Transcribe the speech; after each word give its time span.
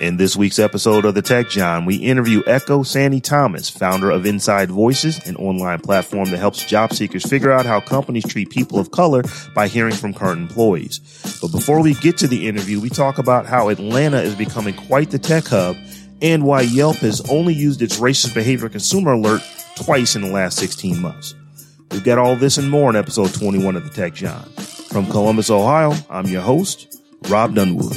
In 0.00 0.16
this 0.16 0.34
week's 0.34 0.58
episode 0.58 1.04
of 1.04 1.14
The 1.14 1.22
TechJawn, 1.22 1.86
we 1.86 1.96
interview 1.96 2.42
Ekow 2.42 2.84
Sanni-Thomas, 2.84 3.70
founder 3.70 4.10
of 4.10 4.26
Inside 4.26 4.68
Voices, 4.68 5.24
an 5.28 5.36
online 5.36 5.78
platform 5.78 6.30
that 6.30 6.38
helps 6.38 6.64
job 6.64 6.92
seekers 6.92 7.24
figure 7.24 7.52
out 7.52 7.64
how 7.64 7.78
companies 7.78 8.26
treat 8.26 8.50
people 8.50 8.80
of 8.80 8.90
color 8.90 9.22
by 9.54 9.68
hearing 9.68 9.94
from 9.94 10.12
current 10.12 10.40
employees. 10.40 10.98
But 11.40 11.52
before 11.52 11.80
we 11.80 11.94
get 11.94 12.16
to 12.18 12.26
the 12.26 12.48
interview, 12.48 12.80
we 12.80 12.88
talk 12.88 13.18
about 13.18 13.46
how 13.46 13.68
Atlanta 13.68 14.20
is 14.20 14.34
becoming 14.34 14.74
quite 14.74 15.10
the 15.10 15.18
tech 15.18 15.44
hub 15.44 15.76
and 16.20 16.44
why 16.44 16.62
Yelp 16.62 16.96
has 16.96 17.20
only 17.30 17.54
used 17.54 17.80
its 17.80 18.00
racist 18.00 18.34
behavior 18.34 18.68
consumer 18.68 19.12
alert 19.12 19.42
twice 19.76 20.16
in 20.16 20.22
the 20.22 20.30
last 20.30 20.58
16 20.58 21.00
months. 21.00 21.36
We've 21.92 22.04
got 22.04 22.18
all 22.18 22.34
this 22.34 22.58
and 22.58 22.68
more 22.68 22.90
in 22.90 22.96
episode 22.96 23.32
21 23.32 23.76
of 23.76 23.84
The 23.84 24.02
TechJawn. 24.02 24.88
From 24.88 25.06
Columbus, 25.06 25.50
Ohio, 25.50 25.92
I'm 26.10 26.26
your 26.26 26.42
host, 26.42 27.00
Rob 27.28 27.54
Dunwood. 27.54 27.96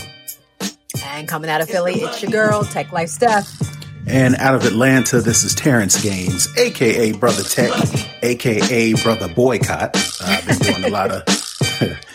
And 1.05 1.27
coming 1.27 1.49
out 1.49 1.61
of 1.61 1.69
Philly, 1.69 1.95
it's 1.95 2.21
your 2.21 2.31
girl, 2.31 2.63
Tech 2.63 2.91
Life 2.91 3.09
Steph. 3.09 3.77
And 4.07 4.35
out 4.35 4.55
of 4.55 4.65
Atlanta, 4.65 5.19
this 5.19 5.43
is 5.43 5.53
Terrence 5.53 6.01
Gaines, 6.01 6.47
aka 6.57 7.11
Brother 7.11 7.43
Tech, 7.43 7.71
aka 8.23 8.93
Brother 8.93 9.27
Boycott. 9.27 9.95
Uh, 9.95 10.25
I've 10.25 10.47
been 10.47 10.57
doing 10.59 10.83
a 10.85 10.89
lot 10.89 11.11
of 11.11 11.23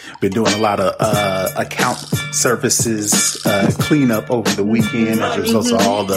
been 0.21 0.33
doing 0.33 0.53
a 0.55 0.59
lot 0.59 0.81
of 0.81 0.95
uh, 1.01 1.51
account 1.57 1.99
services 2.33 3.45
uh, 3.45 3.71
cleanup 3.81 4.31
over 4.31 4.49
the 4.51 4.65
weekend 4.65 5.21
as 5.21 5.37
a 5.37 5.41
result 5.41 5.71
of 5.73 5.87
all 5.87 6.05
the, 6.05 6.17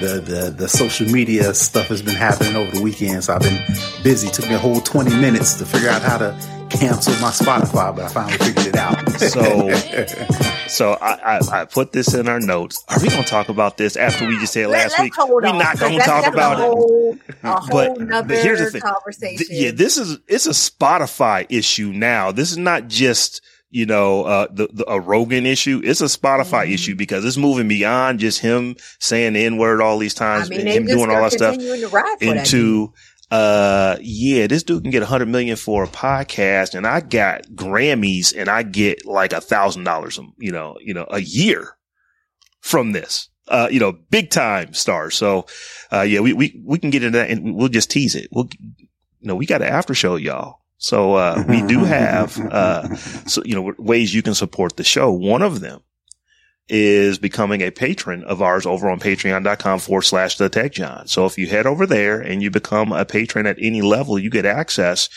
the 0.00 0.20
the 0.20 0.50
the 0.50 0.68
social 0.68 1.06
media 1.08 1.52
stuff 1.52 1.88
has 1.88 2.00
been 2.00 2.14
happening 2.14 2.56
over 2.56 2.70
the 2.70 2.82
weekend. 2.82 3.22
So 3.24 3.34
I've 3.34 3.42
been 3.42 3.62
busy. 4.02 4.30
Took 4.30 4.48
me 4.48 4.54
a 4.54 4.58
whole 4.58 4.80
twenty 4.80 5.14
minutes 5.14 5.54
to 5.54 5.66
figure 5.66 5.90
out 5.90 6.00
how 6.00 6.16
to 6.16 6.59
cancel 6.70 7.12
my 7.20 7.30
Spotify, 7.30 7.94
but 7.94 8.04
I 8.04 8.08
finally 8.08 8.38
figured 8.38 8.66
it 8.66 8.76
out. 8.76 9.10
So, 9.20 9.70
so 10.68 10.92
I, 11.00 11.38
I, 11.38 11.60
I 11.60 11.64
put 11.64 11.92
this 11.92 12.14
in 12.14 12.28
our 12.28 12.40
notes. 12.40 12.82
Are 12.88 12.98
we 13.00 13.08
going 13.08 13.22
to 13.22 13.28
talk 13.28 13.48
about 13.48 13.76
this 13.76 13.96
after 13.96 14.26
we 14.26 14.38
just 14.38 14.52
said 14.52 14.68
last 14.68 14.98
Let's 14.98 15.02
week? 15.02 15.28
We're 15.28 15.46
on, 15.46 15.58
not 15.58 15.72
'cause 15.72 15.80
going 15.80 15.98
to 15.98 16.04
talk 16.04 16.26
about 16.26 16.58
a 16.60 16.62
it. 16.62 16.66
a 16.66 16.70
whole 16.70 17.18
But, 17.70 17.98
but 18.28 18.38
here's 18.38 18.60
the 18.60 18.70
thing. 18.70 18.80
conversation. 18.80 19.46
Th- 19.46 19.50
yeah, 19.50 19.70
this 19.72 19.96
is 19.98 20.18
it's 20.28 20.46
a 20.46 20.50
Spotify 20.50 21.46
issue 21.48 21.92
now. 21.92 22.32
This 22.32 22.50
is 22.50 22.58
not 22.58 22.88
just 22.88 23.42
you 23.72 23.86
know 23.86 24.24
uh, 24.24 24.46
the, 24.50 24.68
the 24.72 24.90
a 24.90 24.98
Rogan 25.00 25.46
issue. 25.46 25.80
It's 25.84 26.00
a 26.00 26.04
Spotify 26.06 26.64
Mm-hmm. 26.64 26.72
issue 26.72 26.94
because 26.96 27.24
it's 27.24 27.36
moving 27.36 27.68
beyond 27.68 28.18
just 28.18 28.40
him 28.40 28.76
saying 28.98 29.34
the 29.34 29.44
n 29.44 29.58
word 29.58 29.80
all 29.80 29.98
these 29.98 30.20
I 30.20 30.38
times 30.38 30.50
mean, 30.50 30.60
and 30.60 30.68
him 30.68 30.86
doing 30.86 31.08
all 31.10 31.16
are 31.16 31.30
that 31.30 31.32
stuff 31.32 31.56
to 31.56 31.88
ride 31.88 32.18
for 32.18 32.24
into 32.34 32.92
uh 33.30 33.96
yeah 34.00 34.46
this 34.46 34.62
dude 34.62 34.82
can 34.82 34.90
get 34.90 35.02
a 35.02 35.06
hundred 35.06 35.28
million 35.28 35.56
for 35.56 35.84
a 35.84 35.88
podcast 35.88 36.74
and 36.74 36.86
i 36.86 37.00
got 37.00 37.44
grammys 37.54 38.34
and 38.36 38.48
i 38.48 38.62
get 38.62 39.06
like 39.06 39.32
a 39.32 39.40
thousand 39.40 39.84
dollars 39.84 40.18
you 40.38 40.50
know 40.50 40.76
you 40.80 40.92
know 40.92 41.06
a 41.10 41.20
year 41.20 41.76
from 42.60 42.92
this. 42.92 43.28
Uh 43.48 43.68
you 43.70 43.80
know 43.80 43.92
big 44.10 44.30
time 44.30 44.72
stars 44.74 45.16
so 45.16 45.44
uh 45.90 46.02
yeah 46.02 46.20
we 46.20 46.32
we, 46.32 46.62
we 46.64 46.78
can 46.78 46.90
get 46.90 47.02
into 47.02 47.18
that 47.18 47.30
and 47.30 47.56
we'll 47.56 47.68
just 47.68 47.90
tease 47.90 48.14
it. 48.14 48.28
We'll 48.30 48.48
you 48.60 49.26
know 49.26 49.34
we 49.34 49.44
got 49.44 49.60
an 49.62 49.68
after 49.68 49.92
show 49.92 50.14
y'all. 50.14 50.60
So 50.76 51.14
uh 51.14 51.42
we 51.48 51.60
do 51.62 51.80
have 51.80 52.38
uh 52.38 52.94
so 53.26 53.42
you 53.44 53.56
know 53.56 53.74
ways 53.76 54.14
you 54.14 54.22
can 54.22 54.34
support 54.34 54.76
the 54.76 54.84
show. 54.84 55.10
One 55.10 55.42
of 55.42 55.60
them 55.60 55.80
is 56.70 57.18
becoming 57.18 57.60
a 57.62 57.70
patron 57.70 58.22
of 58.24 58.40
ours 58.40 58.64
over 58.64 58.88
on 58.88 59.00
patreon.com 59.00 59.80
forward 59.80 60.02
slash 60.02 60.36
the 60.36 60.48
TechJawn. 60.48 61.08
So 61.08 61.26
if 61.26 61.36
you 61.36 61.48
head 61.48 61.66
over 61.66 61.84
there 61.84 62.20
and 62.20 62.42
you 62.42 62.50
become 62.50 62.92
a 62.92 63.04
patron 63.04 63.46
at 63.46 63.56
any 63.60 63.82
level, 63.82 64.18
you 64.18 64.30
get 64.30 64.46
access 64.46 65.08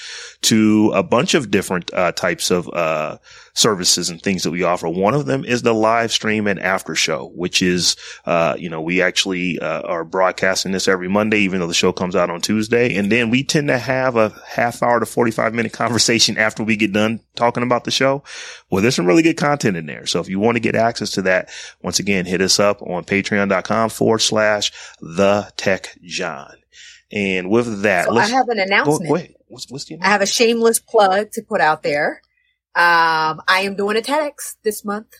to 0.41 0.91
a 0.95 1.03
bunch 1.03 1.35
of 1.35 1.51
different 1.51 1.93
uh, 1.93 2.11
types 2.13 2.49
of 2.49 2.67
uh, 2.73 3.17
services 3.55 4.09
and 4.09 4.21
things 4.21 4.43
that 4.43 4.51
we 4.51 4.63
offer. 4.63 4.89
One 4.89 5.13
of 5.13 5.25
them 5.25 5.45
is 5.45 5.61
the 5.61 5.73
live 5.73 6.11
stream 6.11 6.47
and 6.47 6.59
after 6.59 6.95
show, 6.95 7.31
which 7.35 7.61
is, 7.61 7.95
uh, 8.25 8.55
you 8.57 8.69
know, 8.69 8.81
we 8.81 9.01
actually 9.01 9.59
uh, 9.59 9.81
are 9.81 10.03
broadcasting 10.03 10.71
this 10.71 10.87
every 10.87 11.07
Monday, 11.07 11.39
even 11.39 11.59
though 11.59 11.67
the 11.67 11.73
show 11.73 11.93
comes 11.93 12.15
out 12.15 12.29
on 12.29 12.41
Tuesday. 12.41 12.95
And 12.95 13.11
then 13.11 13.29
we 13.29 13.43
tend 13.43 13.67
to 13.67 13.77
have 13.77 14.15
a 14.15 14.33
half 14.47 14.81
hour 14.81 14.99
to 14.99 15.05
45 15.05 15.53
minute 15.53 15.71
conversation 15.73 16.37
after 16.37 16.63
we 16.63 16.75
get 16.75 16.93
done 16.93 17.19
talking 17.35 17.63
about 17.63 17.83
the 17.83 17.91
show. 17.91 18.23
Well, 18.71 18.81
there's 18.81 18.95
some 18.95 19.05
really 19.05 19.23
good 19.23 19.37
content 19.37 19.77
in 19.77 19.85
there. 19.85 20.07
So 20.07 20.19
if 20.19 20.29
you 20.29 20.39
want 20.39 20.55
to 20.55 20.61
get 20.61 20.75
access 20.75 21.11
to 21.11 21.21
that, 21.23 21.49
once 21.81 21.99
again, 21.99 22.25
hit 22.25 22.41
us 22.41 22.59
up 22.59 22.81
on 22.81 23.03
patreon.com 23.05 23.89
forward 23.89 24.19
slash 24.19 24.71
the 24.99 25.51
TechJawn. 25.57 26.55
And 27.11 27.51
with 27.51 27.83
that, 27.83 28.05
So 28.05 28.17
I 28.17 28.25
have 28.25 28.49
an 28.49 28.59
announcement. 28.59 29.07
go 29.07 29.15
ahead. 29.15 29.35
What's, 29.47 29.69
what's 29.69 29.91
I 30.01 30.07
have 30.07 30.23
a 30.23 30.25
shameless 30.25 30.79
plug 30.79 31.31
to 31.33 31.43
put 31.43 31.61
out 31.61 31.83
there. 31.83 32.23
Um, 32.75 33.41
I 33.47 33.61
am 33.61 33.75
doing 33.75 33.97
a 33.97 34.01
TEDx 34.01 34.55
this 34.63 34.83
month. 34.83 35.13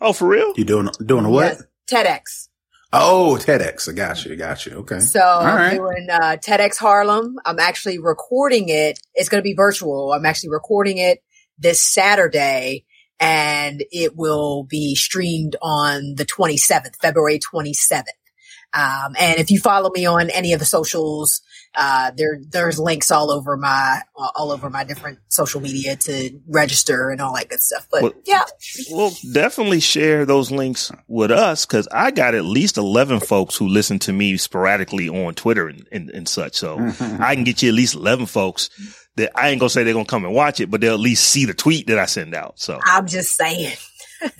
Oh, 0.00 0.12
for 0.12 0.26
real? 0.26 0.52
You 0.56 0.64
doing 0.64 0.88
doing 1.04 1.24
a 1.24 1.30
what? 1.30 1.58
Yes, 1.58 1.62
TEDx. 1.90 2.48
Oh, 2.92 3.38
TEDx. 3.40 3.88
I 3.88 3.92
got 3.92 4.24
you. 4.24 4.32
I 4.32 4.36
got 4.36 4.66
you. 4.66 4.72
Okay. 4.78 5.00
So 5.00 5.20
All 5.20 5.40
I'm 5.40 5.56
right. 5.56 5.76
doing 5.76 6.08
uh, 6.10 6.36
TEDx 6.36 6.76
Harlem. 6.78 7.36
I'm 7.44 7.58
actually 7.58 7.98
recording 7.98 8.68
it. 8.68 9.00
It's 9.14 9.28
going 9.28 9.40
to 9.40 9.44
be 9.44 9.54
virtual. 9.54 10.12
I'm 10.12 10.26
actually 10.26 10.50
recording 10.50 10.98
it 10.98 11.22
this 11.58 11.82
Saturday 11.82 12.84
and 13.20 13.84
it 13.92 14.16
will 14.16 14.64
be 14.64 14.94
streamed 14.94 15.56
on 15.62 16.16
the 16.16 16.26
27th, 16.26 16.96
February 17.00 17.38
27th. 17.38 18.04
Um, 18.74 19.14
and 19.18 19.38
if 19.38 19.50
you 19.50 19.58
follow 19.60 19.90
me 19.94 20.06
on 20.06 20.30
any 20.30 20.52
of 20.52 20.58
the 20.58 20.64
socials, 20.64 21.42
uh, 21.74 22.10
there, 22.16 22.38
there's 22.50 22.78
links 22.78 23.10
all 23.10 23.30
over 23.30 23.56
my, 23.56 24.00
all 24.34 24.50
over 24.52 24.70
my 24.70 24.84
different 24.84 25.18
social 25.28 25.60
media 25.60 25.96
to 25.96 26.38
register 26.48 27.10
and 27.10 27.20
all 27.20 27.34
that 27.34 27.48
good 27.48 27.60
stuff. 27.60 27.86
But 27.90 28.02
Well- 28.02 28.12
yeah, 28.26 28.44
Well, 28.90 29.12
definitely 29.32 29.80
share 29.80 30.24
those 30.24 30.50
links 30.50 30.90
with 31.08 31.30
us 31.30 31.66
because 31.66 31.88
I 31.92 32.10
got 32.10 32.34
at 32.34 32.44
least 32.44 32.76
11 32.78 33.20
folks 33.20 33.56
who 33.56 33.68
listen 33.68 33.98
to 34.00 34.12
me 34.12 34.36
sporadically 34.36 35.08
on 35.08 35.34
Twitter 35.34 35.68
and, 35.68 35.86
and, 35.92 36.10
and 36.10 36.28
such. 36.28 36.56
So 36.56 36.78
I 37.00 37.34
can 37.34 37.44
get 37.44 37.62
you 37.62 37.68
at 37.70 37.74
least 37.74 37.94
11 37.94 38.26
folks 38.26 38.70
that 39.16 39.30
I 39.34 39.50
ain't 39.50 39.60
going 39.60 39.68
to 39.68 39.72
say 39.72 39.84
they're 39.84 39.92
going 39.92 40.06
to 40.06 40.10
come 40.10 40.24
and 40.24 40.34
watch 40.34 40.60
it, 40.60 40.70
but 40.70 40.80
they'll 40.80 40.94
at 40.94 41.00
least 41.00 41.24
see 41.28 41.44
the 41.44 41.52
tweet 41.54 41.88
that 41.88 41.98
I 41.98 42.06
send 42.06 42.34
out. 42.34 42.58
So 42.58 42.80
I'm 42.82 43.06
just 43.06 43.36
saying. 43.36 43.76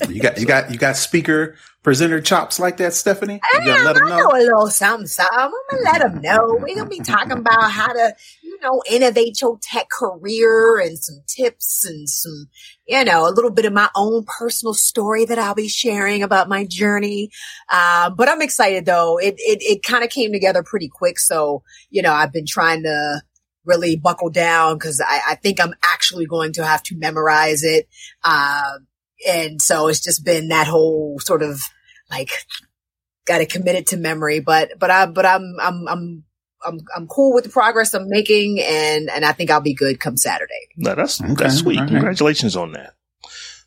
You 0.09 0.21
got 0.21 0.39
you 0.39 0.47
got 0.47 0.71
you 0.71 0.79
got 0.79 0.97
speaker 0.97 1.57
presenter 1.83 2.21
chops 2.21 2.59
like 2.61 2.77
that, 2.79 2.95
Stephanie. 2.95 3.45
You 3.59 3.65
Yeah, 3.65 3.65
gotta 3.65 3.83
let 3.85 3.95
them 3.95 4.07
I 4.07 4.11
know. 4.11 4.17
know 4.17 4.31
a 4.31 4.39
little 4.39 4.67
something, 4.69 5.07
something. 5.07 5.39
I'm 5.39 5.51
gonna 5.71 5.83
let 5.83 6.01
them 6.01 6.21
know. 6.21 6.59
We're 6.61 6.77
gonna 6.77 6.89
be 6.89 7.01
talking 7.01 7.39
about 7.39 7.71
how 7.71 7.93
to, 7.93 8.15
you 8.43 8.59
know, 8.61 8.83
innovate 8.91 9.41
your 9.41 9.59
tech 9.63 9.89
career 9.91 10.79
and 10.81 10.99
some 10.99 11.23
tips 11.27 11.85
and 11.85 12.09
some, 12.09 12.47
you 12.87 13.05
know, 13.05 13.29
a 13.29 13.33
little 13.33 13.51
bit 13.51 13.65
of 13.65 13.73
my 13.73 13.89
own 13.97 14.25
personal 14.25 14.75
story 14.75 15.25
that 15.27 15.39
I'll 15.39 15.55
be 15.55 15.69
sharing 15.69 16.23
about 16.23 16.49
my 16.49 16.67
journey. 16.67 17.31
Uh, 17.71 18.11
but 18.11 18.29
I'm 18.29 18.43
excited 18.43 18.87
though. 18.87 19.19
It 19.19 19.35
it 19.39 19.59
it 19.63 19.83
kind 19.83 20.05
of 20.05 20.11
came 20.11 20.33
together 20.33 20.63
pretty 20.63 20.89
quick. 20.89 21.19
So 21.19 21.63
you 21.91 22.03
know, 22.03 22.13
I've 22.13 22.33
been 22.33 22.47
trying 22.47 22.85
to 22.85 23.23
really 23.65 23.97
buckle 23.97 24.31
down 24.31 24.75
because 24.77 25.01
I, 25.01 25.21
I 25.31 25.35
think 25.37 25.61
I'm 25.61 25.75
actually 25.85 26.27
going 26.27 26.53
to 26.55 26.65
have 26.67 26.83
to 26.85 26.97
memorize 26.97 27.63
it. 27.63 27.89
Uh, 28.25 28.79
and 29.29 29.61
so 29.61 29.89
it's 29.89 30.01
just 30.01 30.25
been 30.25 30.49
that 30.49 30.67
whole 30.67 31.19
sort 31.21 31.43
of 31.43 31.63
like 32.11 32.31
got 33.27 33.39
to 33.39 33.47
commit 33.47 33.75
it 33.77 33.87
to 33.89 33.97
memory. 33.97 34.41
But 34.41 34.79
but 34.79 34.91
I 34.91 35.07
but 35.07 35.27
I'm 35.27 35.57
I'm 35.61 35.89
I'm 35.89 36.25
I'm 36.65 36.79
I'm 36.97 37.07
cool 37.09 37.35
with 37.35 37.45
the 37.45 37.51
progress 37.51 37.95
I'm 37.95 38.09
making, 38.09 38.61
and 38.61 39.11
and 39.11 39.25
I 39.25 39.33
think 39.33 39.51
I'll 39.51 39.61
be 39.61 39.75
good 39.75 40.01
come 40.01 40.17
Saturday. 40.17 40.69
no, 40.77 40.95
that's, 40.95 41.21
Okay, 41.21 41.35
that's 41.35 41.59
sweet. 41.59 41.79
all 41.79 41.85
right. 41.85 41.93
Congratulations 41.93 42.57
on 42.57 42.73
that. 42.73 42.95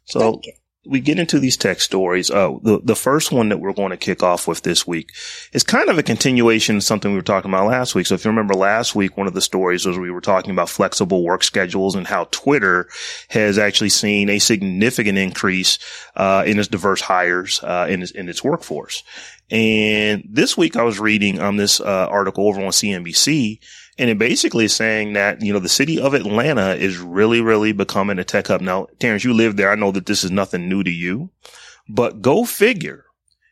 So 0.06 0.20
Thank 0.20 0.46
you. 0.48 0.54
We 0.86 1.00
get 1.00 1.20
into 1.20 1.40
these 1.40 1.58
tech 1.58 1.82
stories. 1.82 2.30
Uh, 2.30 2.54
the, 2.62 2.80
the 2.84 2.96
first 2.96 3.32
one 3.32 3.50
that 3.50 3.60
we're 3.60 3.74
going 3.74 3.92
to 3.92 3.98
kick 3.98 4.24
off 4.24 4.48
with 4.48 4.62
this 4.62 4.86
week 4.86 5.12
is 5.54 5.64
kind 5.64 5.90
of 5.90 5.98
a 5.98 6.04
continuation 6.04 6.78
of 6.78 6.84
something 6.84 7.12
we 7.12 7.18
were 7.18 7.24
talking 7.24 7.52
about 7.52 7.68
last 7.68 7.96
week. 7.96 8.08
So 8.08 8.16
if 8.16 8.24
you 8.24 8.32
remember 8.32 8.54
last 8.54 8.96
week, 8.96 9.18
one 9.18 9.28
of 9.28 9.34
the 9.34 9.42
stories 9.42 9.86
was 9.86 9.98
we 9.98 10.12
were 10.12 10.22
talking 10.22 10.52
about 10.52 10.70
flexible 10.70 11.24
work 11.24 11.44
schedules 11.44 11.96
and 11.96 12.08
how 12.08 12.26
Twitter 12.32 12.88
has 13.30 13.58
actually 13.58 13.90
seen 13.90 14.30
a 14.30 14.40
significant 14.40 15.18
increase, 15.18 15.80
uh, 16.16 16.44
in 16.46 16.60
its 16.60 16.68
diverse 16.68 17.02
hires, 17.02 17.62
uh, 17.64 17.88
in 17.90 18.02
its, 18.02 18.12
in 18.12 18.30
its 18.30 18.44
workforce. 18.44 19.04
And 19.52 20.28
this 20.30 20.58
week 20.58 20.76
I 20.76 20.84
was 20.84 21.00
reading 21.00 21.40
on 21.40 21.48
um, 21.48 21.58
this, 21.58 21.80
uh, 21.80 22.08
article 22.10 22.48
over 22.48 22.62
on 22.62 22.72
CNBC 22.72 23.60
and 23.98 24.10
it 24.10 24.18
basically 24.18 24.66
is 24.66 24.76
saying 24.76 25.14
that, 25.14 25.42
you 25.42 25.54
know, 25.54 25.60
the 25.60 25.70
city 25.70 26.00
of 26.00 26.14
Atlanta 26.14 26.76
is 26.76 26.98
really, 26.98 27.40
really 27.42 27.72
becoming 27.72 28.20
a 28.20 28.24
tech 28.24 28.48
hub. 28.48 28.62
Now, 28.62 28.88
Terrence, 29.00 29.24
you 29.24 29.34
live 29.34 29.56
there. 29.56 29.72
I 29.72 29.76
know 29.76 29.92
that 29.92 30.06
this 30.06 30.24
is 30.24 30.32
nothing 30.32 30.68
new 30.68 30.84
to 30.84 30.92
you, 30.92 31.30
but 31.88 32.22
go 32.22 32.44
figure 32.44 33.06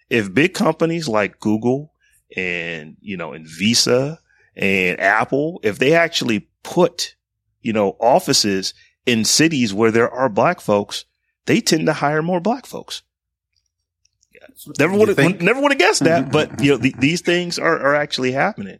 if 0.10 0.34
big 0.34 0.54
companies 0.54 1.08
like 1.08 1.40
Google 1.40 1.94
and, 2.36 2.98
you 3.00 3.16
know, 3.16 3.32
and 3.32 3.48
Visa 3.48 4.20
and 4.56 5.00
Apple, 5.00 5.62
if 5.64 5.80
they 5.80 5.94
actually 5.94 6.50
put, 6.62 7.16
you 7.62 7.72
know, 7.72 7.96
offices 8.00 8.74
in 9.06 9.24
cities 9.24 9.74
where 9.74 9.92
there 9.92 10.10
are 10.10 10.30
black 10.30 10.60
folks, 10.60 11.06
they 11.46 11.62
tend 11.62 11.86
to 11.86 11.94
hire 11.94 12.22
more 12.22 12.42
black 12.42 12.66
folks. 12.66 13.02
Never 14.80 14.98
would 14.98 15.10
have, 15.10 15.42
never 15.42 15.62
would 15.62 15.72
have 15.72 15.80
guessed 15.80 16.04
that, 16.04 16.32
but 16.32 16.62
you 16.64 16.72
know, 16.72 16.78
the, 16.78 16.94
these 17.00 17.22
things 17.22 17.58
are, 17.58 17.80
are 17.80 17.96
actually 17.96 18.32
happening. 18.32 18.80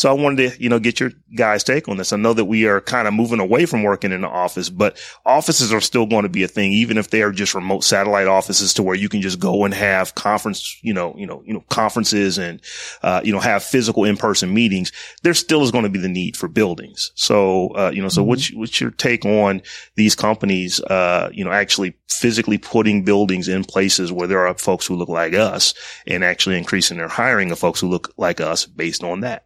So 0.00 0.08
I 0.08 0.14
wanted 0.14 0.54
to, 0.54 0.62
you 0.62 0.70
know, 0.70 0.78
get 0.78 0.98
your 0.98 1.12
guys' 1.36 1.62
take 1.62 1.86
on 1.86 1.98
this. 1.98 2.14
I 2.14 2.16
know 2.16 2.32
that 2.32 2.46
we 2.46 2.64
are 2.64 2.80
kind 2.80 3.06
of 3.06 3.12
moving 3.12 3.38
away 3.38 3.66
from 3.66 3.82
working 3.82 4.12
in 4.12 4.22
the 4.22 4.28
office, 4.28 4.70
but 4.70 4.98
offices 5.26 5.74
are 5.74 5.80
still 5.82 6.06
going 6.06 6.22
to 6.22 6.30
be 6.30 6.42
a 6.42 6.48
thing, 6.48 6.72
even 6.72 6.96
if 6.96 7.10
they 7.10 7.20
are 7.20 7.32
just 7.32 7.54
remote 7.54 7.84
satellite 7.84 8.26
offices 8.26 8.72
to 8.72 8.82
where 8.82 8.94
you 8.96 9.10
can 9.10 9.20
just 9.20 9.38
go 9.38 9.62
and 9.66 9.74
have 9.74 10.14
conference, 10.14 10.78
you 10.80 10.94
know, 10.94 11.14
you 11.18 11.26
know, 11.26 11.42
you 11.44 11.52
know, 11.52 11.62
conferences 11.68 12.38
and, 12.38 12.62
uh, 13.02 13.20
you 13.22 13.30
know, 13.30 13.40
have 13.40 13.62
physical 13.62 14.04
in-person 14.04 14.54
meetings. 14.54 14.90
There 15.22 15.34
still 15.34 15.62
is 15.64 15.70
going 15.70 15.84
to 15.84 15.90
be 15.90 15.98
the 15.98 16.08
need 16.08 16.34
for 16.34 16.48
buildings. 16.48 17.12
So, 17.14 17.68
uh, 17.74 17.90
you 17.92 18.00
know, 18.00 18.08
so 18.08 18.22
mm-hmm. 18.22 18.28
what's, 18.30 18.54
what's 18.54 18.80
your 18.80 18.92
take 18.92 19.26
on 19.26 19.60
these 19.96 20.14
companies, 20.14 20.80
uh, 20.80 21.28
you 21.30 21.44
know, 21.44 21.52
actually 21.52 21.92
physically 22.08 22.56
putting 22.56 23.04
buildings 23.04 23.48
in 23.48 23.64
places 23.64 24.10
where 24.10 24.28
there 24.28 24.46
are 24.46 24.54
folks 24.54 24.86
who 24.86 24.96
look 24.96 25.10
like 25.10 25.34
us 25.34 25.74
and 26.06 26.24
actually 26.24 26.56
increasing 26.56 26.96
their 26.96 27.08
hiring 27.08 27.50
of 27.50 27.58
folks 27.58 27.80
who 27.80 27.88
look 27.90 28.14
like 28.16 28.40
us 28.40 28.64
based 28.64 29.04
on 29.04 29.20
that? 29.20 29.44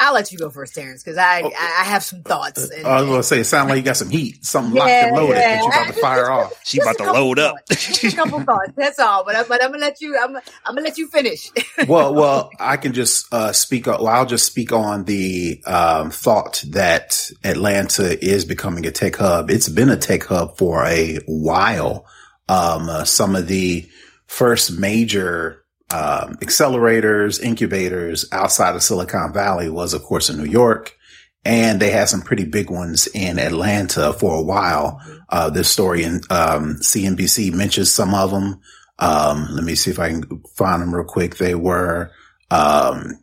I'll 0.00 0.14
let 0.14 0.32
you 0.32 0.38
go 0.38 0.48
first, 0.48 0.74
Terrence, 0.74 1.04
because 1.04 1.18
I, 1.18 1.42
oh, 1.42 1.52
I 1.54 1.84
have 1.84 2.02
some 2.02 2.22
thoughts. 2.22 2.70
And, 2.70 2.86
I 2.86 3.02
was 3.02 3.04
going 3.06 3.18
to 3.18 3.22
say, 3.22 3.40
it 3.40 3.44
sounds 3.44 3.68
like 3.68 3.76
you 3.76 3.82
got 3.82 3.98
some 3.98 4.08
heat, 4.08 4.42
something 4.42 4.74
yeah, 4.74 4.80
locked 4.80 4.92
and 4.92 5.16
loaded 5.16 5.36
yeah. 5.36 5.40
that 5.40 5.62
you're 5.62 5.68
about 5.68 5.86
to 5.94 6.00
fire 6.00 6.30
off. 6.30 6.54
She 6.64 6.80
about 6.80 6.96
to 6.98 7.12
load 7.12 7.38
up. 7.38 7.56
a 7.70 8.12
couple 8.12 8.40
thoughts. 8.40 8.72
That's 8.76 8.98
all. 8.98 9.24
But, 9.24 9.36
I, 9.36 9.42
but 9.42 9.62
I'm 9.62 9.72
gonna 9.72 9.82
let 9.82 10.00
you. 10.00 10.16
I'm, 10.16 10.36
I'm 10.36 10.42
gonna 10.74 10.82
let 10.82 10.98
you 10.98 11.08
finish. 11.08 11.50
well, 11.88 12.14
well, 12.14 12.50
I 12.60 12.76
can 12.76 12.92
just 12.92 13.32
uh, 13.34 13.52
speak. 13.52 13.86
Well, 13.86 14.06
I'll 14.06 14.24
just 14.24 14.46
speak 14.46 14.72
on 14.72 15.04
the 15.04 15.60
um, 15.66 16.10
thought 16.10 16.62
that 16.68 17.30
Atlanta 17.42 18.24
is 18.24 18.44
becoming 18.44 18.86
a 18.86 18.92
tech 18.92 19.16
hub. 19.16 19.50
It's 19.50 19.68
been 19.68 19.90
a 19.90 19.96
tech 19.96 20.24
hub 20.24 20.56
for 20.56 20.86
a 20.86 21.18
while. 21.26 22.06
Um, 22.48 22.88
uh, 22.88 23.04
some 23.04 23.34
of 23.34 23.48
the 23.48 23.88
first 24.26 24.78
major 24.78 25.59
um, 25.92 26.36
accelerators, 26.36 27.40
incubators 27.40 28.24
outside 28.32 28.74
of 28.74 28.82
Silicon 28.82 29.32
Valley 29.32 29.68
was, 29.68 29.92
of 29.92 30.02
course, 30.02 30.30
in 30.30 30.36
New 30.36 30.48
York. 30.50 30.96
And 31.44 31.80
they 31.80 31.90
had 31.90 32.08
some 32.08 32.20
pretty 32.20 32.44
big 32.44 32.70
ones 32.70 33.06
in 33.08 33.38
Atlanta 33.38 34.12
for 34.12 34.36
a 34.36 34.42
while. 34.42 35.00
Uh, 35.28 35.48
this 35.50 35.70
story 35.70 36.04
in, 36.04 36.20
um, 36.28 36.76
CNBC 36.82 37.52
mentions 37.52 37.90
some 37.90 38.14
of 38.14 38.30
them. 38.30 38.60
Um, 38.98 39.48
let 39.50 39.64
me 39.64 39.74
see 39.74 39.90
if 39.90 39.98
I 39.98 40.10
can 40.10 40.42
find 40.54 40.82
them 40.82 40.94
real 40.94 41.04
quick. 41.04 41.38
They 41.38 41.54
were, 41.54 42.12
um, 42.50 43.18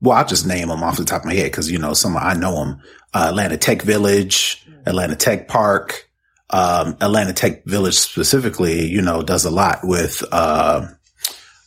well, 0.00 0.18
I'll 0.18 0.26
just 0.26 0.46
name 0.46 0.68
them 0.68 0.82
off 0.82 0.96
the 0.96 1.04
top 1.04 1.22
of 1.22 1.26
my 1.26 1.34
head 1.34 1.52
because, 1.52 1.70
you 1.70 1.78
know, 1.78 1.94
some, 1.94 2.16
I 2.16 2.34
know 2.34 2.56
them. 2.56 2.80
Uh, 3.14 3.26
Atlanta 3.28 3.56
Tech 3.56 3.82
Village, 3.82 4.66
Atlanta 4.84 5.14
Tech 5.14 5.46
Park, 5.46 6.10
um, 6.50 6.96
Atlanta 7.00 7.32
Tech 7.32 7.64
Village 7.64 7.94
specifically, 7.94 8.86
you 8.86 9.00
know, 9.00 9.22
does 9.22 9.44
a 9.44 9.50
lot 9.50 9.78
with, 9.84 10.24
uh, 10.32 10.88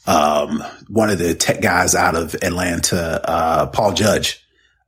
um, 0.08 0.64
one 0.88 1.10
of 1.10 1.20
the 1.20 1.36
tech 1.36 1.62
guys 1.62 1.94
out 1.94 2.16
of 2.16 2.34
Atlanta, 2.36 3.22
uh, 3.30 3.68
Paul 3.68 3.94
Judge, 3.94 4.44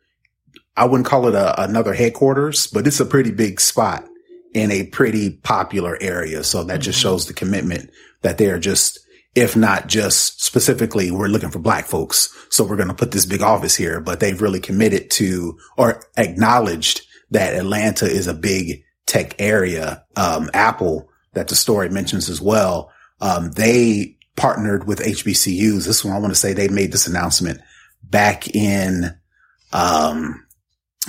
I 0.76 0.86
wouldn't 0.86 1.08
call 1.08 1.28
it 1.28 1.36
a, 1.36 1.62
another 1.64 1.94
headquarters, 1.94 2.68
but 2.68 2.88
it's 2.88 3.00
a 3.00 3.06
pretty 3.06 3.32
big 3.32 3.62
spot 3.62 4.06
in 4.54 4.72
a 4.72 4.88
pretty 4.88 5.30
popular 5.30 5.98
area. 6.02 6.44
So 6.44 6.64
that 6.64 6.74
mm-hmm. 6.74 6.82
just 6.82 7.00
shows 7.00 7.28
the 7.28 7.34
commitment 7.34 7.90
that 8.22 8.38
they're 8.38 8.60
just, 8.60 9.00
if 9.34 9.56
not 9.56 9.88
just 9.88 10.44
specifically, 10.44 11.10
we're 11.10 11.28
looking 11.28 11.52
for 11.52 11.60
black 11.60 11.86
folks. 11.86 12.36
So 12.50 12.64
we're 12.64 12.76
going 12.76 12.90
to 12.90 12.94
put 12.94 13.12
this 13.12 13.26
big 13.26 13.42
office 13.42 13.76
here, 13.76 14.02
but 14.02 14.20
they've 14.20 14.42
really 14.42 14.60
committed 14.60 15.10
to 15.12 15.58
or 15.78 16.04
acknowledged 16.18 17.04
that 17.32 17.56
Atlanta 17.56 18.06
is 18.06 18.28
a 18.28 18.34
big 18.34 18.84
tech 19.06 19.36
area. 19.40 20.06
Um, 20.16 20.50
Apple 20.54 21.10
that 21.34 21.48
the 21.48 21.56
story 21.56 21.90
mentions 21.90 22.30
as 22.30 22.42
well. 22.42 22.92
Um, 23.20 23.52
they 23.52 24.18
partnered 24.36 24.86
with 24.86 25.00
HBCUs. 25.00 25.86
This 25.86 26.04
one, 26.04 26.14
I 26.14 26.20
want 26.20 26.34
to 26.34 26.40
say 26.40 26.54
they 26.54 26.68
made 26.68 26.92
this 26.92 27.08
announcement 27.08 27.62
back 28.04 28.54
in, 28.54 29.18
um, 29.72 30.46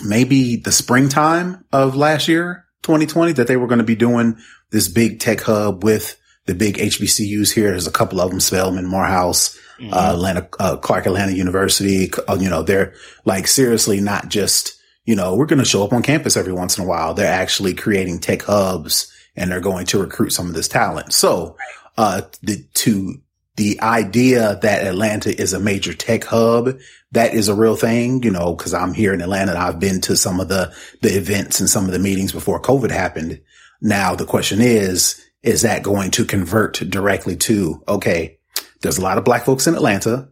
maybe 0.04 0.56
the 0.56 0.72
springtime 0.72 1.64
of 1.72 1.96
last 1.96 2.28
year, 2.28 2.66
2020, 2.82 3.32
that 3.32 3.46
they 3.46 3.56
were 3.56 3.66
going 3.66 3.78
to 3.78 3.84
be 3.84 3.96
doing 3.96 4.36
this 4.70 4.88
big 4.88 5.20
tech 5.20 5.40
hub 5.40 5.82
with 5.82 6.18
the 6.46 6.54
big 6.54 6.76
HBCUs 6.76 7.52
here. 7.52 7.70
There's 7.70 7.86
a 7.86 7.92
couple 7.92 8.20
of 8.20 8.30
them, 8.30 8.40
Spelman, 8.40 8.86
Morehouse, 8.86 9.58
mm-hmm. 9.78 9.92
uh, 9.92 10.12
Atlanta, 10.12 10.48
uh, 10.58 10.76
Clark 10.76 11.06
Atlanta 11.06 11.32
University. 11.32 12.10
Uh, 12.28 12.36
you 12.40 12.50
know, 12.50 12.62
they're 12.62 12.94
like 13.24 13.46
seriously 13.46 14.00
not 14.00 14.28
just 14.28 14.78
you 15.04 15.16
know, 15.16 15.34
we're 15.34 15.46
going 15.46 15.58
to 15.58 15.64
show 15.64 15.84
up 15.84 15.92
on 15.92 16.02
campus 16.02 16.36
every 16.36 16.52
once 16.52 16.78
in 16.78 16.84
a 16.84 16.86
while. 16.86 17.14
They're 17.14 17.32
actually 17.32 17.74
creating 17.74 18.20
tech 18.20 18.42
hubs 18.42 19.12
and 19.34 19.50
they're 19.50 19.60
going 19.60 19.86
to 19.86 20.00
recruit 20.00 20.30
some 20.30 20.48
of 20.48 20.54
this 20.54 20.68
talent. 20.68 21.12
So, 21.12 21.56
uh, 21.96 22.22
the, 22.42 22.64
to 22.74 23.20
the 23.56 23.80
idea 23.80 24.58
that 24.62 24.86
Atlanta 24.86 25.38
is 25.38 25.52
a 25.52 25.60
major 25.60 25.92
tech 25.92 26.24
hub, 26.24 26.78
that 27.12 27.34
is 27.34 27.48
a 27.48 27.54
real 27.54 27.76
thing, 27.76 28.22
you 28.22 28.30
know, 28.30 28.54
cause 28.54 28.72
I'm 28.72 28.94
here 28.94 29.12
in 29.12 29.20
Atlanta 29.20 29.52
and 29.52 29.60
I've 29.60 29.78
been 29.78 30.00
to 30.02 30.16
some 30.16 30.40
of 30.40 30.48
the, 30.48 30.74
the 31.02 31.16
events 31.16 31.60
and 31.60 31.68
some 31.68 31.84
of 31.84 31.92
the 31.92 31.98
meetings 31.98 32.32
before 32.32 32.62
COVID 32.62 32.90
happened. 32.90 33.40
Now 33.80 34.14
the 34.14 34.24
question 34.24 34.60
is, 34.60 35.22
is 35.42 35.62
that 35.62 35.82
going 35.82 36.12
to 36.12 36.24
convert 36.24 36.74
directly 36.88 37.36
to, 37.36 37.82
okay, 37.88 38.38
there's 38.80 38.98
a 38.98 39.02
lot 39.02 39.18
of 39.18 39.24
black 39.24 39.44
folks 39.44 39.66
in 39.66 39.74
Atlanta. 39.74 40.28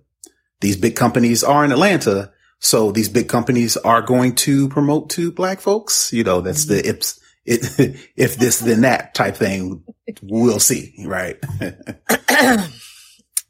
These 0.60 0.76
big 0.76 0.96
companies 0.96 1.42
are 1.42 1.64
in 1.64 1.72
Atlanta. 1.72 2.32
So 2.60 2.92
these 2.92 3.08
big 3.08 3.28
companies 3.28 3.76
are 3.76 4.02
going 4.02 4.36
to 4.36 4.68
promote 4.68 5.10
to 5.10 5.32
black 5.32 5.60
folks. 5.60 6.12
You 6.12 6.24
know, 6.24 6.40
that's 6.40 6.66
the 6.66 6.76
mm-hmm. 6.76 6.90
ips, 6.90 7.20
it, 7.44 7.96
if 8.16 8.36
this 8.36 8.60
then 8.60 8.82
that 8.82 9.14
type 9.14 9.36
thing. 9.36 9.82
We'll 10.22 10.60
see, 10.60 10.94
right? 11.06 11.36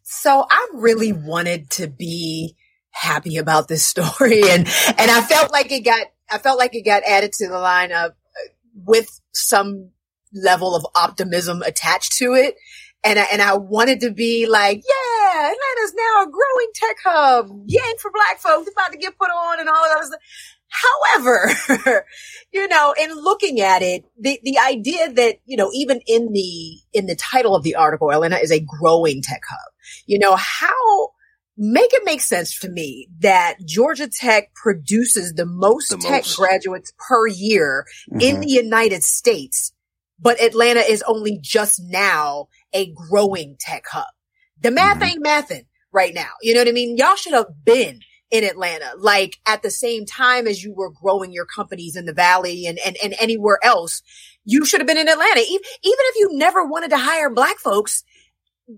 so 0.02 0.46
I 0.50 0.68
really 0.74 1.12
wanted 1.12 1.70
to 1.70 1.88
be 1.88 2.56
happy 2.90 3.36
about 3.36 3.68
this 3.68 3.86
story 3.86 4.42
and 4.42 4.68
and 4.98 5.10
I 5.10 5.22
felt 5.22 5.52
like 5.52 5.70
it 5.70 5.84
got 5.84 6.06
I 6.30 6.38
felt 6.38 6.58
like 6.58 6.74
it 6.74 6.82
got 6.82 7.02
added 7.04 7.32
to 7.34 7.48
the 7.48 7.54
lineup 7.54 8.14
with 8.74 9.20
some 9.32 9.90
level 10.32 10.74
of 10.74 10.86
optimism 10.94 11.62
attached 11.62 12.16
to 12.18 12.34
it. 12.34 12.56
And 13.02 13.18
I, 13.18 13.26
and 13.32 13.42
I 13.42 13.56
wanted 13.56 14.00
to 14.00 14.10
be 14.12 14.46
like, 14.46 14.76
yeah, 14.76 15.09
Atlanta's 15.32 15.94
now 15.94 16.22
a 16.22 16.30
growing 16.30 16.70
tech 16.74 16.96
hub. 17.04 17.50
Yay 17.66 17.80
for 18.00 18.10
black 18.10 18.38
folks. 18.38 18.66
It's 18.66 18.76
about 18.76 18.92
to 18.92 18.98
get 18.98 19.18
put 19.18 19.30
on 19.30 19.60
and 19.60 19.68
all 19.68 19.84
of 19.84 19.90
that 19.96 20.04
stuff. 20.06 20.20
However, 20.70 22.04
you 22.52 22.68
know, 22.68 22.94
in 22.98 23.12
looking 23.14 23.60
at 23.60 23.82
it, 23.82 24.04
the, 24.18 24.38
the 24.44 24.58
idea 24.58 25.12
that, 25.12 25.36
you 25.44 25.56
know, 25.56 25.70
even 25.74 26.00
in 26.06 26.32
the, 26.32 26.78
in 26.92 27.06
the 27.06 27.16
title 27.16 27.56
of 27.56 27.64
the 27.64 27.74
article, 27.74 28.12
Atlanta 28.12 28.36
is 28.36 28.52
a 28.52 28.60
growing 28.60 29.20
tech 29.20 29.42
hub, 29.48 29.72
you 30.06 30.18
know, 30.18 30.36
how, 30.36 31.10
make 31.56 31.92
it 31.92 32.02
make 32.04 32.20
sense 32.20 32.58
to 32.60 32.68
me 32.68 33.08
that 33.18 33.56
Georgia 33.66 34.08
Tech 34.08 34.54
produces 34.54 35.34
the 35.34 35.44
most 35.44 35.90
the 35.90 35.96
tech 35.96 36.22
most. 36.22 36.36
graduates 36.36 36.92
per 36.96 37.26
year 37.26 37.84
mm-hmm. 38.08 38.20
in 38.20 38.40
the 38.40 38.48
United 38.48 39.02
States, 39.02 39.72
but 40.20 40.40
Atlanta 40.40 40.80
is 40.80 41.02
only 41.02 41.38
just 41.42 41.80
now 41.82 42.46
a 42.72 42.92
growing 42.92 43.56
tech 43.58 43.84
hub. 43.90 44.06
The 44.60 44.70
math 44.70 45.00
mm-hmm. 45.00 45.04
ain't 45.04 45.24
mathing 45.24 45.66
right 45.92 46.14
now. 46.14 46.30
You 46.42 46.54
know 46.54 46.60
what 46.60 46.68
I 46.68 46.72
mean? 46.72 46.96
Y'all 46.96 47.16
should 47.16 47.34
have 47.34 47.64
been 47.64 48.00
in 48.30 48.44
Atlanta, 48.44 48.92
like 48.98 49.38
at 49.46 49.62
the 49.62 49.70
same 49.70 50.06
time 50.06 50.46
as 50.46 50.62
you 50.62 50.72
were 50.72 50.90
growing 50.90 51.32
your 51.32 51.46
companies 51.46 51.96
in 51.96 52.06
the 52.06 52.12
valley 52.12 52.66
and, 52.66 52.78
and, 52.86 52.96
and 53.02 53.14
anywhere 53.18 53.58
else. 53.62 54.02
You 54.44 54.64
should 54.64 54.80
have 54.80 54.86
been 54.86 54.98
in 54.98 55.08
Atlanta. 55.08 55.40
Even, 55.40 55.62
even 55.82 55.98
if 55.98 56.16
you 56.16 56.30
never 56.32 56.64
wanted 56.64 56.90
to 56.90 56.98
hire 56.98 57.28
black 57.28 57.58
folks, 57.58 58.04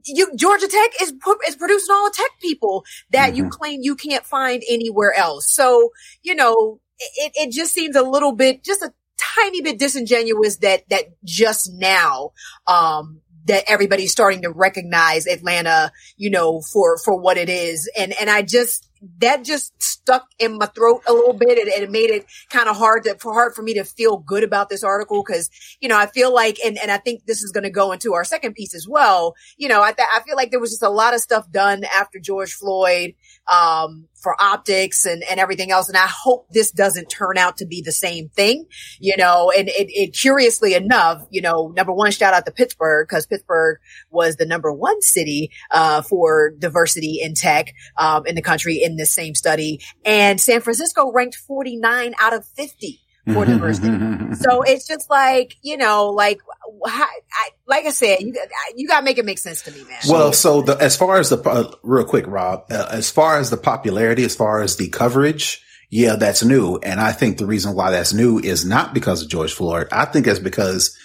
you, 0.06 0.34
Georgia 0.36 0.68
Tech 0.68 0.90
is, 1.02 1.12
is 1.46 1.56
producing 1.56 1.94
all 1.94 2.04
the 2.06 2.14
tech 2.16 2.30
people 2.40 2.84
that 3.10 3.28
mm-hmm. 3.28 3.36
you 3.36 3.48
claim 3.50 3.80
you 3.82 3.94
can't 3.94 4.24
find 4.24 4.62
anywhere 4.68 5.12
else. 5.14 5.50
So, 5.50 5.90
you 6.22 6.34
know, 6.34 6.80
it, 7.16 7.32
it 7.34 7.52
just 7.52 7.74
seems 7.74 7.94
a 7.94 8.02
little 8.02 8.32
bit, 8.32 8.64
just 8.64 8.82
a 8.82 8.92
tiny 9.36 9.60
bit 9.60 9.78
disingenuous 9.78 10.56
that, 10.58 10.88
that 10.88 11.04
just 11.24 11.70
now, 11.74 12.30
um, 12.66 13.20
that 13.46 13.64
everybody's 13.68 14.12
starting 14.12 14.42
to 14.42 14.50
recognize 14.50 15.26
Atlanta, 15.26 15.92
you 16.16 16.30
know, 16.30 16.60
for, 16.72 16.98
for 17.04 17.16
what 17.18 17.36
it 17.36 17.48
is. 17.48 17.90
And, 17.96 18.14
and 18.20 18.30
I 18.30 18.42
just, 18.42 18.88
that 19.18 19.44
just 19.44 19.80
stuck 19.82 20.26
in 20.38 20.58
my 20.58 20.66
throat 20.66 21.02
a 21.08 21.12
little 21.12 21.32
bit 21.32 21.58
and, 21.58 21.68
and 21.68 21.82
it 21.82 21.90
made 21.90 22.10
it 22.10 22.26
kind 22.50 22.68
of 22.68 22.76
hard 22.76 23.04
to, 23.04 23.16
for 23.16 23.32
hard 23.32 23.54
for 23.54 23.62
me 23.62 23.74
to 23.74 23.84
feel 23.84 24.18
good 24.18 24.44
about 24.44 24.68
this 24.68 24.84
article. 24.84 25.22
Cause, 25.22 25.50
you 25.80 25.88
know, 25.88 25.98
I 25.98 26.06
feel 26.06 26.32
like, 26.32 26.58
and, 26.64 26.78
and 26.78 26.90
I 26.90 26.98
think 26.98 27.26
this 27.26 27.42
is 27.42 27.50
going 27.52 27.64
to 27.64 27.70
go 27.70 27.92
into 27.92 28.14
our 28.14 28.24
second 28.24 28.54
piece 28.54 28.74
as 28.74 28.86
well. 28.88 29.34
You 29.56 29.68
know, 29.68 29.82
I, 29.82 29.92
th- 29.92 30.08
I 30.12 30.20
feel 30.20 30.36
like 30.36 30.50
there 30.50 30.60
was 30.60 30.70
just 30.70 30.82
a 30.82 30.90
lot 30.90 31.14
of 31.14 31.20
stuff 31.20 31.50
done 31.50 31.84
after 31.84 32.18
George 32.18 32.52
Floyd, 32.52 33.14
um, 33.50 34.08
for 34.22 34.40
optics 34.40 35.04
and, 35.04 35.24
and 35.28 35.40
everything 35.40 35.72
else. 35.72 35.88
And 35.88 35.96
I 35.96 36.06
hope 36.06 36.46
this 36.50 36.70
doesn't 36.70 37.06
turn 37.06 37.36
out 37.36 37.56
to 37.56 37.66
be 37.66 37.82
the 37.82 37.92
same 37.92 38.28
thing, 38.28 38.66
you 39.00 39.16
know, 39.16 39.50
and 39.56 39.68
it, 39.68 39.90
it 39.90 40.14
curiously 40.14 40.74
enough, 40.74 41.26
you 41.30 41.42
know, 41.42 41.72
number 41.76 41.92
one, 41.92 42.12
shout 42.12 42.32
out 42.32 42.46
to 42.46 42.52
Pittsburgh 42.52 43.08
because 43.08 43.26
Pittsburgh 43.26 43.78
was 44.10 44.36
the 44.36 44.46
number 44.46 44.72
one 44.72 45.02
city, 45.02 45.50
uh, 45.72 46.02
for 46.02 46.52
diversity 46.56 47.18
in 47.20 47.34
tech, 47.34 47.74
um, 47.96 48.24
in 48.26 48.36
the 48.36 48.42
country 48.42 48.82
in 48.92 48.96
this 48.96 49.12
same 49.12 49.34
study. 49.34 49.80
And 50.04 50.40
San 50.40 50.60
Francisco 50.60 51.10
ranked 51.10 51.36
49 51.36 52.14
out 52.20 52.34
of 52.34 52.46
50 52.46 53.00
for 53.32 53.44
diversity. 53.44 53.88
so 54.34 54.62
it's 54.62 54.86
just 54.86 55.08
like, 55.10 55.56
you 55.62 55.76
know, 55.76 56.10
like, 56.10 56.40
I, 56.84 57.08
like 57.66 57.86
I 57.86 57.90
said, 57.90 58.20
you, 58.20 58.34
you 58.76 58.88
got 58.88 59.00
to 59.00 59.04
make 59.04 59.18
it 59.18 59.24
make 59.24 59.38
sense 59.38 59.62
to 59.62 59.72
me, 59.72 59.82
man. 59.84 59.98
Well, 60.08 60.32
so 60.32 60.62
the, 60.62 60.76
as 60.76 60.96
far 60.96 61.18
as 61.18 61.30
the, 61.30 61.38
uh, 61.38 61.72
real 61.82 62.04
quick, 62.04 62.26
Rob, 62.26 62.64
uh, 62.70 62.88
as 62.90 63.10
far 63.10 63.38
as 63.38 63.50
the 63.50 63.56
popularity, 63.56 64.24
as 64.24 64.36
far 64.36 64.62
as 64.62 64.76
the 64.76 64.88
coverage, 64.88 65.64
yeah, 65.90 66.16
that's 66.16 66.42
new. 66.42 66.78
And 66.78 67.00
I 67.00 67.12
think 67.12 67.38
the 67.38 67.46
reason 67.46 67.74
why 67.74 67.90
that's 67.90 68.14
new 68.14 68.38
is 68.38 68.64
not 68.64 68.94
because 68.94 69.22
of 69.22 69.28
George 69.28 69.52
Floyd. 69.52 69.88
I 69.92 70.06
think 70.06 70.26
it's 70.26 70.38
because, 70.38 70.96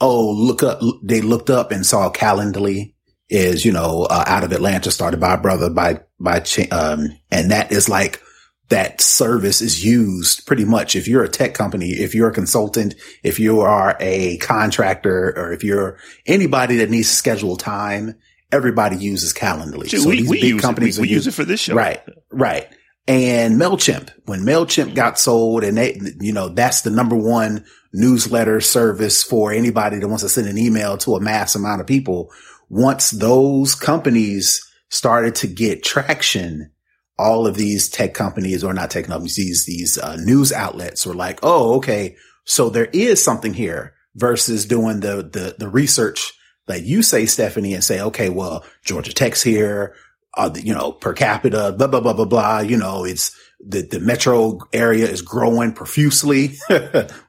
oh, 0.00 0.30
look 0.30 0.62
up, 0.62 0.80
they 1.02 1.20
looked 1.20 1.50
up 1.50 1.72
and 1.72 1.86
saw 1.86 2.10
Calendly 2.10 2.95
is, 3.28 3.64
you 3.64 3.72
know, 3.72 4.06
uh, 4.08 4.24
out 4.26 4.44
of 4.44 4.52
Atlanta, 4.52 4.90
started 4.90 5.20
by 5.20 5.34
a 5.34 5.38
brother 5.38 5.70
by, 5.70 6.00
by, 6.20 6.44
um, 6.70 7.08
and 7.30 7.50
that 7.50 7.72
is 7.72 7.88
like, 7.88 8.22
that 8.68 9.00
service 9.00 9.60
is 9.60 9.84
used 9.84 10.44
pretty 10.46 10.64
much. 10.64 10.96
If 10.96 11.06
you're 11.06 11.22
a 11.22 11.28
tech 11.28 11.54
company, 11.54 11.90
if 11.90 12.14
you're 12.14 12.30
a 12.30 12.34
consultant, 12.34 12.96
if 13.22 13.38
you 13.38 13.60
are 13.60 13.96
a 14.00 14.38
contractor, 14.38 15.32
or 15.36 15.52
if 15.52 15.62
you're 15.62 15.98
anybody 16.26 16.76
that 16.78 16.90
needs 16.90 17.08
to 17.08 17.14
schedule 17.14 17.56
time, 17.56 18.16
everybody 18.50 18.96
uses 18.96 19.32
Calendly. 19.32 19.88
so 19.88 20.08
we, 20.08 20.22
these 20.22 20.28
we 20.28 20.40
big 20.40 20.60
companies 20.60 20.98
it. 20.98 21.02
We, 21.02 21.08
we 21.08 21.14
use 21.14 21.26
it 21.26 21.34
for 21.34 21.44
this 21.44 21.60
show. 21.60 21.74
Right. 21.74 22.02
Right. 22.30 22.66
And 23.08 23.54
MailChimp, 23.54 24.10
when 24.24 24.40
MailChimp 24.40 24.96
got 24.96 25.18
sold 25.18 25.62
and 25.62 25.78
they, 25.78 26.00
you 26.20 26.32
know, 26.32 26.48
that's 26.48 26.80
the 26.80 26.90
number 26.90 27.14
one 27.14 27.64
newsletter 27.92 28.60
service 28.60 29.22
for 29.22 29.52
anybody 29.52 29.98
that 29.98 30.08
wants 30.08 30.24
to 30.24 30.28
send 30.28 30.48
an 30.48 30.58
email 30.58 30.96
to 30.98 31.14
a 31.14 31.20
mass 31.20 31.54
amount 31.54 31.80
of 31.80 31.86
people. 31.86 32.32
Once 32.68 33.10
those 33.10 33.74
companies 33.74 34.62
started 34.88 35.34
to 35.34 35.46
get 35.46 35.82
traction, 35.82 36.70
all 37.18 37.46
of 37.46 37.56
these 37.56 37.88
tech 37.88 38.14
companies 38.14 38.62
or 38.62 38.72
not 38.74 38.90
tech 38.90 39.06
companies, 39.06 39.36
these, 39.36 39.64
these 39.66 39.98
uh, 39.98 40.16
news 40.16 40.52
outlets 40.52 41.06
were 41.06 41.14
like, 41.14 41.38
Oh, 41.42 41.76
okay. 41.76 42.16
So 42.44 42.70
there 42.70 42.88
is 42.92 43.22
something 43.22 43.54
here 43.54 43.94
versus 44.14 44.66
doing 44.66 45.00
the, 45.00 45.16
the, 45.16 45.56
the 45.58 45.68
research 45.68 46.32
that 46.66 46.82
you 46.82 47.02
say, 47.02 47.26
Stephanie, 47.26 47.74
and 47.74 47.84
say, 47.84 48.00
okay, 48.00 48.28
well, 48.28 48.64
Georgia 48.84 49.12
Tech's 49.12 49.42
here, 49.42 49.94
uh, 50.36 50.50
you 50.54 50.74
know, 50.74 50.92
per 50.92 51.12
capita, 51.12 51.74
blah, 51.76 51.86
blah, 51.86 52.00
blah, 52.00 52.12
blah, 52.12 52.24
blah. 52.24 52.58
You 52.60 52.76
know, 52.76 53.04
it's 53.04 53.36
the, 53.60 53.82
the 53.82 54.00
metro 54.00 54.58
area 54.72 55.06
is 55.06 55.22
growing 55.22 55.72
profusely, 55.72 56.54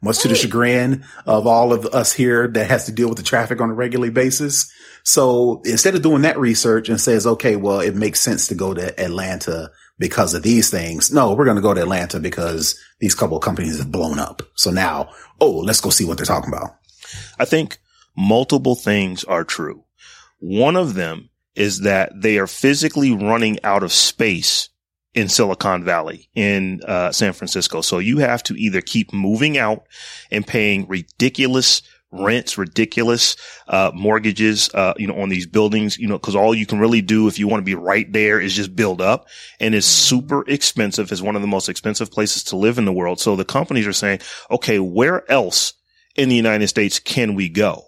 much 0.01 0.19
to 0.19 0.27
the 0.27 0.35
chagrin 0.35 1.05
of 1.25 1.47
all 1.47 1.71
of 1.71 1.85
us 1.87 2.13
here 2.13 2.47
that 2.49 2.69
has 2.69 2.85
to 2.85 2.91
deal 2.91 3.09
with 3.09 3.17
the 3.17 3.23
traffic 3.23 3.61
on 3.61 3.69
a 3.69 3.73
regular 3.73 4.11
basis. 4.11 4.71
So 5.07 5.61
instead 5.63 5.95
of 5.95 6.01
doing 6.01 6.23
that 6.23 6.37
research 6.37 6.89
and 6.89 6.99
says, 6.99 7.25
okay, 7.25 7.55
well, 7.55 7.79
it 7.79 7.95
makes 7.95 8.19
sense 8.19 8.47
to 8.47 8.55
go 8.55 8.73
to 8.73 8.99
Atlanta 9.01 9.71
because 9.97 10.33
of 10.33 10.43
these 10.43 10.69
things. 10.69 11.13
No, 11.13 11.33
we're 11.33 11.45
going 11.45 11.55
to 11.55 11.61
go 11.61 11.73
to 11.73 11.81
Atlanta 11.81 12.19
because 12.19 12.77
these 12.99 13.15
couple 13.15 13.39
companies 13.39 13.77
have 13.77 13.89
blown 13.89 14.19
up. 14.19 14.41
So 14.55 14.69
now, 14.69 15.11
oh, 15.39 15.59
let's 15.59 15.79
go 15.79 15.91
see 15.91 16.03
what 16.03 16.17
they're 16.17 16.25
talking 16.25 16.51
about. 16.51 16.75
I 17.39 17.45
think 17.45 17.77
multiple 18.17 18.75
things 18.75 19.23
are 19.23 19.45
true. 19.45 19.85
One 20.39 20.75
of 20.75 20.93
them 20.93 21.29
is 21.55 21.79
that 21.83 22.11
they 22.13 22.37
are 22.37 22.45
physically 22.45 23.13
running 23.13 23.63
out 23.63 23.83
of 23.83 23.93
space 23.93 24.67
in 25.13 25.29
Silicon 25.29 25.85
Valley 25.85 26.27
in 26.35 26.81
uh, 26.85 27.13
San 27.13 27.31
Francisco. 27.31 27.79
So 27.79 27.99
you 27.99 28.17
have 28.17 28.43
to 28.43 28.55
either 28.55 28.81
keep 28.81 29.13
moving 29.13 29.57
out 29.57 29.87
and 30.31 30.45
paying 30.45 30.85
ridiculous 30.89 31.81
rents, 32.11 32.57
ridiculous, 32.57 33.35
uh, 33.67 33.91
mortgages, 33.93 34.69
uh, 34.73 34.93
you 34.97 35.07
know, 35.07 35.19
on 35.19 35.29
these 35.29 35.45
buildings, 35.45 35.97
you 35.97 36.07
know, 36.07 36.17
cause 36.17 36.35
all 36.35 36.55
you 36.55 36.65
can 36.65 36.79
really 36.79 37.01
do 37.01 37.27
if 37.27 37.37
you 37.37 37.47
want 37.47 37.59
to 37.61 37.65
be 37.65 37.75
right 37.75 38.11
there 38.13 38.39
is 38.39 38.53
just 38.53 38.75
build 38.75 39.01
up 39.01 39.27
and 39.59 39.75
it's 39.75 39.87
super 39.87 40.47
expensive. 40.49 41.11
It's 41.11 41.21
one 41.21 41.35
of 41.35 41.41
the 41.41 41.47
most 41.47 41.69
expensive 41.69 42.11
places 42.11 42.45
to 42.45 42.55
live 42.55 42.77
in 42.77 42.85
the 42.85 42.93
world. 42.93 43.19
So 43.19 43.35
the 43.35 43.45
companies 43.45 43.87
are 43.87 43.93
saying, 43.93 44.21
okay, 44.49 44.79
where 44.79 45.29
else 45.29 45.73
in 46.15 46.29
the 46.29 46.35
United 46.35 46.67
States 46.67 46.99
can 46.99 47.35
we 47.35 47.49
go? 47.49 47.83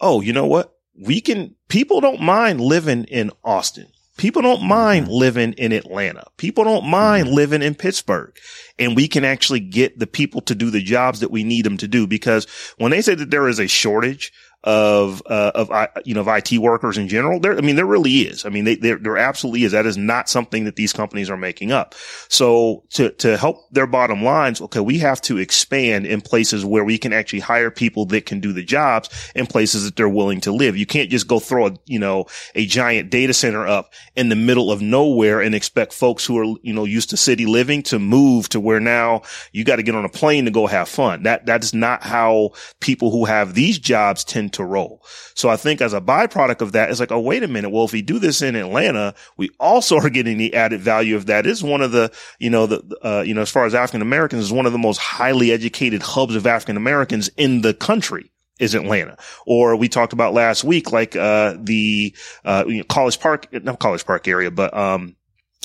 Oh, 0.00 0.20
you 0.20 0.32
know 0.32 0.46
what? 0.46 0.74
We 0.94 1.20
can, 1.20 1.54
people 1.68 2.00
don't 2.00 2.20
mind 2.20 2.60
living 2.60 3.04
in 3.04 3.30
Austin. 3.42 3.88
People 4.16 4.42
don't 4.42 4.62
mind 4.62 5.06
mm-hmm. 5.06 5.14
living 5.14 5.52
in 5.54 5.72
Atlanta. 5.72 6.24
People 6.36 6.64
don't 6.64 6.86
mind 6.86 7.26
mm-hmm. 7.26 7.34
living 7.34 7.62
in 7.62 7.74
Pittsburgh. 7.74 8.36
And 8.78 8.94
we 8.94 9.08
can 9.08 9.24
actually 9.24 9.60
get 9.60 9.98
the 9.98 10.06
people 10.06 10.40
to 10.42 10.54
do 10.54 10.70
the 10.70 10.82
jobs 10.82 11.20
that 11.20 11.30
we 11.30 11.44
need 11.44 11.64
them 11.64 11.76
to 11.78 11.88
do. 11.88 12.06
Because 12.06 12.46
when 12.78 12.90
they 12.90 13.02
say 13.02 13.14
that 13.14 13.30
there 13.30 13.48
is 13.48 13.58
a 13.58 13.66
shortage 13.66 14.32
of 14.64 15.22
uh, 15.26 15.52
of 15.54 15.70
you 16.06 16.14
know 16.14 16.22
of 16.22 16.28
IT 16.28 16.58
workers 16.58 16.96
in 16.96 17.06
general. 17.06 17.38
There, 17.38 17.56
I 17.56 17.60
mean, 17.60 17.76
there 17.76 17.84
really 17.84 18.22
is. 18.22 18.46
I 18.46 18.48
mean, 18.48 18.64
they, 18.64 18.76
there 18.76 18.96
there 18.96 19.18
absolutely 19.18 19.64
is. 19.64 19.72
That 19.72 19.84
is 19.84 19.98
not 19.98 20.30
something 20.30 20.64
that 20.64 20.76
these 20.76 20.92
companies 20.92 21.28
are 21.28 21.36
making 21.36 21.70
up. 21.70 21.94
So 22.28 22.84
to 22.90 23.10
to 23.10 23.36
help 23.36 23.68
their 23.70 23.86
bottom 23.86 24.22
lines, 24.24 24.62
okay, 24.62 24.80
we 24.80 24.98
have 25.00 25.20
to 25.22 25.36
expand 25.36 26.06
in 26.06 26.22
places 26.22 26.64
where 26.64 26.82
we 26.82 26.96
can 26.96 27.12
actually 27.12 27.40
hire 27.40 27.70
people 27.70 28.06
that 28.06 28.24
can 28.24 28.40
do 28.40 28.54
the 28.54 28.64
jobs 28.64 29.10
in 29.34 29.46
places 29.46 29.84
that 29.84 29.96
they're 29.96 30.08
willing 30.08 30.40
to 30.42 30.52
live. 30.52 30.78
You 30.78 30.86
can't 30.86 31.10
just 31.10 31.28
go 31.28 31.38
throw 31.38 31.66
a 31.66 31.76
you 31.84 31.98
know 31.98 32.24
a 32.54 32.64
giant 32.64 33.10
data 33.10 33.34
center 33.34 33.66
up 33.66 33.92
in 34.16 34.30
the 34.30 34.36
middle 34.36 34.72
of 34.72 34.80
nowhere 34.80 35.42
and 35.42 35.54
expect 35.54 35.92
folks 35.92 36.24
who 36.24 36.38
are 36.38 36.58
you 36.62 36.72
know 36.72 36.84
used 36.84 37.10
to 37.10 37.18
city 37.18 37.44
living 37.44 37.82
to 37.82 37.98
move 37.98 38.48
to 38.48 38.60
where 38.60 38.80
now 38.80 39.20
you 39.52 39.62
got 39.62 39.76
to 39.76 39.82
get 39.82 39.94
on 39.94 40.06
a 40.06 40.08
plane 40.08 40.46
to 40.46 40.50
go 40.50 40.66
have 40.66 40.88
fun. 40.88 41.24
That 41.24 41.44
that 41.46 41.62
is 41.62 41.74
not 41.74 42.02
how 42.02 42.52
people 42.80 43.10
who 43.10 43.26
have 43.26 43.52
these 43.52 43.78
jobs 43.78 44.24
tend 44.24 44.53
to 44.54 44.64
roll. 44.64 45.02
So 45.34 45.48
I 45.48 45.56
think 45.56 45.80
as 45.80 45.92
a 45.92 46.00
byproduct 46.00 46.60
of 46.60 46.72
that, 46.72 46.90
it's 46.90 47.00
like, 47.00 47.12
oh, 47.12 47.20
wait 47.20 47.42
a 47.42 47.48
minute. 47.48 47.70
Well, 47.70 47.84
if 47.84 47.92
we 47.92 48.02
do 48.02 48.18
this 48.18 48.42
in 48.42 48.56
Atlanta, 48.56 49.14
we 49.36 49.50
also 49.60 49.96
are 49.96 50.10
getting 50.10 50.38
the 50.38 50.54
added 50.54 50.80
value 50.80 51.16
of 51.16 51.26
that. 51.26 51.46
Is 51.46 51.62
one 51.62 51.82
of 51.82 51.92
the, 51.92 52.12
you 52.38 52.50
know, 52.50 52.66
the, 52.66 52.98
uh, 53.02 53.22
you 53.22 53.34
know, 53.34 53.42
as 53.42 53.50
far 53.50 53.66
as 53.66 53.74
African 53.74 54.02
Americans, 54.02 54.44
is 54.44 54.52
one 54.52 54.66
of 54.66 54.72
the 54.72 54.78
most 54.78 54.98
highly 54.98 55.52
educated 55.52 56.02
hubs 56.02 56.34
of 56.34 56.46
African 56.46 56.76
Americans 56.76 57.28
in 57.36 57.60
the 57.60 57.74
country 57.74 58.30
is 58.58 58.74
Atlanta. 58.74 59.16
Or 59.46 59.76
we 59.76 59.88
talked 59.88 60.12
about 60.12 60.32
last 60.32 60.64
week, 60.64 60.92
like, 60.92 61.16
uh, 61.16 61.56
the, 61.60 62.14
uh, 62.44 62.64
College 62.88 63.18
Park, 63.20 63.52
not 63.52 63.78
College 63.78 64.06
Park 64.06 64.28
area, 64.28 64.50
but, 64.50 64.76
um, 64.76 65.16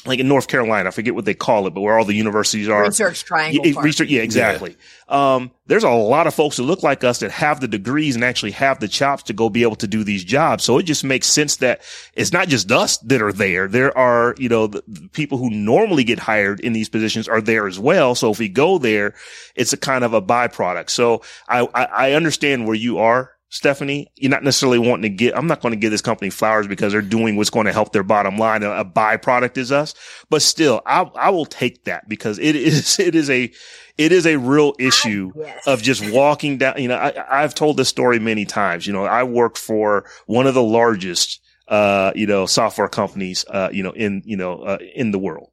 like 0.05 0.19
in 0.19 0.27
North 0.27 0.47
Carolina, 0.47 0.87
I 0.87 0.91
forget 0.91 1.13
what 1.13 1.25
they 1.25 1.33
call 1.33 1.67
it, 1.67 1.73
but 1.73 1.81
where 1.81 1.97
all 1.97 2.05
the 2.05 2.15
universities 2.15 2.69
are. 2.69 2.83
Research 2.83 3.23
triangle. 3.25 3.65
Yeah, 3.65 3.81
research, 3.81 4.09
yeah 4.09 4.21
exactly. 4.21 4.77
Um, 5.09 5.51
there's 5.65 5.83
a 5.83 5.89
lot 5.89 6.25
of 6.25 6.33
folks 6.33 6.57
that 6.57 6.63
look 6.63 6.83
like 6.83 7.03
us 7.03 7.19
that 7.19 7.31
have 7.31 7.59
the 7.59 7.67
degrees 7.67 8.15
and 8.15 8.23
actually 8.23 8.51
have 8.51 8.79
the 8.79 8.87
chops 8.87 9.23
to 9.23 9.33
go 9.33 9.49
be 9.49 9.63
able 9.63 9.75
to 9.77 9.87
do 9.87 10.03
these 10.03 10.23
jobs. 10.23 10.63
So 10.63 10.77
it 10.77 10.83
just 10.83 11.03
makes 11.03 11.27
sense 11.27 11.57
that 11.57 11.81
it's 12.13 12.31
not 12.31 12.47
just 12.47 12.71
us 12.71 12.97
that 12.99 13.21
are 13.21 13.33
there. 13.33 13.67
There 13.67 13.95
are, 13.97 14.35
you 14.37 14.47
know, 14.47 14.67
the, 14.67 14.83
the 14.87 15.09
people 15.09 15.37
who 15.37 15.49
normally 15.49 16.05
get 16.05 16.19
hired 16.19 16.61
in 16.61 16.73
these 16.73 16.89
positions 16.89 17.27
are 17.27 17.41
there 17.41 17.67
as 17.67 17.77
well. 17.77 18.15
So 18.15 18.31
if 18.31 18.39
we 18.39 18.47
go 18.47 18.77
there, 18.77 19.15
it's 19.55 19.73
a 19.73 19.77
kind 19.77 20.03
of 20.03 20.13
a 20.13 20.21
byproduct. 20.21 20.89
So 20.91 21.23
I, 21.47 21.67
I, 21.73 21.83
I 21.83 22.11
understand 22.13 22.65
where 22.65 22.75
you 22.75 22.99
are 22.99 23.31
Stephanie, 23.51 24.11
you're 24.15 24.29
not 24.29 24.43
necessarily 24.43 24.77
wanting 24.77 25.01
to 25.03 25.09
get, 25.09 25.35
I'm 25.35 25.47
not 25.47 25.61
going 25.61 25.71
to 25.73 25.79
give 25.79 25.89
this 25.89 26.01
company 26.03 26.29
flowers 26.29 26.67
because 26.67 26.93
they're 26.93 27.01
doing 27.01 27.35
what's 27.35 27.49
going 27.49 27.65
to 27.65 27.73
help 27.73 27.91
their 27.93 28.03
bottom 28.03 28.37
line. 28.37 28.61
A, 28.61 28.69
a 28.71 28.85
byproduct 28.85 29.57
is 29.57 29.71
us, 29.71 29.95
but 30.29 30.43
still, 30.43 30.81
I, 30.85 31.01
I 31.15 31.31
will 31.31 31.47
take 31.47 31.85
that 31.85 32.07
because 32.07 32.37
it 32.37 32.55
is, 32.55 32.99
it 32.99 33.15
is 33.15 33.29
a, 33.29 33.51
it 33.97 34.11
is 34.11 34.27
a 34.27 34.37
real 34.37 34.75
issue 34.79 35.31
Yes. 35.35 35.65
of 35.67 35.81
just 35.81 36.07
walking 36.11 36.57
down. 36.59 36.75
You 36.81 36.89
know, 36.89 36.95
I, 36.97 37.43
I've 37.43 37.55
told 37.55 37.77
this 37.77 37.89
story 37.89 38.19
many 38.19 38.45
times. 38.45 38.85
You 38.85 38.93
know, 38.93 39.05
I 39.05 39.23
worked 39.23 39.57
for 39.57 40.05
one 40.27 40.45
of 40.47 40.53
the 40.53 40.63
largest, 40.63 41.41
uh, 41.67 42.11
you 42.15 42.27
know, 42.27 42.45
software 42.45 42.87
companies, 42.87 43.45
uh, 43.49 43.69
you 43.71 43.81
know, 43.83 43.91
in, 43.91 44.21
you 44.25 44.37
know, 44.37 44.59
uh, 44.61 44.77
in 44.95 45.11
the 45.11 45.19
world. 45.19 45.49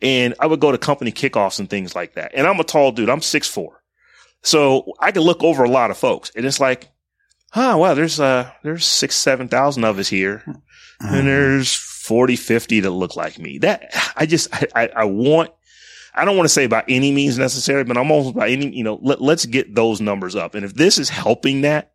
And 0.00 0.34
I 0.40 0.46
would 0.46 0.60
go 0.60 0.72
to 0.72 0.78
company 0.78 1.12
kickoffs 1.12 1.58
and 1.58 1.68
things 1.68 1.94
like 1.94 2.14
that. 2.14 2.32
And 2.34 2.46
I'm 2.46 2.58
a 2.60 2.64
tall 2.64 2.92
dude. 2.92 3.10
I'm 3.10 3.20
six 3.20 3.48
four. 3.48 3.82
So 4.42 4.92
I 5.00 5.10
can 5.12 5.22
look 5.22 5.42
over 5.42 5.64
a 5.64 5.68
lot 5.70 5.90
of 5.90 5.98
folks 5.98 6.30
and 6.36 6.44
it's 6.46 6.60
like, 6.60 6.88
huh, 7.52 7.76
wow, 7.78 7.94
there's, 7.94 8.18
uh, 8.20 8.50
there's 8.62 8.84
six, 8.84 9.14
7,000 9.16 9.84
of 9.84 9.98
us 9.98 10.08
here 10.08 10.42
Mm-hmm. 10.46 11.14
and 11.16 11.26
there's 11.26 11.74
40, 11.74 12.36
50 12.36 12.80
that 12.80 12.90
look 12.90 13.16
like 13.16 13.36
me. 13.36 13.58
That 13.58 13.90
I 14.14 14.24
just, 14.24 14.54
I, 14.54 14.66
I, 14.84 14.88
I 14.98 15.04
want, 15.06 15.50
I 16.14 16.24
don't 16.24 16.36
want 16.36 16.44
to 16.44 16.52
say 16.52 16.68
by 16.68 16.84
any 16.86 17.10
means 17.10 17.38
necessary, 17.38 17.82
but 17.82 17.96
I'm 17.96 18.08
almost 18.12 18.36
by 18.36 18.50
any, 18.50 18.72
you 18.72 18.84
know, 18.84 19.00
let, 19.02 19.20
let's 19.20 19.44
get 19.44 19.74
those 19.74 20.00
numbers 20.00 20.36
up. 20.36 20.54
And 20.54 20.64
if 20.64 20.74
this 20.74 20.98
is 20.98 21.08
helping 21.08 21.62
that, 21.62 21.90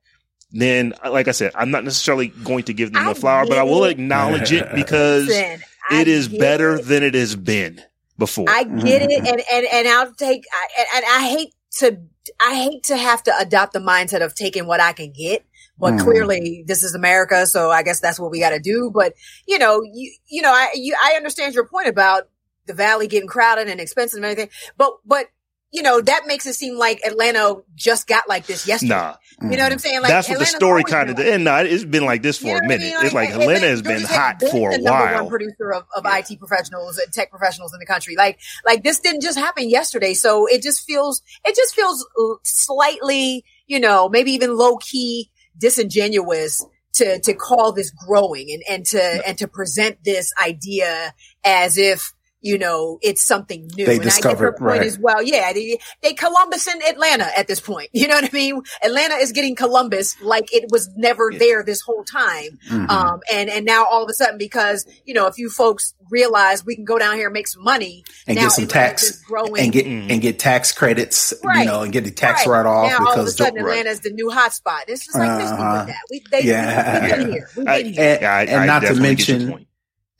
then 0.51 0.93
like 1.09 1.29
I 1.29 1.31
said, 1.31 1.53
I'm 1.55 1.71
not 1.71 1.85
necessarily 1.85 2.27
going 2.27 2.63
to 2.65 2.73
give 2.73 2.91
them 2.91 3.07
I 3.07 3.13
the 3.13 3.19
flower, 3.19 3.45
but 3.47 3.57
I 3.57 3.63
will 3.63 3.81
get 3.81 3.91
it. 3.91 3.91
acknowledge 3.91 4.51
it 4.51 4.67
because 4.75 5.27
Listen, 5.27 5.61
it 5.91 6.07
is 6.09 6.27
better 6.27 6.75
it. 6.75 6.85
than 6.85 7.03
it 7.03 7.13
has 7.13 7.35
been 7.37 7.81
before. 8.17 8.49
I 8.49 8.63
get 8.65 9.03
it, 9.03 9.11
and 9.11 9.41
and 9.53 9.67
and 9.71 9.87
I'll 9.87 10.13
take. 10.13 10.43
I, 10.51 10.67
and, 10.79 10.87
and 10.95 11.05
I 11.05 11.27
hate 11.29 11.53
to. 11.79 12.01
I 12.39 12.55
hate 12.55 12.83
to 12.85 12.97
have 12.97 13.23
to 13.23 13.37
adopt 13.37 13.73
the 13.73 13.79
mindset 13.79 14.23
of 14.23 14.35
taking 14.35 14.67
what 14.67 14.79
I 14.79 14.93
can 14.93 15.11
get. 15.11 15.45
But 15.79 15.93
Mhm. 15.93 15.99
clearly, 15.99 16.63
this 16.65 16.83
is 16.83 16.95
America, 16.95 17.45
so 17.45 17.69
I 17.69 17.83
guess 17.83 17.99
that's 17.99 18.19
what 18.19 18.31
we 18.31 18.39
got 18.39 18.49
to 18.49 18.59
do. 18.59 18.89
But 18.93 19.13
you 19.47 19.59
know, 19.59 19.81
you 19.83 20.11
you 20.27 20.41
know, 20.41 20.51
I 20.51 20.69
you, 20.73 20.95
I 21.01 21.13
understand 21.13 21.53
your 21.53 21.67
point 21.67 21.87
about 21.87 22.29
the 22.65 22.73
valley 22.73 23.07
getting 23.07 23.29
crowded 23.29 23.67
and 23.67 23.79
expensive 23.79 24.17
and 24.17 24.25
everything. 24.25 24.49
But 24.77 24.93
but 25.05 25.27
you 25.71 25.83
know, 25.83 26.01
that 26.01 26.25
makes 26.25 26.45
it 26.45 26.53
seem 26.53 26.77
like 26.77 27.01
Atlanta 27.05 27.57
just 27.75 28.07
got 28.07 28.27
like 28.27 28.47
this 28.47 28.67
yesterday. 28.67 28.95
nah, 28.95 29.15
You 29.39 29.49
know 29.49 29.63
what 29.63 29.71
I'm 29.71 29.77
mm. 29.77 29.81
saying? 29.81 30.01
Like 30.01 30.09
that's 30.09 30.29
what 30.29 30.39
the 30.39 30.45
story 30.45 30.83
kind 30.83 31.11
of 31.11 31.15
did. 31.15 31.27
And 31.27 31.43
nah, 31.43 31.59
it's 31.59 31.83
been 31.83 32.05
like 32.05 32.23
this 32.23 32.39
for 32.39 32.47
You 32.47 32.53
know 32.53 32.57
a 32.57 32.61
what 32.61 32.63
I 32.63 32.67
minute. 32.67 32.93
mean? 32.95 33.05
it's 33.05 33.13
like 33.13 33.29
Helena 33.29 33.67
has 33.67 33.83
been 33.83 34.01
hot 34.03 34.41
for 34.41 34.71
a 34.71 34.77
number 34.79 34.91
one 34.91 35.13
while. 35.13 35.29
producer 35.29 35.73
of, 35.73 35.85
of 35.95 36.05
IT 36.07 36.39
professionals 36.39 36.97
and 36.97 37.13
tech 37.13 37.29
professionals 37.29 37.71
in 37.71 37.79
the 37.79 37.85
country. 37.85 38.15
Like, 38.15 38.39
like 38.65 38.83
this 38.83 38.99
didn't 38.99 39.21
just 39.21 39.37
happen 39.37 39.69
yesterday. 39.69 40.15
So 40.15 40.47
it 40.47 40.63
just 40.63 40.83
feels, 40.85 41.21
it 41.45 41.55
just 41.55 41.75
feels 41.75 42.07
slightly, 42.43 43.45
you 43.67 43.79
know, 43.79 44.09
maybe 44.09 44.31
even 44.31 44.57
low 44.57 44.77
key 44.77 45.29
disingenuous 45.55 46.65
to, 46.93 47.19
to 47.19 47.33
call 47.35 47.73
this 47.73 47.91
growing 47.91 48.51
and, 48.51 48.63
and 48.67 48.85
to, 48.87 49.27
and 49.27 49.37
to 49.37 49.47
present 49.47 50.03
this 50.03 50.33
idea 50.43 51.13
as 51.43 51.77
if, 51.77 52.11
you 52.41 52.57
know, 52.57 52.99
it's 53.01 53.23
something 53.25 53.67
new. 53.75 53.85
They 53.85 53.93
and 53.95 54.01
I 54.01 54.03
discovered- 54.05 54.35
get 54.35 54.41
your 54.41 54.51
point 54.53 54.61
right. 54.79 54.83
as 54.83 54.99
well. 54.99 55.21
Yeah. 55.23 55.51
They, 55.53 55.79
they 56.01 56.13
Columbus 56.13 56.67
and 56.67 56.81
Atlanta 56.83 57.25
at 57.37 57.47
this 57.47 57.59
point. 57.59 57.89
You 57.97 58.07
know 58.07 58.15
what 58.15 58.25
I 58.25 58.29
mean? 58.31 58.61
Atlanta 58.83 59.15
is 59.15 59.31
getting 59.31 59.55
Columbus 59.55 60.15
like 60.21 60.53
it 60.53 60.69
was 60.71 60.89
never 60.95 61.31
there 61.35 61.63
this 61.63 61.81
whole 61.81 62.03
time. 62.03 62.59
Mhm. 62.69 62.89
Um, 62.89 63.19
and, 63.33 63.49
and 63.49 63.65
now 63.65 63.85
all 63.85 64.03
of 64.03 64.09
a 64.09 64.13
sudden, 64.13 64.37
because, 64.37 64.85
you 65.05 65.13
know, 65.13 65.25
if 65.27 65.37
you 65.39 65.49
folks 65.49 65.93
realize 66.11 66.63
we 66.65 66.75
can 66.75 66.85
go 66.85 66.97
down 66.99 67.15
here 67.15 67.25
and 67.27 67.33
make 67.33 67.47
some 67.47 67.63
money 67.63 68.03
and 68.27 68.37
get 68.37 68.51
some 68.51 68.63
Atlanta's 68.65 68.71
tax 68.73 69.01
just 69.11 69.25
growing. 69.25 69.61
and 69.63 69.71
get 69.73 69.85
Mhm. 69.85 70.09
and 70.11 70.21
get 70.21 70.39
tax 70.39 70.71
credits, 70.71 71.33
you 71.43 71.65
know, 71.65 71.81
and 71.81 71.91
get 71.91 72.03
the 72.05 72.11
tax 72.11 72.45
Right. 72.47 72.57
write 72.57 72.65
off 72.65 72.89
now 72.91 72.97
all 72.99 73.11
of 73.13 73.19
a 73.19 73.21
because 73.23 73.35
sudden 73.35 73.55
right. 73.63 73.79
Atlanta's 73.79 73.99
the 74.01 74.11
new 74.11 74.29
hotspot. 74.29 74.81
It's 74.87 75.05
just 75.05 75.17
like 75.17 75.39
this 75.39 75.49
Uh-huh. 75.51 75.83
with 75.85 75.87
that. 75.87 76.01
We, 76.09 76.23
they, 76.31 76.41
Yeah. 76.47 77.01
we've 77.01 77.15
been 77.17 77.31
here. 77.33 77.49
We've 77.57 77.67
I- 77.67 77.83
been 77.83 77.93
here. 77.93 78.17
and, 78.21 78.25
I- 78.25 78.41
and 78.43 78.55
I 78.61 78.65
not 78.67 78.79
to 78.81 78.87
definitely 78.87 79.15
get 79.15 79.27
your 79.27 79.37
mention 79.39 79.51
point. 79.51 79.66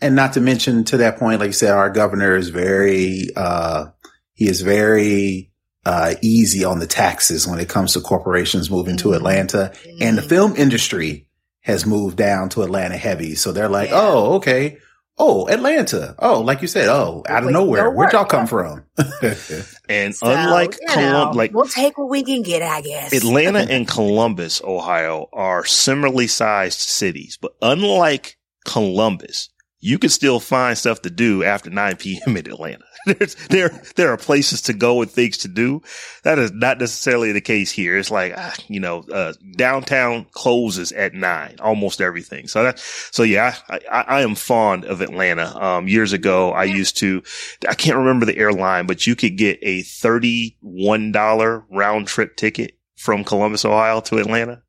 And 0.02 0.16
not 0.16 0.34
to 0.34 0.42
mention 0.42 0.84
to 0.86 0.98
that 0.98 1.18
point, 1.18 1.40
like 1.40 1.48
you 1.48 1.54
said, 1.54 1.72
our 1.72 1.90
governor 1.90 2.36
is 2.36 2.50
very 2.50 3.30
uh 3.36 3.88
he 4.34 4.48
is 4.48 4.62
very 4.62 5.52
uh 5.86 6.16
easy 6.22 6.64
on 6.66 6.80
the 6.80 6.88
taxes 6.88 7.48
when 7.48 7.60
it 7.60 7.70
comes 7.70 7.94
to 7.94 8.02
corporations 8.02 8.70
moving 8.70 8.98
to 8.98 9.10
Mhm. 9.10 9.16
Atlanta. 9.16 9.74
And 10.02 10.18
the 10.18 10.22
film 10.22 10.56
industry 10.56 11.28
has 11.62 11.86
moved 11.86 12.18
down 12.18 12.50
to 12.50 12.64
Atlanta 12.64 12.98
heavy. 12.98 13.36
So 13.36 13.52
they're 13.52 13.70
like, 13.70 13.90
Yeah. 13.90 14.00
oh, 14.02 14.34
okay. 14.36 14.78
Oh, 15.20 15.48
Atlanta. 15.50 16.14
Oh, 16.20 16.42
like 16.42 16.62
you 16.62 16.68
said, 16.68 16.88
oh, 16.90 17.24
out 17.28 17.44
of 17.44 17.50
nowhere. 17.50 17.86
no 17.86 17.90
Where'd 17.92 18.14
y'all 18.14 18.22
work. 18.22 18.30
come 18.30 18.46
from? 18.48 18.84
And 19.90 20.14
So, 20.16 20.28
unlike 20.30 20.78
you 20.80 20.88
know, 20.88 20.94
Colum- 21.24 21.38
like 21.38 21.54
we'll 21.54 21.66
take 21.66 21.98
what 21.98 22.10
we 22.10 22.24
can 22.24 22.42
get, 22.44 22.62
I 22.62 22.82
guess. 22.82 23.14
Atlanta 23.14 23.60
and 23.70 23.88
Columbus, 23.88 24.62
Ohio 24.64 25.28
are 25.34 25.66
similarly 25.66 26.28
sized 26.28 26.80
cities, 26.80 27.38
but 27.42 27.54
unlike 27.62 28.38
Columbus, 28.66 29.50
you 29.80 30.00
can 30.00 30.10
still 30.10 30.40
find 30.40 30.78
stuff 30.78 31.02
to 31.04 31.10
do 31.10 31.44
after 31.44 31.70
9 31.70 31.96
p.m. 31.98 32.38
in 32.38 32.48
Atlanta. 32.48 32.84
There's, 33.06 33.36
there, 33.48 33.70
there 33.96 34.12
are 34.12 34.18
places 34.18 34.64
to 34.64 34.74
go 34.74 35.02
and 35.02 35.10
things 35.10 35.38
to 35.40 35.48
do. 35.48 35.82
That 36.24 36.40
is 36.40 36.52
not 36.52 36.80
necessarily 36.80 37.32
the 37.32 37.42
case 37.42 37.72
here. 37.72 37.98
It's 37.98 38.12
like, 38.12 38.34
ah, 38.36 38.56
you 38.68 38.80
know, 38.80 39.06
uh, 39.12 39.34
downtown 39.56 40.26
closes 40.32 40.92
at 40.92 41.14
nine, 41.14 41.56
almost 41.60 42.02
everything. 42.02 42.48
So 42.48 42.64
that, 42.64 42.80
so 42.80 43.24
yeah, 43.24 43.56
I, 43.70 43.80
I, 43.90 44.02
I 44.02 44.22
am 44.22 44.36
fond 44.36 44.84
of 44.84 45.02
Atlanta. 45.02 45.56
Um, 45.58 45.88
years 45.88 46.12
ago, 46.12 46.52
I 46.52 46.66
used 46.66 46.98
to, 46.98 47.24
I 47.68 47.76
can't 47.76 47.98
remember 47.98 48.26
the 48.26 48.38
airline, 48.38 48.88
but 48.88 49.08
you 49.08 49.16
could 49.16 49.38
get 49.38 49.60
a 49.62 49.84
$31 49.84 51.64
round 51.70 52.08
trip 52.08 52.36
ticket 52.36 52.78
from 52.98 53.24
Columbus, 53.24 53.64
Ohio 53.64 54.02
to 54.02 54.18
Atlanta. 54.18 54.64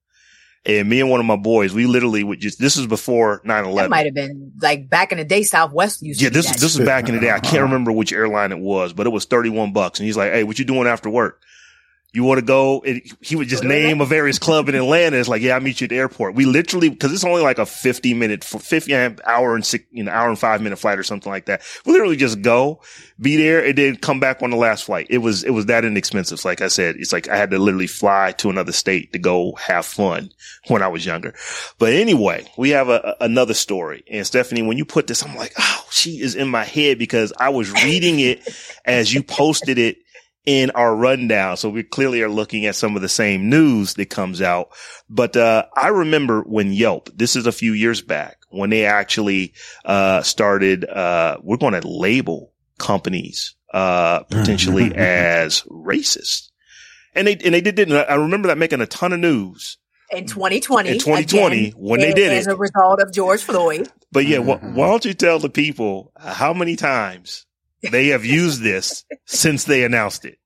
And 0.69 0.87
me 0.89 1.01
and 1.01 1.09
one 1.09 1.19
of 1.19 1.25
my 1.27 1.37
boys, 1.37 1.73
we 1.73 1.87
literally 1.87 2.23
would 2.23 2.41
just, 2.41 2.59
this 2.61 2.77
was 2.77 2.87
before 2.87 3.41
9 3.45 3.65
that 3.65 3.69
11. 3.71 3.91
might 3.91 4.05
have 4.05 4.15
been 4.15 4.53
like 4.61 4.89
back 4.91 5.11
in 5.13 5.19
the 5.19 5.25
day, 5.25 5.43
Southwest 5.43 6.03
used 6.03 6.21
Yeah, 6.21 6.29
to 6.29 6.35
do 6.35 6.39
this 6.43 6.51
that 6.51 6.61
this 6.61 6.77
was 6.77 6.87
back 6.87 7.09
in 7.09 7.15
the 7.15 7.21
day. 7.23 7.31
I 7.31 7.41
can't 7.41 7.55
Uh-huh. 7.55 7.63
remember 7.65 7.91
which 7.91 8.13
airline 8.13 8.53
it 8.53 8.59
was, 8.59 8.93
but 8.93 9.07
it 9.07 9.11
was 9.11 9.25
31 9.25 9.73
bucks. 9.73 9.99
And 9.99 10.05
he's 10.07 10.17
like, 10.17 10.31
Hey, 10.31 10.45
what 10.45 10.59
you 10.59 10.67
doing 10.67 10.87
after 10.87 11.09
work? 11.09 11.41
You 12.15 12.25
want 12.25 12.39
to 12.41 12.45
go? 12.45 12.81
And 12.81 13.03
he 13.21 13.37
would 13.37 13.49
just 13.49 13.63
name 13.65 14.01
a 14.01 14.07
various 14.07 14.39
club 14.39 14.71
in 14.71 14.75
Atlanta. 14.75 15.19
It's 15.19 15.29
like, 15.29 15.43
yeah, 15.43 15.55
I'll 15.55 15.61
meet 15.61 15.83
you 15.83 15.85
at 15.85 15.91
the 15.91 15.99
airport. 15.99 16.35
We 16.35 16.47
literally, 16.47 16.95
cause 16.97 17.13
it's 17.13 17.23
only 17.23 17.43
like 17.43 17.59
a 17.59 17.67
50 17.67 18.15
minute, 18.15 18.43
50 18.45 18.95
hour 19.27 19.55
and 19.55 19.65
six, 19.65 19.85
you 19.91 20.05
know, 20.05 20.11
hour 20.11 20.29
and 20.31 20.39
five 20.39 20.63
minute 20.63 20.79
flight 20.79 20.99
or 20.99 21.03
something 21.03 21.31
like 21.31 21.45
that. 21.47 21.61
We 21.85 21.93
literally 21.93 22.17
just 22.17 22.41
go, 22.41 22.81
be 23.21 23.37
there 23.37 23.63
and 23.63 23.77
then 23.77 23.97
come 23.97 24.21
back 24.21 24.43
on 24.43 24.49
the 24.49 24.57
last 24.57 24.85
flight. 24.85 25.09
It 25.11 25.19
was, 25.19 25.45
it 25.45 25.51
was 25.51 25.67
that 25.67 25.85
inexpensive. 25.85 26.43
Like 26.47 26.63
I 26.63 26.69
said, 26.69 26.97
it's 26.97 27.13
like 27.13 27.29
I 27.29 27.37
had 27.37 27.51
to 27.51 27.59
literally 27.59 27.87
fly 27.87 28.33
to 28.39 28.49
another 28.49 28.73
state 28.73 29.13
to 29.13 29.19
go 29.19 29.53
have 29.57 29.85
fun 29.85 30.31
when 30.69 30.83
I 30.83 30.89
was 30.89 31.05
younger. 31.05 31.35
But 31.79 31.93
anyway, 31.93 32.51
we 32.57 32.71
have 32.71 32.89
a, 32.89 33.17
a- 33.21 33.25
another 33.25 33.55
story. 33.55 34.03
And 34.11 34.27
Stephanie, 34.27 34.63
when 34.63 34.79
you 34.79 34.87
put 34.87 35.09
this, 35.09 35.23
I'm 35.23 35.37
like, 35.37 35.53
oh, 35.59 35.85
she 35.91 36.23
is 36.23 36.35
in 36.35 36.49
my 36.49 36.65
head 36.65 36.99
because 36.99 37.35
I 37.39 37.51
was 37.51 37.71
reading 37.85 38.19
it 38.19 38.49
as 38.87 39.13
you 39.13 39.23
posted 39.23 39.77
it 39.77 39.99
in 40.49 40.71
our 40.71 40.97
rundown. 40.97 41.59
So 41.59 41.69
we 41.69 41.83
clearly 41.83 42.23
are 42.23 42.29
looking 42.31 42.65
at 42.65 42.75
some 42.75 42.97
of 42.97 43.03
the 43.03 43.09
same 43.09 43.51
news 43.51 43.93
that 43.95 44.07
comes 44.07 44.41
out. 44.41 44.71
But, 45.11 45.37
uh, 45.37 45.67
I 45.77 45.89
remember 45.89 46.41
when 46.41 46.73
Yelp, 46.73 47.11
this 47.15 47.37
is 47.37 47.47
a 47.47 47.53
few 47.53 47.75
years 47.75 48.01
back 48.01 48.39
when 48.49 48.71
they 48.71 48.87
actually, 48.87 49.53
uh, 49.85 50.23
started, 50.23 50.87
uh, 50.87 51.37
we're 51.43 51.59
going 51.59 51.79
to 51.79 51.87
label 51.87 52.55
companies, 52.79 53.57
uh, 53.75 54.21
potentially 54.31 54.95
as 54.97 55.65
racist. 55.65 56.49
And 57.15 57.27
they, 57.27 57.37
and 57.37 57.53
they 57.53 57.61
did, 57.61 57.79
it. 57.79 57.93
I 57.93 58.15
remember 58.15 58.49
that 58.49 58.57
making 58.57 58.81
a 58.81 58.87
ton 58.87 59.13
of 59.13 59.21
news. 59.21 59.77
in 60.11 60.25
2020. 60.25 60.89
In 60.89 60.99
2020, 60.99 61.59
again, 61.69 61.73
when 61.77 62.01
they 62.01 62.15
did 62.15 62.33
as 62.33 62.47
it. 62.47 62.51
As 62.51 62.55
a 62.55 62.57
result 62.57 63.03
of 63.03 63.13
George 63.13 63.43
Floyd. 63.43 63.91
But 64.11 64.25
yeah, 64.25 64.39
wh- 64.39 64.59
Mhm. 64.63 64.73
why 64.73 64.87
don't 64.89 65.05
you 65.05 65.13
tell 65.13 65.39
the 65.39 65.51
people 65.51 66.11
how 66.19 66.55
many 66.55 66.75
times 66.77 67.45
they 67.83 68.09
have 68.09 68.25
used 68.25 68.63
this 68.63 69.05
since 69.27 69.65
they 69.65 69.85
announced 69.85 70.25
it? 70.25 70.39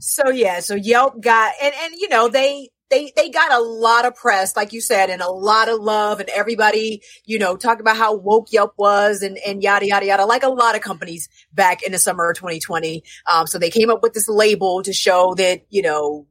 So 0.00 0.30
yeah, 0.30 0.60
so 0.60 0.74
Yelp 0.74 1.20
got 1.20 1.54
and 1.62 1.74
and 1.74 1.94
you 1.96 2.08
know 2.08 2.28
they 2.28 2.70
they 2.90 3.12
they 3.16 3.30
got 3.30 3.52
a 3.52 3.60
lot 3.60 4.06
of 4.06 4.14
press, 4.14 4.56
like 4.56 4.72
you 4.72 4.80
said, 4.80 5.10
and 5.10 5.22
a 5.22 5.30
lot 5.30 5.68
of 5.68 5.80
love, 5.80 6.20
and 6.20 6.28
everybody 6.30 7.02
you 7.24 7.38
know 7.38 7.56
talked 7.56 7.80
about 7.80 7.96
how 7.96 8.16
woke 8.16 8.52
Yelp 8.52 8.74
was, 8.76 9.22
and 9.22 9.38
and 9.46 9.62
yada 9.62 9.86
yada 9.86 10.06
yada, 10.06 10.26
like 10.26 10.42
a 10.42 10.48
lot 10.48 10.74
of 10.74 10.82
companies 10.82 11.28
back 11.52 11.82
in 11.82 11.92
the 11.92 11.98
summer 11.98 12.30
of 12.30 12.36
2020. 12.36 13.02
Um, 13.30 13.46
so 13.46 13.58
they 13.58 13.70
came 13.70 13.90
up 13.90 14.02
with 14.02 14.14
this 14.14 14.28
label 14.28 14.82
to 14.82 14.92
show 14.92 15.34
that 15.34 15.62
you 15.70 15.82
know 15.82 16.26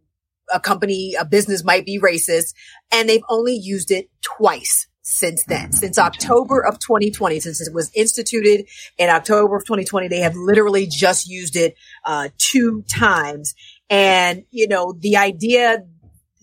a 0.54 0.60
company, 0.60 1.16
a 1.20 1.26
business 1.26 1.64
might 1.64 1.86
be 1.86 2.00
racist, 2.00 2.54
and 2.92 3.08
they've 3.08 3.24
only 3.30 3.56
used 3.56 3.92
it 3.92 4.10
twice 4.22 4.88
since 5.04 5.44
then, 5.44 5.74
since 5.74 6.00
October 6.00 6.66
of 6.66 6.80
2020, 6.80 7.42
since 7.42 7.60
it 7.60 7.74
was 7.74 7.92
instituted 7.94 8.66
in 8.98 9.10
October 9.10 9.58
of 9.58 9.66
2020, 9.66 10.08
they 10.08 10.22
have 10.22 10.36
literally 10.36 10.88
just 10.88 11.28
used 11.28 11.58
it 11.58 11.76
uh, 12.06 12.30
two 12.38 12.84
times. 12.84 13.54
And 13.90 14.46
you 14.50 14.68
know, 14.68 14.94
the 14.94 15.18
idea 15.18 15.84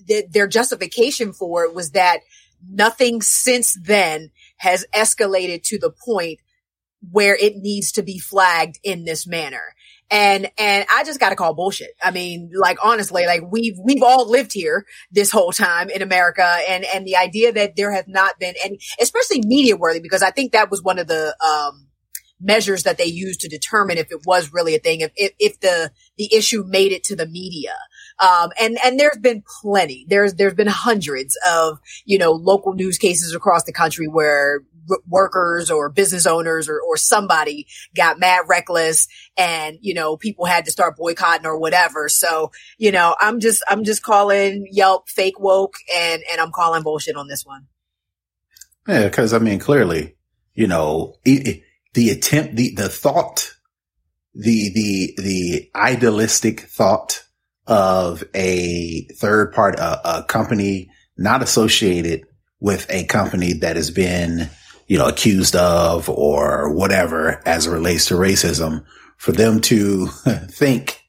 that 0.08 0.32
their 0.32 0.46
justification 0.46 1.32
for 1.32 1.64
it 1.64 1.74
was 1.74 1.92
that 1.92 2.20
nothing 2.68 3.22
since 3.22 3.76
then 3.82 4.30
has 4.58 4.84
escalated 4.94 5.62
to 5.64 5.78
the 5.78 5.90
point 5.90 6.40
where 7.10 7.34
it 7.34 7.56
needs 7.56 7.92
to 7.92 8.02
be 8.02 8.18
flagged 8.18 8.78
in 8.84 9.06
this 9.06 9.26
manner. 9.26 9.74
And, 10.10 10.50
and 10.58 10.86
I 10.92 11.04
just 11.04 11.20
got 11.20 11.30
to 11.30 11.36
call 11.36 11.54
bullshit. 11.54 11.90
I 12.02 12.10
mean, 12.10 12.50
like, 12.54 12.78
honestly, 12.82 13.26
like 13.26 13.42
we've, 13.48 13.76
we've 13.82 14.02
all 14.02 14.28
lived 14.28 14.52
here 14.52 14.84
this 15.12 15.30
whole 15.30 15.52
time 15.52 15.88
in 15.88 16.02
America. 16.02 16.56
And, 16.68 16.84
and 16.84 17.06
the 17.06 17.16
idea 17.16 17.52
that 17.52 17.76
there 17.76 17.92
has 17.92 18.06
not 18.08 18.38
been 18.40 18.54
any, 18.64 18.80
especially 19.00 19.42
media 19.44 19.76
worthy, 19.76 20.00
because 20.00 20.22
I 20.22 20.30
think 20.30 20.52
that 20.52 20.70
was 20.70 20.82
one 20.82 20.98
of 20.98 21.06
the, 21.06 21.36
um, 21.44 21.86
measures 22.42 22.84
that 22.84 22.96
they 22.96 23.04
used 23.04 23.40
to 23.40 23.48
determine 23.48 23.98
if 23.98 24.10
it 24.10 24.20
was 24.24 24.50
really 24.50 24.74
a 24.74 24.78
thing, 24.78 25.00
if, 25.00 25.12
if, 25.14 25.32
if 25.38 25.60
the, 25.60 25.92
the 26.16 26.34
issue 26.34 26.64
made 26.66 26.90
it 26.90 27.04
to 27.04 27.14
the 27.14 27.26
media. 27.26 27.74
Um, 28.18 28.50
and, 28.58 28.78
and 28.82 28.98
there's 28.98 29.18
been 29.18 29.42
plenty. 29.60 30.06
There's, 30.08 30.34
there's 30.34 30.54
been 30.54 30.66
hundreds 30.66 31.38
of, 31.46 31.78
you 32.04 32.18
know, 32.18 32.32
local 32.32 32.72
news 32.72 32.98
cases 32.98 33.34
across 33.34 33.64
the 33.64 33.72
country 33.72 34.08
where 34.08 34.62
workers 35.07 35.70
or 35.70 35.88
business 35.90 36.26
owners 36.26 36.68
or, 36.68 36.81
or 36.81 36.96
somebody 36.96 37.66
got 37.94 38.18
mad 38.18 38.44
reckless 38.48 39.09
and, 39.37 39.79
you 39.81 39.94
know, 39.94 40.16
people 40.16 40.44
had 40.44 40.64
to 40.64 40.70
start 40.70 40.96
boycotting 40.96 41.46
or 41.46 41.59
whatever. 41.59 42.09
So, 42.09 42.50
you 42.79 42.92
know, 42.92 43.14
I'm 43.20 43.40
just, 43.40 43.62
I'm 43.68 43.85
just 43.85 44.03
calling 44.03 44.66
Yelp 44.70 45.09
fake 45.09 45.38
woke 45.38 45.74
and, 45.94 46.22
and 46.31 46.40
I'm 46.40 46.53
calling 46.53 46.83
bullshit 46.83 47.16
on 47.16 47.29
this 47.29 47.44
one. 47.44 47.66
Yeah. 48.88 49.09
Cause 49.09 49.33
I 49.33 49.38
mean, 49.38 49.59
clearly, 49.59 50.16
you 50.55 50.66
know, 50.66 51.14
it, 51.24 51.62
the 51.94 52.11
attempt, 52.11 52.57
the, 52.57 52.74
the 52.74 52.88
thought, 52.88 53.55
the, 54.35 54.70
the, 54.72 55.14
the 55.22 55.70
idealistic 55.74 56.61
thought 56.61 57.24
of 57.66 58.24
a 58.35 59.07
third 59.18 59.53
part, 59.53 59.79
a, 59.79 60.18
a 60.18 60.24
company 60.24 60.90
not 61.16 61.42
associated 61.42 62.26
with 62.61 62.87
a 62.90 63.05
company 63.05 63.53
that 63.55 63.76
has 63.76 63.90
been 63.90 64.50
you 64.90 64.98
know, 64.98 65.07
accused 65.07 65.55
of 65.55 66.09
or 66.09 66.72
whatever 66.72 67.40
as 67.46 67.68
it 67.68 67.70
relates 67.70 68.07
to 68.07 68.14
racism 68.14 68.85
for 69.18 69.31
them 69.31 69.61
to 69.61 70.07
think 70.50 71.00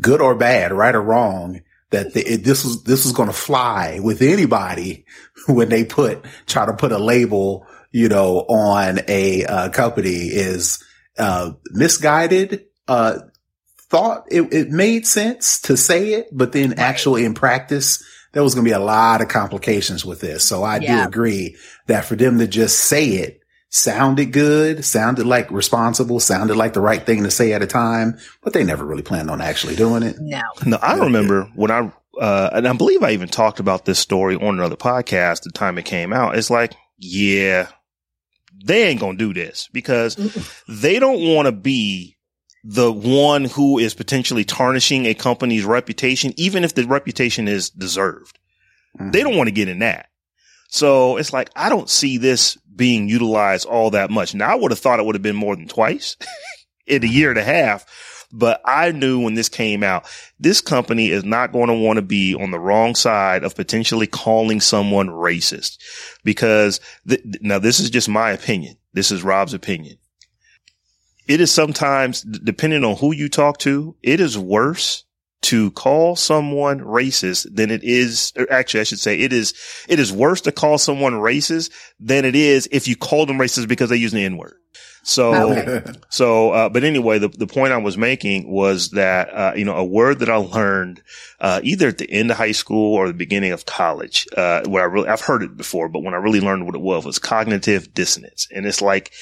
good 0.00 0.22
or 0.22 0.34
bad, 0.34 0.72
right 0.72 0.94
or 0.94 1.02
wrong, 1.02 1.60
that 1.90 2.14
the, 2.14 2.22
it, 2.26 2.44
this 2.44 2.64
was, 2.64 2.82
this 2.84 3.04
was 3.04 3.12
going 3.12 3.28
to 3.28 3.34
fly 3.34 4.00
with 4.02 4.22
anybody 4.22 5.04
when 5.48 5.68
they 5.68 5.84
put, 5.84 6.24
try 6.46 6.64
to 6.64 6.72
put 6.72 6.92
a 6.92 6.98
label, 6.98 7.66
you 7.92 8.08
know, 8.08 8.38
on 8.38 9.00
a 9.06 9.44
uh, 9.44 9.68
company 9.68 10.28
is, 10.28 10.82
uh, 11.18 11.50
misguided, 11.72 12.64
uh, 12.88 13.18
thought 13.90 14.24
it, 14.30 14.50
it 14.50 14.70
made 14.70 15.06
sense 15.06 15.60
to 15.60 15.76
say 15.76 16.14
it, 16.14 16.28
but 16.32 16.52
then 16.52 16.78
actually 16.78 17.26
in 17.26 17.34
practice, 17.34 18.02
there 18.36 18.42
was 18.42 18.54
going 18.54 18.66
to 18.66 18.68
be 18.68 18.74
a 18.74 18.78
lot 18.78 19.22
of 19.22 19.28
complications 19.28 20.04
with 20.04 20.20
this. 20.20 20.44
So 20.44 20.62
I 20.62 20.76
yeah. 20.76 21.00
do 21.00 21.08
agree 21.08 21.56
that 21.86 22.04
for 22.04 22.16
them 22.16 22.38
to 22.38 22.46
just 22.46 22.78
say 22.80 23.06
it 23.12 23.40
sounded 23.70 24.26
good, 24.30 24.84
sounded 24.84 25.24
like 25.24 25.50
responsible, 25.50 26.20
sounded 26.20 26.54
like 26.54 26.74
the 26.74 26.82
right 26.82 27.02
thing 27.06 27.22
to 27.22 27.30
say 27.30 27.54
at 27.54 27.62
a 27.62 27.66
time, 27.66 28.18
but 28.42 28.52
they 28.52 28.62
never 28.62 28.84
really 28.84 29.02
planned 29.02 29.30
on 29.30 29.40
actually 29.40 29.74
doing 29.74 30.02
it. 30.02 30.16
No. 30.20 30.42
No, 30.66 30.76
I 30.82 30.98
remember 30.98 31.44
when 31.54 31.70
I, 31.70 31.90
uh, 32.20 32.50
and 32.52 32.68
I 32.68 32.74
believe 32.74 33.02
I 33.02 33.12
even 33.12 33.28
talked 33.28 33.58
about 33.58 33.86
this 33.86 33.98
story 33.98 34.36
on 34.36 34.58
another 34.58 34.76
podcast 34.76 35.44
the 35.44 35.50
time 35.50 35.78
it 35.78 35.86
came 35.86 36.12
out. 36.12 36.36
It's 36.36 36.50
like, 36.50 36.74
yeah, 36.98 37.68
they 38.66 38.82
ain't 38.82 39.00
going 39.00 39.16
to 39.16 39.32
do 39.32 39.32
this 39.32 39.70
because 39.72 40.14
they 40.68 40.98
don't 40.98 41.34
want 41.34 41.46
to 41.46 41.52
be 41.52 42.15
the 42.68 42.90
one 42.90 43.44
who 43.44 43.78
is 43.78 43.94
potentially 43.94 44.44
tarnishing 44.44 45.06
a 45.06 45.14
company's 45.14 45.64
reputation, 45.64 46.34
even 46.36 46.64
if 46.64 46.74
the 46.74 46.84
reputation 46.84 47.46
is 47.46 47.70
deserved. 47.70 48.40
Mm-hmm. 48.98 49.12
They 49.12 49.22
don't 49.22 49.36
want 49.36 49.46
to 49.46 49.52
get 49.52 49.68
in 49.68 49.78
that. 49.78 50.08
So 50.68 51.16
it's 51.16 51.32
like, 51.32 51.48
I 51.54 51.68
don't 51.68 51.88
see 51.88 52.18
this 52.18 52.56
being 52.74 53.08
utilized 53.08 53.66
all 53.66 53.90
that 53.92 54.10
much. 54.10 54.34
Now 54.34 54.50
I 54.50 54.56
would 54.56 54.72
have 54.72 54.80
thought 54.80 54.98
it 54.98 55.06
would 55.06 55.14
have 55.14 55.22
been 55.22 55.36
more 55.36 55.54
than 55.54 55.68
twice 55.68 56.16
in 56.88 57.04
a 57.04 57.06
year 57.06 57.30
and 57.30 57.38
a 57.38 57.44
half, 57.44 58.26
but 58.32 58.60
I 58.64 58.90
knew 58.90 59.20
when 59.20 59.34
this 59.34 59.48
came 59.48 59.84
out, 59.84 60.04
this 60.40 60.60
company 60.60 61.10
is 61.10 61.24
not 61.24 61.52
going 61.52 61.68
to 61.68 61.74
want 61.74 61.98
to 61.98 62.02
be 62.02 62.34
on 62.34 62.50
the 62.50 62.58
wrong 62.58 62.96
side 62.96 63.44
of 63.44 63.54
potentially 63.54 64.08
calling 64.08 64.60
someone 64.60 65.06
racist 65.06 65.78
because 66.24 66.80
th- 67.08 67.22
now 67.40 67.60
this 67.60 67.78
is 67.78 67.90
just 67.90 68.08
my 68.08 68.32
opinion. 68.32 68.76
This 68.92 69.12
is 69.12 69.22
Rob's 69.22 69.54
opinion 69.54 69.98
it 71.26 71.40
is 71.40 71.52
sometimes, 71.52 72.22
depending 72.22 72.84
on 72.84 72.96
who 72.96 73.12
you 73.12 73.28
talk 73.28 73.58
to, 73.58 73.96
it 74.02 74.20
is 74.20 74.38
worse 74.38 75.04
to 75.42 75.70
call 75.72 76.16
someone 76.16 76.80
racist 76.80 77.46
than 77.54 77.70
it 77.70 77.84
is, 77.84 78.32
actually, 78.50 78.80
I 78.80 78.84
should 78.84 78.98
say 78.98 79.20
it 79.20 79.32
is, 79.32 79.54
it 79.88 80.00
is 80.00 80.12
worse 80.12 80.40
to 80.42 80.52
call 80.52 80.78
someone 80.78 81.14
racist 81.14 81.70
than 82.00 82.24
it 82.24 82.34
is 82.34 82.68
if 82.72 82.88
you 82.88 82.96
call 82.96 83.26
them 83.26 83.38
racist 83.38 83.68
because 83.68 83.90
they 83.90 83.96
use 83.96 84.12
the 84.12 84.24
N 84.24 84.38
word. 84.38 84.56
So, 85.04 85.52
okay. 85.52 85.92
so, 86.08 86.50
uh, 86.50 86.68
but 86.68 86.82
anyway, 86.82 87.20
the, 87.20 87.28
the 87.28 87.46
point 87.46 87.72
I 87.72 87.76
was 87.76 87.96
making 87.96 88.50
was 88.50 88.90
that, 88.90 89.32
uh, 89.32 89.52
you 89.54 89.64
know, 89.64 89.76
a 89.76 89.84
word 89.84 90.18
that 90.18 90.28
I 90.28 90.34
learned, 90.34 91.00
uh, 91.38 91.60
either 91.62 91.86
at 91.86 91.98
the 91.98 92.10
end 92.10 92.32
of 92.32 92.38
high 92.38 92.50
school 92.50 92.96
or 92.96 93.06
the 93.06 93.14
beginning 93.14 93.52
of 93.52 93.66
college, 93.66 94.26
uh, 94.36 94.62
where 94.66 94.82
I 94.82 94.86
really, 94.86 95.08
I've 95.08 95.20
heard 95.20 95.44
it 95.44 95.56
before, 95.56 95.88
but 95.88 96.02
when 96.02 96.14
I 96.14 96.16
really 96.16 96.40
learned 96.40 96.66
what 96.66 96.74
it 96.74 96.80
was, 96.80 97.04
was 97.04 97.20
cognitive 97.20 97.94
dissonance. 97.94 98.48
And 98.52 98.66
it's 98.66 98.82
like, 98.82 99.12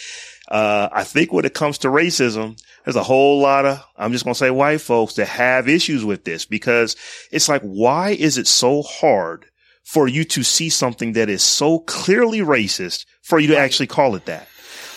uh, 0.49 0.89
I 0.93 1.05
think 1.05 1.33
when 1.33 1.45
it 1.45 1.55
comes 1.55 1.79
to 1.79 1.89
racism, 1.89 2.61
there's 2.85 2.97
a 2.97 3.03
whole 3.03 3.41
lot 3.41 3.65
of, 3.65 3.85
I'm 3.97 4.13
just 4.13 4.25
going 4.25 4.35
to 4.35 4.39
say 4.39 4.51
white 4.51 4.81
folks 4.81 5.15
that 5.15 5.29
have 5.29 5.69
issues 5.69 6.05
with 6.05 6.25
this 6.25 6.45
because 6.45 6.97
it's 7.33 7.49
like, 7.49 7.63
why 7.63 8.11
is 8.11 8.37
it 8.37 8.47
so 8.47 8.83
hard 8.83 9.47
for 9.85 10.07
you 10.07 10.25
to 10.25 10.43
see 10.43 10.69
something 10.69 11.15
that 11.15 11.29
is 11.29 11.43
so 11.43 11.79
clearly 11.81 12.41
racist 12.41 13.07
for 13.23 13.39
you 13.39 13.49
to 13.49 13.57
actually 13.57 13.87
call 13.87 14.17
it 14.17 14.27
that? 14.27 14.49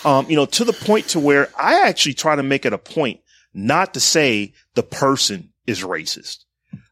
Um, 0.04 0.28
you 0.28 0.36
know, 0.36 0.46
to 0.46 0.64
the 0.64 0.72
point 0.72 1.08
to 1.08 1.20
where 1.20 1.48
I 1.58 1.88
actually 1.88 2.14
try 2.14 2.36
to 2.36 2.42
make 2.42 2.66
it 2.66 2.72
a 2.72 2.78
point 2.78 3.20
not 3.54 3.94
to 3.94 4.00
say 4.00 4.52
the 4.74 4.82
person 4.82 5.52
is 5.66 5.82
racist. 5.82 6.44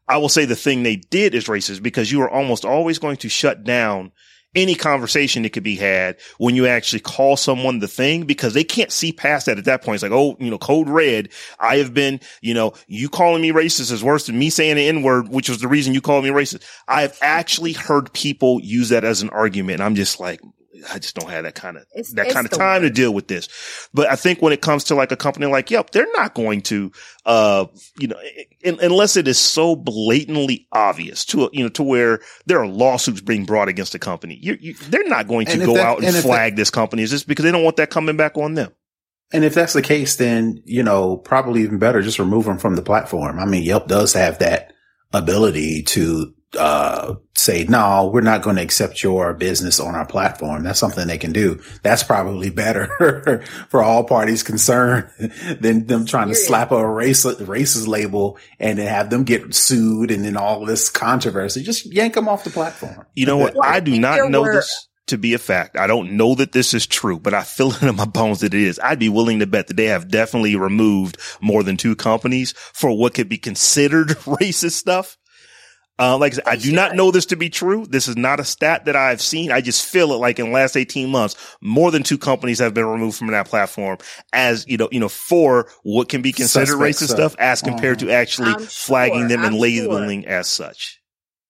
I 0.07 0.17
will 0.17 0.29
say 0.29 0.45
the 0.45 0.55
thing 0.55 0.83
they 0.83 0.95
did 0.95 1.35
is 1.35 1.45
racist 1.45 1.83
because 1.83 2.11
you 2.11 2.21
are 2.21 2.29
almost 2.29 2.65
always 2.65 2.97
going 2.97 3.17
to 3.17 3.29
shut 3.29 3.63
down 3.63 4.11
any 4.55 4.75
conversation 4.75 5.43
that 5.43 5.53
could 5.53 5.63
be 5.63 5.75
had 5.75 6.17
when 6.37 6.55
you 6.55 6.67
actually 6.67 6.99
call 6.99 7.37
someone 7.37 7.79
the 7.79 7.87
thing 7.87 8.23
because 8.23 8.53
they 8.53 8.63
can't 8.63 8.91
see 8.91 9.11
past 9.11 9.45
that 9.45 9.57
at 9.57 9.65
that 9.65 9.83
point. 9.83 9.95
It's 9.95 10.03
like, 10.03 10.11
oh, 10.11 10.35
you 10.39 10.49
know, 10.49 10.57
code 10.57 10.89
red. 10.89 11.29
I 11.59 11.77
have 11.77 11.93
been, 11.93 12.19
you 12.41 12.53
know, 12.53 12.73
you 12.87 13.09
calling 13.09 13.41
me 13.41 13.51
racist 13.51 13.91
is 13.91 14.03
worse 14.03 14.25
than 14.25 14.39
me 14.39 14.49
saying 14.49 14.75
the 14.75 14.87
N 14.87 15.03
word, 15.03 15.29
which 15.29 15.49
was 15.49 15.59
the 15.59 15.67
reason 15.67 15.93
you 15.93 16.01
called 16.01 16.23
me 16.23 16.29
racist. 16.31 16.63
I 16.87 17.01
have 17.01 17.17
actually 17.21 17.73
heard 17.73 18.13
people 18.13 18.59
use 18.61 18.89
that 18.89 19.03
as 19.03 19.21
an 19.21 19.29
argument. 19.29 19.81
I'm 19.81 19.95
just 19.95 20.19
like, 20.19 20.41
I 20.91 20.99
just 20.99 21.15
don't 21.15 21.29
have 21.29 21.43
that 21.43 21.55
kind 21.55 21.77
of 21.77 21.85
it's, 21.93 22.13
that 22.13 22.29
kind 22.29 22.45
of 22.45 22.51
time 22.51 22.81
to 22.81 22.89
deal 22.89 23.13
with 23.13 23.27
this. 23.27 23.49
But 23.93 24.09
I 24.09 24.15
think 24.15 24.41
when 24.41 24.53
it 24.53 24.61
comes 24.61 24.85
to 24.85 24.95
like 24.95 25.11
a 25.11 25.15
company 25.15 25.45
like 25.45 25.71
Yelp, 25.71 25.91
they're 25.91 26.11
not 26.13 26.33
going 26.33 26.61
to, 26.63 26.91
uh, 27.25 27.65
you 27.99 28.07
know, 28.07 28.19
in, 28.61 28.79
unless 28.81 29.15
it 29.17 29.27
is 29.27 29.39
so 29.39 29.75
blatantly 29.75 30.67
obvious 30.71 31.25
to 31.25 31.49
you 31.53 31.63
know 31.63 31.69
to 31.69 31.83
where 31.83 32.19
there 32.45 32.59
are 32.59 32.67
lawsuits 32.67 33.21
being 33.21 33.45
brought 33.45 33.67
against 33.67 33.91
the 33.91 33.99
company. 33.99 34.39
You, 34.41 34.57
you, 34.59 34.73
they're 34.73 35.07
not 35.07 35.27
going 35.27 35.47
to 35.47 35.57
go 35.57 35.73
that, 35.73 35.85
out 35.85 35.97
and, 35.97 36.07
and 36.07 36.17
flag 36.17 36.53
that, 36.53 36.57
this 36.57 36.69
company 36.69 37.03
Is 37.03 37.11
just 37.11 37.27
because 37.27 37.43
they 37.43 37.51
don't 37.51 37.63
want 37.63 37.77
that 37.77 37.89
coming 37.89 38.17
back 38.17 38.37
on 38.37 38.53
them. 38.53 38.71
And 39.33 39.43
if 39.43 39.53
that's 39.53 39.73
the 39.73 39.81
case, 39.81 40.15
then 40.15 40.61
you 40.65 40.83
know 40.83 41.17
probably 41.17 41.63
even 41.63 41.79
better 41.79 42.01
just 42.01 42.19
remove 42.19 42.45
them 42.45 42.59
from 42.59 42.75
the 42.75 42.81
platform. 42.81 43.39
I 43.39 43.45
mean, 43.45 43.63
Yelp 43.63 43.87
does 43.87 44.13
have 44.13 44.39
that 44.39 44.73
ability 45.13 45.83
to 45.83 46.33
uh, 46.57 47.15
say, 47.39 47.65
no, 47.65 48.09
we're 48.11 48.21
not 48.21 48.41
going 48.41 48.55
to 48.55 48.61
accept 48.61 49.03
your 49.03 49.33
business 49.33 49.79
on 49.79 49.95
our 49.95 50.05
platform. 50.05 50.63
That's 50.63 50.79
something 50.79 51.07
they 51.07 51.17
can 51.17 51.33
do. 51.33 51.61
That's 51.83 52.03
probably 52.03 52.49
better 52.49 53.43
for 53.69 53.83
all 53.83 54.03
parties 54.03 54.43
concerned 54.43 55.09
than 55.59 55.87
them 55.87 56.05
trying 56.05 56.29
to 56.29 56.35
slap 56.35 56.71
a 56.71 56.75
racist, 56.75 57.37
racist 57.45 57.87
label 57.87 58.37
and 58.59 58.79
then 58.79 58.87
have 58.87 59.09
them 59.09 59.23
get 59.23 59.53
sued 59.53 60.11
and 60.11 60.25
then 60.25 60.37
all 60.37 60.65
this 60.65 60.89
controversy. 60.89 61.63
Just 61.63 61.85
yank 61.85 62.15
them 62.15 62.27
off 62.27 62.43
the 62.43 62.49
platform. 62.49 63.05
You 63.15 63.25
know 63.25 63.37
what? 63.37 63.55
I 63.63 63.79
do 63.79 63.99
not 63.99 64.29
know 64.29 64.43
this 64.43 64.87
to 65.07 65.17
be 65.17 65.33
a 65.33 65.39
fact. 65.39 65.77
I 65.77 65.87
don't 65.87 66.17
know 66.17 66.35
that 66.35 66.51
this 66.51 66.73
is 66.73 66.85
true, 66.85 67.19
but 67.19 67.33
I 67.33 67.43
feel 67.43 67.71
it 67.71 67.83
in 67.83 67.95
my 67.95 68.05
bones 68.05 68.41
that 68.41 68.53
it 68.53 68.61
is. 68.61 68.79
I'd 68.79 68.99
be 68.99 69.09
willing 69.09 69.39
to 69.39 69.47
bet 69.47 69.67
that 69.67 69.77
they 69.77 69.85
have 69.85 70.09
definitely 70.09 70.55
removed 70.55 71.17
more 71.41 71.63
than 71.63 71.77
two 71.77 71.95
companies 71.95 72.53
for 72.73 72.95
what 72.95 73.13
could 73.13 73.29
be 73.29 73.37
considered 73.37 74.09
racist 74.09 74.73
stuff. 74.73 75.17
Uh, 75.99 76.17
like 76.17 76.33
I 76.33 76.35
said, 76.35 76.43
I 76.45 76.55
do 76.57 76.71
not 76.71 76.95
know 76.95 77.09
this 77.09 77.25
to 77.27 77.35
be 77.35 77.49
true. 77.49 77.85
This 77.87 78.07
is 78.07 78.15
not 78.15 78.39
a 78.39 78.43
stat 78.43 78.85
that 78.85 78.95
I've 78.95 79.21
seen. 79.21 79.51
I 79.51 79.61
just 79.61 79.83
feel 79.83 80.11
it 80.13 80.17
like 80.17 80.37
in 80.37 80.47
the 80.47 80.51
last 80.51 80.75
18 80.75 81.09
months, 81.09 81.35
more 81.59 81.89
than 81.89 82.03
two 82.03 82.19
companies 82.19 82.59
have 82.59 82.73
been 82.73 82.85
removed 82.85 83.17
from 83.17 83.27
that 83.27 83.47
platform 83.47 83.97
as, 84.31 84.67
you 84.67 84.77
know, 84.77 84.89
you 84.91 84.99
know, 84.99 85.09
for 85.09 85.69
what 85.81 86.07
can 86.07 86.21
be 86.21 86.31
considered 86.31 86.67
Suspect 86.67 86.97
racist 86.97 87.15
stuff, 87.15 87.31
stuff 87.31 87.35
as 87.39 87.61
compared 87.63 87.99
to 87.99 88.11
actually 88.11 88.49
I'm 88.49 88.59
flagging 88.59 89.21
sure, 89.21 89.27
them 89.29 89.43
and 89.43 89.55
I'm 89.55 89.59
labeling 89.59 90.23
sure. 90.23 90.31
as 90.31 90.47
such. 90.47 91.01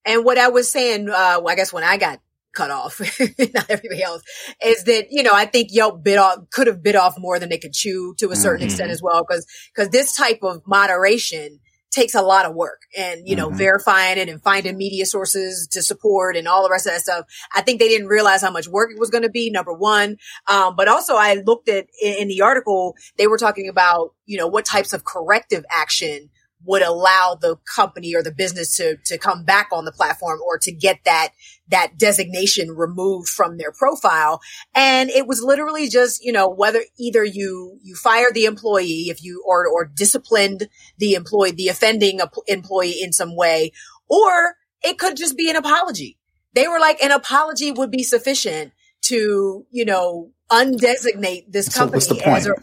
And 0.05 0.23
what 0.23 0.37
I 0.37 0.47
was 0.47 0.71
saying, 0.71 1.09
uh, 1.09 1.41
I 1.45 1.55
guess 1.55 1.73
when 1.73 1.83
I 1.83 1.97
got 1.97 2.21
cut 2.55 2.71
off, 2.71 2.99
not 3.19 3.69
everybody 3.69 4.01
else, 4.01 4.23
is 4.63 4.85
that, 4.85 5.07
you 5.11 5.23
know, 5.23 5.33
I 5.33 5.45
think 5.45 5.69
Yelp 5.71 6.03
bit 6.03 6.17
off, 6.17 6.49
could 6.51 6.67
have 6.67 6.81
bit 6.81 6.95
off 6.95 7.15
more 7.17 7.37
than 7.37 7.49
they 7.49 7.57
could 7.57 7.73
chew 7.73 8.15
to 8.19 8.31
a 8.31 8.35
certain 8.37 8.61
mm-hmm. 8.61 8.67
extent 8.67 8.91
as 8.91 9.01
well. 9.01 9.25
Cause, 9.25 9.45
cause 9.75 9.89
this 9.89 10.15
type 10.15 10.39
of 10.41 10.61
moderation 10.65 11.59
takes 11.91 12.15
a 12.15 12.21
lot 12.21 12.45
of 12.45 12.53
work 12.53 12.81
and, 12.97 13.27
you 13.27 13.35
know, 13.35 13.47
mm-hmm. 13.47 13.57
verifying 13.57 14.17
it 14.17 14.29
and 14.29 14.41
finding 14.41 14.77
media 14.77 15.05
sources 15.05 15.67
to 15.71 15.81
support 15.81 16.35
and 16.35 16.47
all 16.47 16.63
the 16.63 16.69
rest 16.69 16.85
of 16.85 16.93
that 16.93 17.01
stuff. 17.01 17.25
I 17.55 17.61
think 17.61 17.79
they 17.79 17.87
didn't 17.87 18.07
realize 18.07 18.41
how 18.41 18.51
much 18.51 18.67
work 18.67 18.91
it 18.91 18.99
was 18.99 19.09
going 19.09 19.23
to 19.23 19.29
be, 19.29 19.49
number 19.49 19.73
one. 19.73 20.17
Um, 20.47 20.75
but 20.75 20.87
also 20.87 21.15
I 21.15 21.35
looked 21.45 21.69
at 21.69 21.87
in 22.01 22.27
the 22.27 22.41
article, 22.41 22.95
they 23.17 23.27
were 23.27 23.37
talking 23.37 23.69
about, 23.69 24.13
you 24.25 24.37
know, 24.37 24.47
what 24.47 24.65
types 24.65 24.93
of 24.93 25.05
corrective 25.05 25.65
action 25.71 26.29
would 26.65 26.81
allow 26.81 27.37
the 27.39 27.55
company 27.75 28.15
or 28.15 28.23
the 28.23 28.31
business 28.31 28.75
to, 28.75 28.97
to 29.05 29.17
come 29.17 29.43
back 29.43 29.69
on 29.71 29.85
the 29.85 29.91
platform 29.91 30.39
or 30.45 30.57
to 30.57 30.71
get 30.71 30.99
that, 31.05 31.29
that 31.69 31.97
designation 31.97 32.71
removed 32.71 33.29
from 33.29 33.57
their 33.57 33.71
profile. 33.71 34.41
And 34.73 35.09
it 35.09 35.27
was 35.27 35.41
literally 35.41 35.87
just, 35.87 36.23
you 36.23 36.31
know, 36.31 36.49
whether 36.49 36.81
either 36.99 37.23
you, 37.23 37.79
you 37.83 37.95
fire 37.95 38.31
the 38.33 38.45
employee 38.45 39.05
if 39.09 39.23
you, 39.23 39.43
or, 39.45 39.67
or 39.67 39.85
disciplined 39.85 40.67
the 40.97 41.13
employee, 41.13 41.51
the 41.51 41.69
offending 41.69 42.19
employee 42.47 43.01
in 43.01 43.13
some 43.13 43.35
way, 43.35 43.71
or 44.09 44.55
it 44.83 44.97
could 44.97 45.15
just 45.15 45.37
be 45.37 45.49
an 45.49 45.55
apology. 45.55 46.17
They 46.53 46.67
were 46.67 46.79
like, 46.79 47.01
an 47.03 47.11
apology 47.11 47.71
would 47.71 47.91
be 47.91 48.03
sufficient 48.03 48.73
to, 49.03 49.65
you 49.69 49.85
know, 49.85 50.31
undesignate 50.49 51.51
this 51.51 51.69
company 51.73 52.01
so 52.01 52.15
as 52.15 52.47
a, 52.47 52.55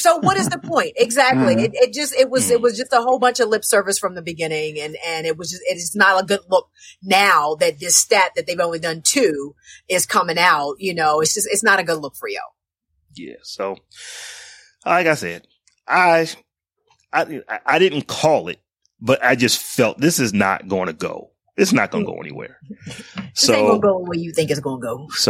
so 0.00 0.18
what 0.18 0.36
is 0.36 0.48
the 0.48 0.58
point? 0.64 0.92
Exactly. 0.96 1.54
Mm-hmm. 1.54 1.64
It, 1.64 1.74
it, 1.74 1.92
just, 1.92 2.14
it 2.14 2.30
was, 2.30 2.50
it 2.50 2.60
was 2.60 2.76
just 2.76 2.92
a 2.92 3.00
whole 3.00 3.18
bunch 3.18 3.40
of 3.40 3.48
lip 3.48 3.64
service 3.64 3.98
from 3.98 4.14
the 4.14 4.22
beginning. 4.22 4.78
And, 4.80 4.96
and 5.06 5.26
it 5.26 5.36
was 5.36 5.50
just, 5.50 5.62
it 5.68 5.76
is 5.76 5.94
not 5.94 6.22
a 6.22 6.26
good 6.26 6.40
look 6.48 6.70
now 7.02 7.54
that 7.56 7.78
this 7.78 7.96
stat 7.96 8.32
that 8.36 8.46
they've 8.46 8.60
only 8.60 8.78
done 8.78 9.02
two 9.02 9.54
is 9.88 10.06
coming 10.06 10.38
out. 10.38 10.76
You 10.78 10.94
know, 10.94 11.20
it's 11.20 11.34
just, 11.34 11.48
it's 11.50 11.62
not 11.62 11.78
a 11.78 11.84
good 11.84 12.00
look 12.00 12.16
for 12.16 12.28
you. 12.28 12.42
Yeah. 13.14 13.36
So 13.42 13.76
like 14.84 15.06
I 15.06 15.14
said, 15.14 15.46
I, 15.86 16.28
I, 17.12 17.42
I 17.66 17.78
didn't 17.78 18.06
call 18.06 18.48
it, 18.48 18.60
but 19.00 19.22
I 19.24 19.34
just 19.34 19.60
felt 19.60 19.98
this 19.98 20.18
is 20.18 20.32
not 20.32 20.68
going 20.68 20.86
to 20.86 20.92
go. 20.92 21.30
It's 21.56 21.72
not 21.72 21.90
going 21.90 22.06
to 22.06 22.12
go 22.12 22.18
anywhere. 22.18 22.58
so, 23.34 23.54
ain't 23.54 23.74
to 23.74 23.86
go 23.86 23.98
where 23.98 24.18
you 24.18 24.32
think 24.32 24.50
it's 24.50 24.60
going 24.60 24.80
to 24.80 24.86
go. 24.86 25.08
So, 25.10 25.29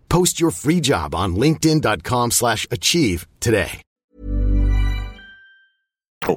Post 0.11 0.41
your 0.41 0.51
free 0.51 0.81
job 0.81 1.15
on 1.15 1.37
linkedin.com 1.37 2.31
slash 2.31 2.67
achieve 2.69 3.25
today. 3.39 3.81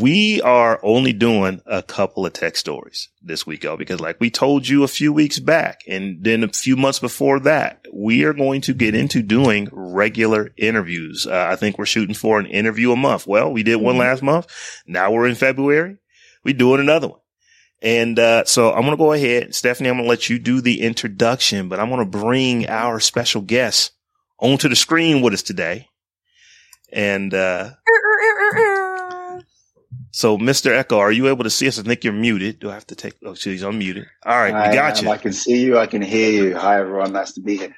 we 0.00 0.40
are 0.40 0.80
only 0.82 1.12
doing 1.12 1.60
a 1.66 1.82
couple 1.82 2.24
of 2.24 2.32
tech 2.32 2.56
stories 2.56 3.10
this 3.20 3.46
week, 3.46 3.64
y'all, 3.64 3.76
because 3.76 4.00
like 4.00 4.18
we 4.20 4.30
told 4.30 4.66
you 4.66 4.84
a 4.84 4.88
few 4.88 5.12
weeks 5.12 5.38
back 5.38 5.82
and 5.86 6.24
then 6.24 6.42
a 6.42 6.48
few 6.48 6.76
months 6.76 6.98
before 6.98 7.40
that, 7.40 7.84
we 7.92 8.24
are 8.24 8.32
going 8.32 8.62
to 8.62 8.72
get 8.72 8.94
into 8.94 9.20
doing 9.20 9.68
regular 9.70 10.54
interviews. 10.56 11.26
Uh, 11.26 11.46
I 11.46 11.56
think 11.56 11.76
we're 11.76 11.84
shooting 11.84 12.14
for 12.14 12.40
an 12.40 12.46
interview 12.46 12.90
a 12.90 12.96
month. 12.96 13.26
Well, 13.26 13.52
we 13.52 13.62
did 13.62 13.76
one 13.76 13.96
mm-hmm. 13.96 14.00
last 14.00 14.22
month. 14.22 14.46
Now 14.86 15.12
we're 15.12 15.28
in 15.28 15.34
February. 15.34 15.98
We're 16.42 16.54
doing 16.54 16.80
another 16.80 17.08
one. 17.08 17.20
And 17.82 18.18
uh, 18.18 18.44
so 18.44 18.72
I'm 18.72 18.82
going 18.82 18.90
to 18.92 18.96
go 18.96 19.12
ahead. 19.12 19.54
Stephanie, 19.54 19.88
I'm 19.88 19.96
going 19.96 20.04
to 20.04 20.10
let 20.10 20.28
you 20.28 20.38
do 20.38 20.60
the 20.60 20.82
introduction, 20.82 21.68
but 21.68 21.80
I'm 21.80 21.88
going 21.88 22.00
to 22.00 22.18
bring 22.18 22.68
our 22.68 23.00
special 23.00 23.40
guest 23.40 23.92
onto 24.38 24.68
the 24.68 24.76
screen 24.76 25.22
with 25.22 25.32
us 25.32 25.42
today. 25.42 25.88
And 26.92 27.32
uh, 27.32 27.70
so, 30.10 30.36
Mr. 30.36 30.76
Ekow, 30.76 30.98
are 30.98 31.12
you 31.12 31.28
able 31.28 31.44
to 31.44 31.50
see 31.50 31.68
us? 31.68 31.78
I 31.78 31.82
think 31.82 32.04
you're 32.04 32.12
muted. 32.12 32.58
Do 32.58 32.70
I 32.70 32.74
have 32.74 32.86
to 32.88 32.96
take? 32.96 33.14
Oh, 33.24 33.34
she's 33.34 33.62
unmuted. 33.62 34.06
All 34.26 34.36
right, 34.36 34.52
I 34.52 34.68
we 34.68 34.74
got 34.74 34.98
am. 34.98 35.06
you. 35.06 35.10
I 35.12 35.16
can 35.16 35.32
see 35.32 35.62
you. 35.62 35.78
I 35.78 35.86
can 35.86 36.02
hear 36.02 36.30
you. 36.30 36.56
Hi, 36.58 36.80
everyone. 36.80 37.12
Nice 37.12 37.32
to 37.32 37.40
be 37.40 37.56
here. 37.56 37.76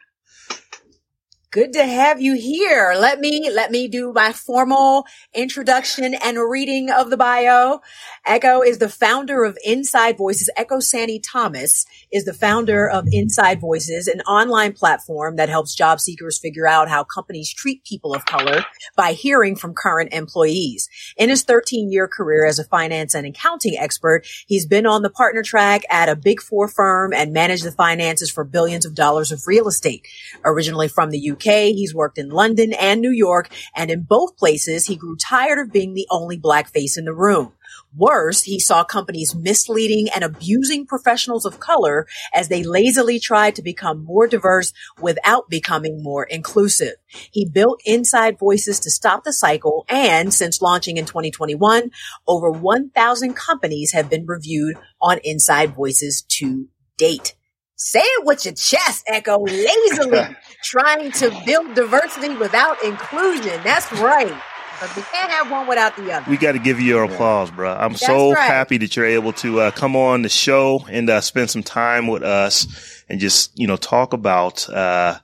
Good 1.53 1.75
to 1.75 1.85
have 1.85 2.19
you 2.19 2.33
here. 2.33 2.95
Let 2.99 3.21
me, 3.21 3.51
let 3.51 3.71
me 3.71 3.87
do 3.87 4.11
my 4.15 4.33
formal 4.33 5.05
introduction 5.35 6.15
and 6.15 6.39
reading 6.39 6.89
of 6.89 7.11
the 7.11 7.19
bio. 7.19 7.83
Ekow 8.27 8.67
is 8.67 8.79
the 8.79 8.89
founder 8.89 9.45
of 9.45 9.59
Inside 9.63 10.17
Voices. 10.17 10.49
Ekow 10.57 10.83
Sanni-Thomas 10.83 11.85
is 12.11 12.25
the 12.25 12.33
founder 12.33 12.89
of 12.89 13.05
Inside 13.13 13.61
Voices, 13.61 14.09
an 14.09 14.23
online 14.23 14.73
platform 14.73 15.37
that 15.37 15.51
helps 15.51 15.75
job 15.75 16.01
seekers 16.01 16.39
figure 16.39 16.67
out 16.67 16.89
how 16.89 17.05
companies 17.05 17.53
treat 17.53 17.85
people 17.85 18.15
of 18.15 18.25
color 18.25 18.65
by 18.97 19.13
hearing 19.13 19.55
from 19.55 19.75
current 19.75 20.15
employees. 20.15 20.89
In 21.19 21.29
his 21.29 21.43
13 21.43 21.93
year 21.93 22.09
career 22.09 22.47
as 22.47 22.59
a 22.59 22.65
finance 22.65 23.15
and 23.15 23.27
accounting 23.27 23.77
expert, 23.77 24.27
he's 24.47 24.65
been 24.65 24.87
on 24.87 25.03
the 25.03 25.11
partner 25.11 25.43
track 25.43 25.83
at 25.91 26.09
a 26.09 26.17
big 26.17 26.41
four 26.41 26.67
firm 26.67 27.13
and 27.13 27.35
managed 27.35 27.65
the 27.65 27.73
finances 27.73 28.31
for 28.31 28.43
billions 28.43 28.87
of 28.87 28.95
dollars 28.95 29.31
of 29.31 29.47
real 29.47 29.69
estate. 29.69 30.09
Originally 30.47 30.89
from 30.89 31.11
the 31.11 31.31
UK, 31.31 31.42
he's 31.45 31.95
worked 31.95 32.19
in 32.19 32.31
London 32.31 32.73
and 32.73 33.01
New 33.01 33.11
York, 33.11 33.51
and 33.75 33.91
in 33.91 34.03
both 34.03 34.37
places, 34.37 34.87
he 34.87 34.97
grew 34.97 35.17
tired 35.17 35.59
of 35.59 35.73
being 35.73 35.95
the 35.95 36.07
only 36.11 36.37
black 36.37 36.69
face 36.69 36.97
in 36.97 37.05
the 37.05 37.15
room. 37.15 37.53
Worse, 37.95 38.43
he 38.43 38.59
saw 38.59 38.85
companies 38.85 39.35
misleading 39.35 40.09
and 40.15 40.25
abusing 40.25 40.87
professionals 40.87 41.45
of 41.45 41.61
color 41.61 42.07
as 42.33 42.49
they 42.49 42.63
lazily 42.63 43.19
tried 43.19 43.55
to 43.57 43.63
become 43.63 44.05
more 44.05 44.27
diverse 44.27 44.73
without 45.01 45.51
becoming 45.51 46.03
more 46.03 46.25
inclusive. 46.25 46.95
He 47.07 47.45
built 47.45 47.83
Inside 47.85 48.39
Voices 48.39 48.81
to 48.81 48.91
stop 48.91 49.25
the 49.25 49.33
cycle 49.33 49.85
and 49.89 50.33
since 50.33 50.63
launching 50.63 50.97
in 50.97 51.05
2021, 51.05 51.91
over 52.27 52.51
1,000 52.51 53.35
companies 53.35 53.93
have 53.93 54.09
been 54.09 54.27
reviewed 54.27 54.77
on 55.01 55.19
Inside 55.23 55.75
Voices 55.75 56.23
to 56.23 56.69
date. 56.97 57.35
Say 57.85 57.99
it 57.99 58.25
with 58.25 58.45
your 58.45 58.55
chest, 58.55 59.05
Ekow, 59.09 59.45
lazily 59.45 60.37
trying 60.63 61.11
to 61.11 61.37
build 61.45 61.75
diversity 61.75 62.33
without 62.37 62.81
inclusion. 62.85 63.61
That's 63.65 63.91
right. 63.95 64.33
But 64.81 64.95
we 64.95 65.03
can't 65.03 65.33
have 65.33 65.51
one 65.51 65.67
without 65.67 65.97
the 65.97 66.13
other. 66.13 66.31
We 66.31 66.37
got 66.37 66.53
to 66.53 66.61
give 66.61 66.79
you 66.79 66.87
your 66.87 67.03
applause, 67.03 67.51
bro. 67.51 67.75
I'm 67.75 67.91
That's 67.91 68.07
so 68.07 68.35
right. 68.35 68.47
happy 68.47 68.79
that 68.79 68.95
you're 68.95 69.05
able 69.07 69.33
to 69.33 69.63
uh, 69.63 69.71
come 69.73 69.97
on 69.97 70.23
the 70.23 70.29
show 70.29 70.85
and 70.89 71.11
uh, 71.11 71.21
spend 71.21 71.51
some 71.51 71.65
time 71.65 72.07
with 72.07 72.23
us 72.23 73.03
and 73.09 73.19
just, 73.19 73.51
you 73.59 73.67
know, 73.67 73.77
talk 73.77 74.13
about, 74.13 74.71
uh, 74.71 75.19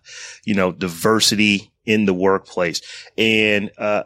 you 0.45 0.57
know, 0.57 0.73
diversity 0.73 1.71
in 1.87 2.07
the 2.07 2.15
workplace. 2.15 2.81
And, 3.17 3.71
uh, 3.79 4.03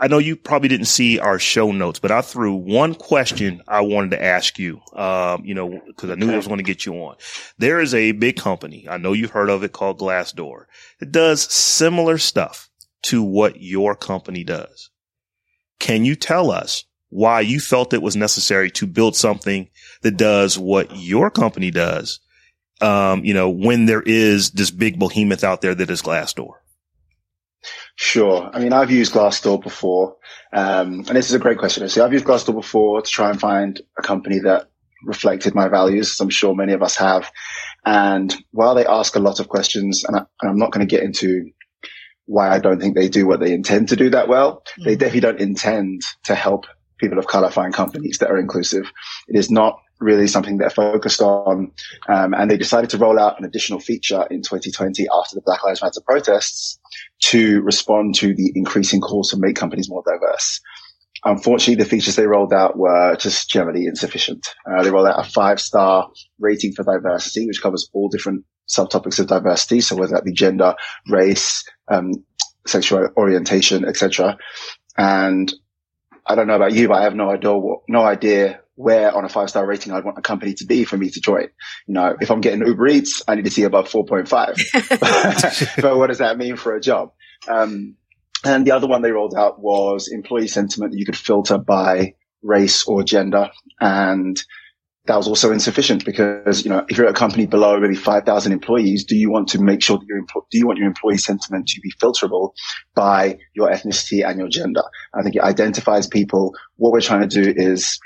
I 0.00 0.08
know 0.08 0.16
you 0.16 0.34
probably 0.34 0.70
didn't 0.70 0.86
see 0.86 1.18
our 1.18 1.38
show 1.38 1.72
notes, 1.72 1.98
but 1.98 2.10
I 2.10 2.22
threw 2.22 2.54
one 2.54 2.94
question 2.94 3.60
I 3.68 3.82
wanted 3.82 4.12
to 4.12 4.24
ask 4.24 4.58
you, 4.58 4.80
um, 4.94 5.44
you 5.44 5.54
know, 5.54 5.78
because 5.86 6.08
I 6.08 6.14
knew 6.14 6.24
okay. 6.24 6.34
I 6.34 6.36
was 6.38 6.46
going 6.46 6.56
to 6.56 6.64
get 6.64 6.86
you 6.86 6.94
on. 6.94 7.16
There 7.58 7.80
is 7.80 7.94
a 7.94 8.12
big 8.12 8.36
company, 8.36 8.88
I 8.88 8.96
know 8.96 9.12
you've 9.12 9.30
heard 9.30 9.50
of 9.50 9.62
it, 9.62 9.72
called 9.72 9.98
Glassdoor. 9.98 10.64
It 11.02 11.12
does 11.12 11.42
similar 11.42 12.16
stuff 12.16 12.70
to 13.02 13.22
what 13.22 13.60
your 13.60 13.94
company 13.94 14.42
does. 14.42 14.88
Can 15.78 16.06
you 16.06 16.16
tell 16.16 16.50
us 16.50 16.84
why 17.10 17.42
you 17.42 17.60
felt 17.60 17.92
it 17.92 18.02
was 18.02 18.16
necessary 18.16 18.70
to 18.70 18.86
build 18.86 19.16
something 19.16 19.68
that 20.00 20.16
does 20.16 20.58
what 20.58 20.96
your 20.96 21.30
company 21.30 21.70
does? 21.70 22.20
Um, 22.80 23.22
you 23.22 23.34
know, 23.34 23.50
when 23.50 23.84
there 23.84 24.02
is 24.02 24.52
this 24.52 24.70
big 24.70 24.98
behemoth 24.98 25.44
out 25.44 25.60
there 25.60 25.74
that 25.74 25.90
is 25.90 26.00
Glassdoor. 26.00 26.59
Sure. 28.02 28.48
I 28.54 28.60
mean, 28.60 28.72
I've 28.72 28.90
used 28.90 29.12
Glassdoor 29.12 29.62
before, 29.62 30.16
um, 30.54 31.00
and 31.00 31.08
this 31.08 31.28
is 31.28 31.34
a 31.34 31.38
great 31.38 31.58
question. 31.58 31.86
See, 31.86 32.00
I've 32.00 32.14
used 32.14 32.24
Glassdoor 32.24 32.54
before 32.54 33.02
to 33.02 33.10
try 33.10 33.28
and 33.28 33.38
find 33.38 33.78
a 33.98 34.02
company 34.02 34.38
that 34.38 34.70
reflected 35.04 35.54
my 35.54 35.68
values, 35.68 36.12
as 36.12 36.18
I'm 36.18 36.30
sure 36.30 36.54
many 36.54 36.72
of 36.72 36.82
us 36.82 36.96
have. 36.96 37.30
And 37.84 38.34
while 38.52 38.74
they 38.74 38.86
ask 38.86 39.16
a 39.16 39.20
lot 39.20 39.38
of 39.38 39.50
questions, 39.50 40.02
and, 40.02 40.16
I, 40.16 40.48
am 40.48 40.56
not 40.56 40.72
going 40.72 40.80
to 40.80 40.90
get 40.90 41.04
into 41.04 41.50
why 42.24 42.48
I 42.48 42.58
don't 42.58 42.80
think 42.80 42.96
they 42.96 43.10
do 43.10 43.26
what 43.26 43.38
they 43.38 43.52
intend 43.52 43.90
to 43.90 43.96
do 43.96 44.08
that 44.08 44.28
well, 44.28 44.62
mm. 44.80 44.84
they 44.86 44.96
definitely 44.96 45.20
don't 45.20 45.40
intend 45.40 46.00
to 46.24 46.34
help 46.34 46.64
people 46.96 47.18
of 47.18 47.26
color 47.26 47.50
find 47.50 47.74
companies 47.74 48.16
that 48.20 48.30
are 48.30 48.38
inclusive. 48.38 48.90
It 49.28 49.38
is 49.38 49.50
not 49.50 49.78
really 50.00 50.26
something 50.26 50.56
they're 50.56 50.70
focused 50.70 51.20
on. 51.20 51.70
Um, 52.08 52.32
and 52.32 52.50
they 52.50 52.56
decided 52.56 52.88
to 52.90 52.96
roll 52.96 53.20
out 53.20 53.38
an 53.38 53.44
additional 53.44 53.78
feature 53.78 54.26
in 54.30 54.40
2020 54.40 55.06
after 55.12 55.34
the 55.34 55.42
Black 55.42 55.62
Lives 55.62 55.82
Matter 55.82 56.00
protests 56.00 56.79
to 57.20 57.60
respond 57.62 58.14
to 58.16 58.34
the 58.34 58.52
increasing 58.54 59.00
calls 59.00 59.30
to 59.30 59.36
make 59.38 59.56
companies 59.56 59.88
more 59.88 60.02
diverse. 60.04 60.60
Unfortunately, 61.24 61.82
the 61.82 61.88
features 61.88 62.16
they 62.16 62.26
rolled 62.26 62.52
out 62.52 62.78
were 62.78 63.14
just 63.16 63.50
generally 63.50 63.84
insufficient. 63.84 64.46
Uh, 64.66 64.82
they 64.82 64.90
rolled 64.90 65.06
out 65.06 65.20
a 65.20 65.28
five 65.28 65.60
star 65.60 66.08
rating 66.38 66.72
for 66.72 66.82
diversity, 66.82 67.46
which 67.46 67.60
covers 67.62 67.90
all 67.92 68.08
different 68.08 68.44
subtopics 68.68 69.18
of 69.18 69.26
diversity. 69.26 69.80
So 69.80 69.96
whether 69.96 70.14
that 70.14 70.24
be 70.24 70.32
gender, 70.32 70.74
race, 71.08 71.62
um, 71.88 72.12
sexual 72.66 73.08
orientation, 73.16 73.84
etc. 73.84 74.38
And 74.96 75.52
I 76.26 76.34
don't 76.34 76.46
know 76.46 76.56
about 76.56 76.72
you, 76.72 76.88
but 76.88 76.98
I 76.98 77.02
have 77.02 77.14
no 77.14 77.30
idea, 77.30 77.52
what, 77.52 77.80
no 77.88 78.02
idea 78.02 78.60
where 78.80 79.14
on 79.14 79.26
a 79.26 79.28
five 79.28 79.50
star 79.50 79.66
rating 79.66 79.92
I'd 79.92 80.04
want 80.04 80.16
a 80.16 80.22
company 80.22 80.54
to 80.54 80.64
be 80.64 80.84
for 80.84 80.96
me 80.96 81.10
to 81.10 81.20
join. 81.20 81.48
You 81.86 81.94
know, 81.94 82.16
if 82.18 82.30
I'm 82.30 82.40
getting 82.40 82.66
Uber 82.66 82.88
Eats, 82.88 83.22
I 83.28 83.34
need 83.34 83.44
to 83.44 83.50
see 83.50 83.64
above 83.64 83.90
4.5. 83.90 85.76
but 85.82 85.98
what 85.98 86.06
does 86.06 86.18
that 86.18 86.38
mean 86.38 86.56
for 86.56 86.74
a 86.74 86.80
job? 86.80 87.12
Um, 87.46 87.96
and 88.42 88.66
the 88.66 88.70
other 88.70 88.86
one 88.86 89.02
they 89.02 89.12
rolled 89.12 89.34
out 89.36 89.60
was 89.60 90.08
employee 90.08 90.48
sentiment 90.48 90.92
that 90.92 90.98
you 90.98 91.04
could 91.04 91.16
filter 91.16 91.58
by 91.58 92.14
race 92.42 92.84
or 92.86 93.02
gender. 93.02 93.50
And 93.80 94.42
that 95.04 95.16
was 95.16 95.28
also 95.28 95.52
insufficient 95.52 96.06
because, 96.06 96.64
you 96.64 96.70
know, 96.70 96.86
if 96.88 96.96
you're 96.96 97.06
at 97.06 97.12
a 97.12 97.18
company 97.18 97.44
below 97.44 97.78
maybe 97.80 97.96
5,000 97.96 98.50
employees, 98.50 99.04
do 99.04 99.14
you 99.14 99.30
want 99.30 99.48
to 99.48 99.60
make 99.60 99.82
sure 99.82 99.98
that 99.98 100.06
your, 100.06 100.20
do 100.50 100.58
you 100.58 100.66
want 100.66 100.78
your 100.78 100.88
employee 100.88 101.18
sentiment 101.18 101.66
to 101.68 101.80
be 101.82 101.92
filterable 102.00 102.52
by 102.94 103.38
your 103.54 103.68
ethnicity 103.70 104.26
and 104.26 104.38
your 104.38 104.48
gender? 104.48 104.82
I 105.14 105.22
think 105.22 105.36
it 105.36 105.42
identifies 105.42 106.06
people. 106.06 106.54
What 106.76 106.92
we're 106.92 107.02
trying 107.02 107.28
to 107.28 107.42
do 107.42 107.52
is 107.54 107.98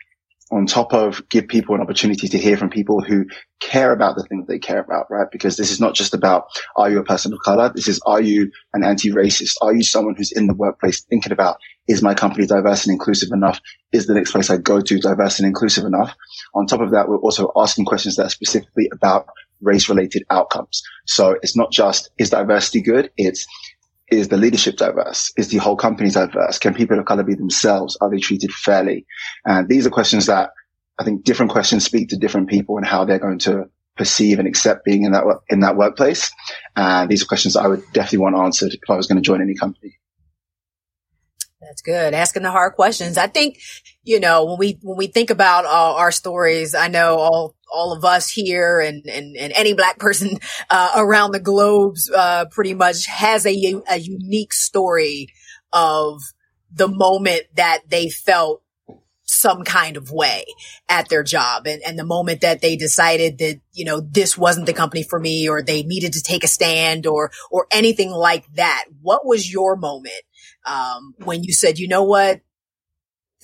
on 0.54 0.66
top 0.66 0.94
of 0.94 1.28
give 1.28 1.48
people 1.48 1.74
an 1.74 1.80
opportunity 1.80 2.28
to 2.28 2.38
hear 2.38 2.56
from 2.56 2.70
people 2.70 3.02
who 3.02 3.26
care 3.60 3.92
about 3.92 4.14
the 4.14 4.22
things 4.22 4.46
they 4.46 4.58
care 4.58 4.78
about, 4.78 5.06
right? 5.10 5.26
Because 5.32 5.56
this 5.56 5.72
is 5.72 5.80
not 5.80 5.94
just 5.94 6.14
about, 6.14 6.46
are 6.76 6.88
you 6.88 7.00
a 7.00 7.04
person 7.04 7.32
of 7.32 7.40
color? 7.40 7.72
This 7.74 7.88
is, 7.88 8.00
are 8.06 8.20
you 8.20 8.52
an 8.72 8.84
anti-racist? 8.84 9.54
Are 9.62 9.74
you 9.74 9.82
someone 9.82 10.14
who's 10.16 10.30
in 10.30 10.46
the 10.46 10.54
workplace 10.54 11.02
thinking 11.02 11.32
about, 11.32 11.56
is 11.88 12.02
my 12.02 12.14
company 12.14 12.46
diverse 12.46 12.86
and 12.86 12.92
inclusive 12.92 13.30
enough? 13.32 13.60
Is 13.92 14.06
the 14.06 14.14
next 14.14 14.30
place 14.30 14.48
I 14.48 14.58
go 14.58 14.80
to 14.80 14.98
diverse 15.00 15.40
and 15.40 15.46
inclusive 15.46 15.86
enough? 15.86 16.14
On 16.54 16.66
top 16.66 16.80
of 16.80 16.92
that, 16.92 17.08
we're 17.08 17.18
also 17.18 17.50
asking 17.56 17.86
questions 17.86 18.14
that 18.16 18.26
are 18.26 18.30
specifically 18.30 18.88
about 18.92 19.26
race 19.60 19.88
related 19.88 20.22
outcomes. 20.30 20.82
So 21.06 21.36
it's 21.42 21.56
not 21.56 21.72
just, 21.72 22.10
is 22.16 22.30
diversity 22.30 22.80
good? 22.80 23.10
It's, 23.16 23.44
is 24.10 24.28
the 24.28 24.36
leadership 24.36 24.76
diverse? 24.76 25.32
Is 25.36 25.48
the 25.48 25.58
whole 25.58 25.76
company 25.76 26.10
diverse? 26.10 26.58
Can 26.58 26.74
people 26.74 26.98
of 26.98 27.06
color 27.06 27.22
be 27.22 27.34
themselves? 27.34 27.96
Are 28.00 28.10
they 28.10 28.18
treated 28.18 28.52
fairly? 28.52 29.06
And 29.44 29.68
these 29.68 29.86
are 29.86 29.90
questions 29.90 30.26
that 30.26 30.50
I 30.98 31.04
think 31.04 31.24
different 31.24 31.52
questions 31.52 31.84
speak 31.84 32.10
to 32.10 32.16
different 32.16 32.48
people 32.48 32.76
and 32.76 32.86
how 32.86 33.04
they're 33.04 33.18
going 33.18 33.40
to 33.40 33.64
perceive 33.96 34.38
and 34.38 34.48
accept 34.48 34.84
being 34.84 35.04
in 35.04 35.12
that 35.12 35.24
in 35.48 35.60
that 35.60 35.76
workplace. 35.76 36.30
And 36.76 37.10
these 37.10 37.22
are 37.22 37.26
questions 37.26 37.56
I 37.56 37.66
would 37.66 37.82
definitely 37.92 38.18
want 38.18 38.36
answered 38.36 38.72
if 38.74 38.90
I 38.90 38.96
was 38.96 39.06
going 39.06 39.16
to 39.16 39.26
join 39.26 39.40
any 39.40 39.54
company. 39.54 39.98
That's 41.60 41.80
good. 41.80 42.12
Asking 42.12 42.42
the 42.42 42.50
hard 42.50 42.74
questions. 42.74 43.16
I 43.16 43.26
think, 43.26 43.58
you 44.02 44.20
know, 44.20 44.44
when 44.44 44.58
we, 44.58 44.78
when 44.82 44.98
we 44.98 45.06
think 45.06 45.30
about 45.30 45.64
uh, 45.64 45.94
our 45.96 46.12
stories, 46.12 46.74
I 46.74 46.88
know 46.88 47.16
all, 47.16 47.54
all 47.74 47.92
of 47.92 48.04
us 48.04 48.30
here 48.30 48.80
and, 48.80 49.04
and, 49.06 49.36
and 49.36 49.52
any 49.54 49.74
black 49.74 49.98
person, 49.98 50.38
uh, 50.70 50.92
around 50.96 51.32
the 51.32 51.40
globe, 51.40 51.96
uh, 52.14 52.46
pretty 52.50 52.74
much 52.74 53.06
has 53.06 53.44
a, 53.44 53.82
a 53.90 53.98
unique 53.98 54.52
story 54.52 55.28
of 55.72 56.20
the 56.72 56.88
moment 56.88 57.42
that 57.54 57.80
they 57.88 58.08
felt 58.08 58.62
some 59.26 59.64
kind 59.64 59.96
of 59.96 60.10
way 60.10 60.44
at 60.88 61.08
their 61.08 61.22
job 61.22 61.66
and, 61.66 61.82
and 61.82 61.98
the 61.98 62.04
moment 62.04 62.42
that 62.42 62.60
they 62.60 62.76
decided 62.76 63.38
that, 63.38 63.60
you 63.72 63.84
know, 63.84 64.00
this 64.00 64.36
wasn't 64.36 64.66
the 64.66 64.72
company 64.72 65.02
for 65.02 65.18
me 65.18 65.48
or 65.48 65.62
they 65.62 65.82
needed 65.82 66.12
to 66.12 66.22
take 66.22 66.44
a 66.44 66.48
stand 66.48 67.06
or, 67.06 67.30
or 67.50 67.66
anything 67.70 68.10
like 68.10 68.44
that. 68.54 68.84
What 69.00 69.26
was 69.26 69.50
your 69.50 69.76
moment 69.76 70.22
um, 70.66 71.14
when 71.24 71.42
you 71.42 71.52
said, 71.52 71.78
you 71.78 71.88
know 71.88 72.04
what, 72.04 72.40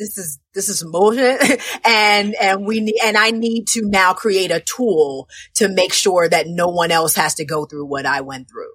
this 0.01 0.19
is 0.19 0.41
this 0.55 0.69
is 0.69 0.83
bullshit, 0.83 1.61
and 1.85 2.35
and 2.35 2.67
we 2.67 2.81
need 2.81 2.99
and 3.05 3.17
I 3.17 3.31
need 3.31 3.69
to 3.69 3.83
now 3.85 4.15
create 4.15 4.51
a 4.51 4.61
tool 4.61 5.29
to 5.57 5.69
make 5.69 5.93
sure 5.93 6.29
that 6.29 6.47
no 6.49 6.69
one 6.69 6.91
else 6.91 7.15
has 7.15 7.35
to 7.37 7.45
go 7.45 7.67
through 7.67 7.87
what 7.87 8.07
I 8.07 8.23
went 8.23 8.49
through. 8.49 8.73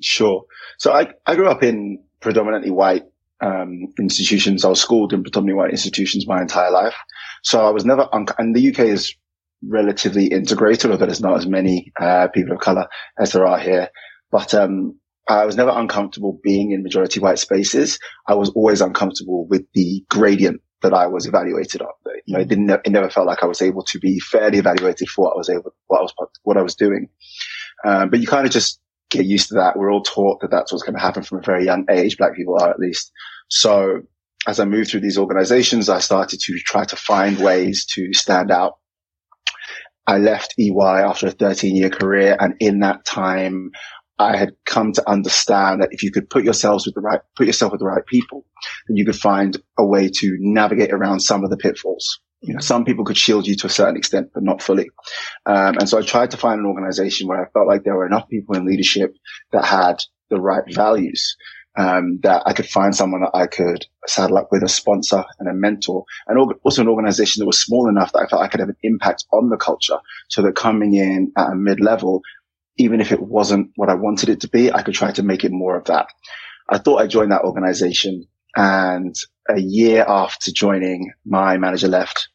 Sure. 0.00 0.44
So 0.78 0.92
I 0.92 1.08
I 1.26 1.34
grew 1.34 1.48
up 1.48 1.64
in 1.64 2.04
predominantly 2.20 2.70
white 2.70 3.04
um, 3.40 3.92
institutions. 3.98 4.64
I 4.64 4.68
was 4.68 4.80
schooled 4.80 5.12
in 5.12 5.22
predominantly 5.22 5.62
white 5.62 5.70
institutions 5.70 6.26
my 6.26 6.40
entire 6.40 6.70
life. 6.70 6.96
So 7.42 7.64
I 7.64 7.70
was 7.70 7.84
never, 7.84 8.08
un- 8.12 8.26
and 8.38 8.54
the 8.54 8.70
UK 8.70 8.80
is 8.80 9.14
relatively 9.62 10.26
integrated, 10.26 10.90
although 10.90 11.06
there's 11.06 11.20
not 11.20 11.36
as 11.36 11.46
many 11.46 11.92
uh, 12.00 12.28
people 12.28 12.54
of 12.54 12.60
color 12.60 12.86
as 13.18 13.32
there 13.32 13.46
are 13.46 13.58
here. 13.58 13.90
But 14.30 14.54
um, 14.54 14.98
I 15.28 15.46
was 15.46 15.56
never 15.56 15.70
uncomfortable 15.70 16.38
being 16.42 16.72
in 16.72 16.82
majority 16.82 17.20
white 17.20 17.38
spaces. 17.38 17.98
I 18.28 18.34
was 18.34 18.50
always 18.50 18.80
uncomfortable 18.80 19.46
with 19.46 19.64
the 19.74 20.04
gradient 20.10 20.60
that 20.82 20.92
I 20.92 21.06
was 21.06 21.26
evaluated 21.26 21.80
on. 21.80 21.92
You 22.26 22.34
know, 22.34 22.40
it 22.40 22.48
didn't, 22.48 22.70
it 22.70 22.90
never 22.90 23.08
felt 23.08 23.26
like 23.26 23.42
I 23.42 23.46
was 23.46 23.62
able 23.62 23.82
to 23.84 23.98
be 23.98 24.20
fairly 24.20 24.58
evaluated 24.58 25.08
for 25.08 25.24
what 25.24 25.34
I 25.34 25.38
was 25.38 25.48
able, 25.48 25.74
what 25.86 25.98
I 25.98 26.02
was, 26.02 26.14
what 26.42 26.56
I 26.58 26.62
was 26.62 26.74
doing. 26.74 27.08
Um, 27.84 28.10
but 28.10 28.20
you 28.20 28.26
kind 28.26 28.46
of 28.46 28.52
just 28.52 28.80
get 29.10 29.24
used 29.24 29.48
to 29.48 29.54
that. 29.54 29.78
We're 29.78 29.90
all 29.90 30.02
taught 30.02 30.40
that 30.40 30.50
that's 30.50 30.72
what's 30.72 30.84
going 30.84 30.94
to 30.94 31.00
happen 31.00 31.22
from 31.22 31.38
a 31.38 31.42
very 31.42 31.64
young 31.64 31.86
age. 31.90 32.18
Black 32.18 32.34
people 32.34 32.58
are 32.60 32.70
at 32.70 32.78
least. 32.78 33.10
So 33.48 34.02
as 34.46 34.60
I 34.60 34.64
moved 34.66 34.90
through 34.90 35.00
these 35.00 35.18
organizations, 35.18 35.88
I 35.88 36.00
started 36.00 36.40
to 36.40 36.58
try 36.58 36.84
to 36.84 36.96
find 36.96 37.38
ways 37.38 37.86
to 37.94 38.12
stand 38.12 38.50
out. 38.50 38.74
I 40.06 40.18
left 40.18 40.54
EY 40.58 40.72
after 40.82 41.28
a 41.28 41.30
13 41.30 41.76
year 41.76 41.88
career. 41.88 42.36
And 42.38 42.54
in 42.60 42.80
that 42.80 43.06
time, 43.06 43.70
I 44.18 44.36
had 44.36 44.54
come 44.64 44.92
to 44.92 45.10
understand 45.10 45.82
that 45.82 45.92
if 45.92 46.02
you 46.02 46.12
could 46.12 46.30
put 46.30 46.44
yourselves 46.44 46.86
with 46.86 46.94
the 46.94 47.00
right, 47.00 47.20
put 47.36 47.46
yourself 47.46 47.72
with 47.72 47.80
the 47.80 47.86
right 47.86 48.04
people, 48.06 48.46
then 48.86 48.96
you 48.96 49.04
could 49.04 49.16
find 49.16 49.60
a 49.78 49.84
way 49.84 50.08
to 50.08 50.36
navigate 50.40 50.92
around 50.92 51.20
some 51.20 51.42
of 51.42 51.50
the 51.50 51.56
pitfalls. 51.56 52.20
You 52.40 52.54
know, 52.54 52.60
some 52.60 52.84
people 52.84 53.04
could 53.04 53.16
shield 53.16 53.46
you 53.46 53.56
to 53.56 53.66
a 53.66 53.70
certain 53.70 53.96
extent, 53.96 54.30
but 54.34 54.42
not 54.42 54.62
fully. 54.62 54.90
Um, 55.46 55.78
and 55.78 55.88
so 55.88 55.98
I 55.98 56.02
tried 56.02 56.30
to 56.32 56.36
find 56.36 56.60
an 56.60 56.66
organization 56.66 57.26
where 57.26 57.44
I 57.44 57.50
felt 57.50 57.66
like 57.66 57.84
there 57.84 57.96
were 57.96 58.06
enough 58.06 58.28
people 58.28 58.54
in 58.54 58.66
leadership 58.66 59.16
that 59.52 59.64
had 59.64 60.02
the 60.30 60.40
right 60.40 60.64
values. 60.72 61.36
Um, 61.76 62.20
that 62.22 62.44
I 62.46 62.52
could 62.52 62.68
find 62.68 62.94
someone 62.94 63.22
that 63.22 63.36
I 63.36 63.48
could 63.48 63.84
saddle 64.06 64.38
up 64.38 64.50
with 64.52 64.62
a 64.62 64.68
sponsor 64.68 65.24
and 65.40 65.48
a 65.48 65.52
mentor 65.52 66.04
and 66.28 66.38
also 66.62 66.82
an 66.82 66.88
organization 66.88 67.40
that 67.40 67.46
was 67.46 67.60
small 67.60 67.88
enough 67.88 68.12
that 68.12 68.20
I 68.20 68.26
felt 68.28 68.42
I 68.42 68.46
could 68.46 68.60
have 68.60 68.68
an 68.68 68.76
impact 68.84 69.24
on 69.32 69.48
the 69.48 69.56
culture 69.56 69.98
so 70.28 70.40
that 70.42 70.54
coming 70.54 70.94
in 70.94 71.32
at 71.36 71.50
a 71.50 71.56
mid 71.56 71.80
level, 71.80 72.22
even 72.76 73.00
if 73.00 73.12
it 73.12 73.22
wasn't 73.22 73.70
what 73.76 73.88
I 73.88 73.94
wanted 73.94 74.28
it 74.28 74.40
to 74.40 74.48
be, 74.48 74.72
I 74.72 74.82
could 74.82 74.94
try 74.94 75.12
to 75.12 75.22
make 75.22 75.44
it 75.44 75.52
more 75.52 75.76
of 75.76 75.84
that. 75.86 76.06
I 76.68 76.78
thought 76.78 77.00
I 77.00 77.06
joined 77.06 77.32
that 77.32 77.44
organization 77.44 78.26
and 78.56 79.14
a 79.48 79.60
year 79.60 80.04
after 80.06 80.52
joining, 80.52 81.12
my 81.26 81.58
manager 81.58 81.88
left 81.88 82.28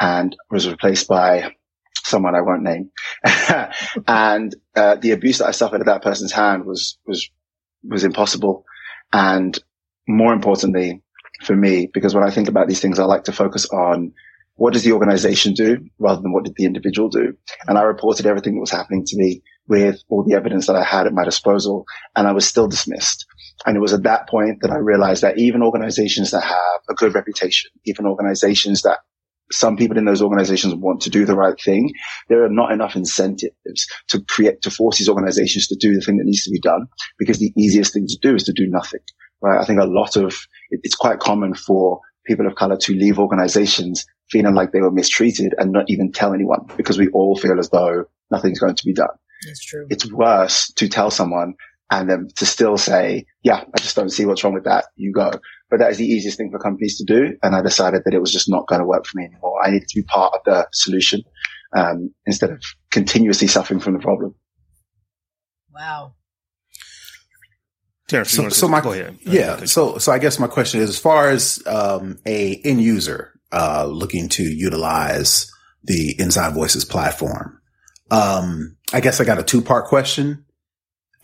and 0.00 0.36
was 0.50 0.68
replaced 0.68 1.06
by 1.06 1.54
someone 2.02 2.34
I 2.34 2.40
won't 2.40 2.62
name. 2.62 2.90
and 4.08 4.54
uh, 4.74 4.96
the 4.96 5.12
abuse 5.12 5.38
that 5.38 5.48
I 5.48 5.52
suffered 5.52 5.80
at 5.80 5.86
that 5.86 6.02
person's 6.02 6.32
hand 6.32 6.64
was 6.64 6.98
was 7.06 7.28
was 7.84 8.04
impossible. 8.04 8.64
And 9.12 9.56
more 10.08 10.32
importantly, 10.32 11.02
for 11.42 11.54
me, 11.54 11.88
because 11.92 12.14
when 12.14 12.24
I 12.24 12.30
think 12.30 12.48
about 12.48 12.68
these 12.68 12.80
things, 12.80 12.98
I 12.98 13.04
like 13.04 13.24
to 13.24 13.32
focus 13.32 13.66
on 13.66 14.12
what 14.54 14.72
does 14.72 14.84
the 14.84 14.92
organization 14.92 15.52
do 15.52 15.86
rather 15.98 16.22
than 16.22 16.32
what 16.32 16.44
did 16.44 16.54
the 16.56 16.64
individual 16.64 17.08
do. 17.08 17.36
And 17.68 17.76
I 17.76 17.82
reported 17.82 18.26
everything 18.26 18.54
that 18.54 18.60
was 18.60 18.70
happening 18.70 19.04
to 19.04 19.16
me 19.16 19.42
with 19.68 20.02
all 20.08 20.24
the 20.24 20.34
evidence 20.34 20.66
that 20.66 20.76
I 20.76 20.84
had 20.84 21.06
at 21.06 21.12
my 21.12 21.24
disposal, 21.24 21.84
and 22.14 22.26
I 22.26 22.32
was 22.32 22.46
still 22.46 22.68
dismissed. 22.68 23.26
And 23.64 23.76
it 23.76 23.80
was 23.80 23.92
at 23.92 24.02
that 24.04 24.28
point 24.28 24.60
that 24.62 24.70
I 24.70 24.76
realized 24.76 25.22
that 25.22 25.38
even 25.38 25.62
organizations 25.62 26.30
that 26.30 26.42
have 26.42 26.80
a 26.88 26.94
good 26.94 27.14
reputation, 27.14 27.70
even 27.84 28.06
organizations 28.06 28.82
that 28.82 28.98
some 29.52 29.76
people 29.76 29.96
in 29.96 30.04
those 30.04 30.22
organizations 30.22 30.74
want 30.74 31.00
to 31.02 31.10
do 31.10 31.24
the 31.24 31.36
right 31.36 31.58
thing, 31.60 31.92
there 32.28 32.44
are 32.44 32.50
not 32.50 32.72
enough 32.72 32.96
incentives 32.96 33.86
to 34.08 34.20
create, 34.28 34.60
to 34.62 34.70
force 34.70 34.98
these 34.98 35.08
organizations 35.08 35.68
to 35.68 35.76
do 35.76 35.94
the 35.94 36.00
thing 36.00 36.16
that 36.16 36.24
needs 36.24 36.44
to 36.44 36.50
be 36.50 36.60
done 36.60 36.86
because 37.18 37.38
the 37.38 37.52
easiest 37.56 37.92
thing 37.92 38.06
to 38.08 38.18
do 38.20 38.34
is 38.34 38.44
to 38.44 38.52
do 38.52 38.66
nothing, 38.66 39.00
right? 39.40 39.60
I 39.60 39.64
think 39.64 39.80
a 39.80 39.86
lot 39.86 40.16
of, 40.16 40.36
it's 40.70 40.96
quite 40.96 41.20
common 41.20 41.54
for 41.54 42.00
people 42.26 42.46
of 42.46 42.56
color 42.56 42.76
to 42.76 42.92
leave 42.92 43.18
organizations 43.18 44.04
feeling 44.30 44.54
like 44.54 44.72
they 44.72 44.80
were 44.80 44.90
mistreated 44.90 45.54
and 45.58 45.72
not 45.72 45.84
even 45.88 46.10
tell 46.10 46.34
anyone 46.34 46.66
because 46.76 46.98
we 46.98 47.08
all 47.08 47.36
feel 47.36 47.58
as 47.58 47.70
though 47.70 48.04
nothing's 48.30 48.58
going 48.58 48.74
to 48.74 48.84
be 48.84 48.92
done. 48.92 49.06
It's 49.46 49.64
true. 49.64 49.86
It's 49.90 50.10
worse 50.10 50.72
to 50.74 50.88
tell 50.88 51.10
someone 51.10 51.54
and 51.90 52.08
then 52.10 52.28
to 52.36 52.46
still 52.46 52.76
say, 52.78 53.26
yeah, 53.42 53.64
I 53.74 53.78
just 53.78 53.94
don't 53.96 54.10
see 54.10 54.24
what's 54.26 54.42
wrong 54.42 54.54
with 54.54 54.64
that. 54.64 54.86
You 54.96 55.12
go. 55.12 55.30
But 55.70 55.78
that 55.80 55.90
is 55.90 55.98
the 55.98 56.06
easiest 56.06 56.36
thing 56.38 56.50
for 56.50 56.58
companies 56.58 56.98
to 56.98 57.04
do. 57.04 57.36
And 57.42 57.54
I 57.54 57.62
decided 57.62 58.02
that 58.04 58.14
it 58.14 58.20
was 58.20 58.32
just 58.32 58.48
not 58.48 58.66
going 58.68 58.80
to 58.80 58.86
work 58.86 59.04
for 59.06 59.18
me 59.18 59.24
anymore. 59.26 59.60
I 59.64 59.70
needed 59.70 59.88
to 59.88 60.00
be 60.00 60.04
part 60.04 60.32
of 60.34 60.40
the 60.44 60.66
solution. 60.72 61.22
um, 61.76 62.14
instead 62.26 62.50
of 62.50 62.62
continuously 62.90 63.48
suffering 63.48 63.80
from 63.80 63.92
the 63.94 63.98
problem. 63.98 64.34
Wow. 65.74 66.14
Terrence, 68.08 68.30
So, 68.30 68.42
wanna 68.42 68.54
so 68.54 68.68
my 68.68 68.80
go 68.80 68.92
ahead. 68.92 69.18
yeah. 69.22 69.54
Okay. 69.54 69.66
So 69.66 69.98
so 69.98 70.12
I 70.12 70.18
guess 70.18 70.38
my 70.38 70.46
question 70.46 70.80
is, 70.80 70.88
as 70.90 70.98
far 70.98 71.28
as 71.28 71.60
um, 71.66 72.18
a 72.24 72.60
end 72.64 72.80
user 72.80 73.32
uh, 73.52 73.86
looking 73.90 74.28
to 74.30 74.44
utilize 74.44 75.50
the 75.82 76.14
Inside 76.18 76.54
Voices 76.54 76.84
platform, 76.84 77.60
um, 78.10 78.76
I 78.92 79.00
guess 79.00 79.20
I 79.20 79.24
got 79.24 79.38
a 79.38 79.42
two 79.42 79.62
part 79.62 79.86
question. 79.86 80.44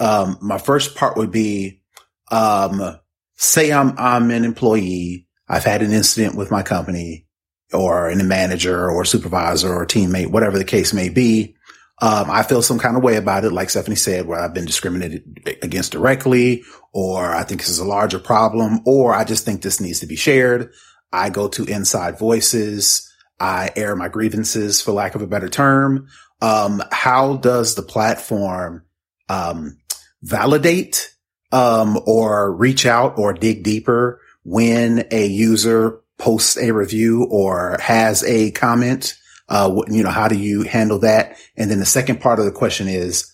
Um, 0.00 0.38
my 0.40 0.58
first 0.58 0.96
part 0.96 1.16
would 1.16 1.30
be, 1.30 1.82
um, 2.30 2.98
say 3.34 3.72
I'm 3.72 3.94
I'm 3.98 4.30
an 4.30 4.44
employee, 4.44 5.28
I've 5.48 5.64
had 5.64 5.82
an 5.82 5.92
incident 5.92 6.36
with 6.36 6.50
my 6.50 6.62
company, 6.62 7.26
or 7.72 8.08
a 8.08 8.16
manager, 8.16 8.90
or 8.90 9.04
supervisor, 9.04 9.72
or 9.72 9.86
teammate, 9.86 10.30
whatever 10.30 10.58
the 10.58 10.64
case 10.64 10.92
may 10.92 11.08
be. 11.08 11.56
Um, 12.00 12.30
I 12.30 12.42
feel 12.42 12.62
some 12.62 12.80
kind 12.80 12.96
of 12.96 13.04
way 13.04 13.16
about 13.16 13.44
it, 13.44 13.52
like 13.52 13.70
Stephanie 13.70 13.94
said, 13.94 14.26
where 14.26 14.40
I've 14.40 14.54
been 14.54 14.64
discriminated 14.64 15.22
against 15.62 15.92
directly, 15.92 16.64
or 16.92 17.32
I 17.32 17.44
think 17.44 17.60
this 17.60 17.70
is 17.70 17.78
a 17.78 17.84
larger 17.84 18.18
problem, 18.18 18.80
or 18.86 19.14
I 19.14 19.22
just 19.22 19.44
think 19.44 19.62
this 19.62 19.80
needs 19.80 20.00
to 20.00 20.06
be 20.06 20.16
shared. 20.16 20.72
I 21.12 21.30
go 21.30 21.46
to 21.48 21.64
Inside 21.64 22.18
Voices. 22.18 23.08
I 23.38 23.70
air 23.76 23.94
my 23.94 24.08
grievances, 24.08 24.80
for 24.80 24.92
lack 24.92 25.14
of 25.14 25.22
a 25.22 25.26
better 25.26 25.48
term. 25.48 26.08
Um, 26.42 26.82
how 26.90 27.36
does 27.36 27.74
the 27.76 27.82
platform 27.82 28.84
um, 29.28 29.78
validate 30.22 31.14
um, 31.52 31.98
or 32.04 32.52
reach 32.52 32.84
out 32.84 33.16
or 33.16 33.32
dig 33.32 33.62
deeper 33.62 34.20
when 34.42 35.06
a 35.12 35.24
user 35.26 36.00
posts 36.18 36.58
a 36.58 36.72
review 36.72 37.26
or 37.30 37.78
has 37.80 38.24
a 38.24 38.50
comment? 38.50 39.14
Uh, 39.48 39.82
you 39.88 40.02
know, 40.02 40.10
how 40.10 40.28
do 40.28 40.36
you 40.36 40.62
handle 40.62 40.98
that? 40.98 41.36
And 41.56 41.70
then 41.70 41.78
the 41.78 41.86
second 41.86 42.20
part 42.20 42.38
of 42.38 42.44
the 42.44 42.52
question 42.52 42.88
is, 42.88 43.32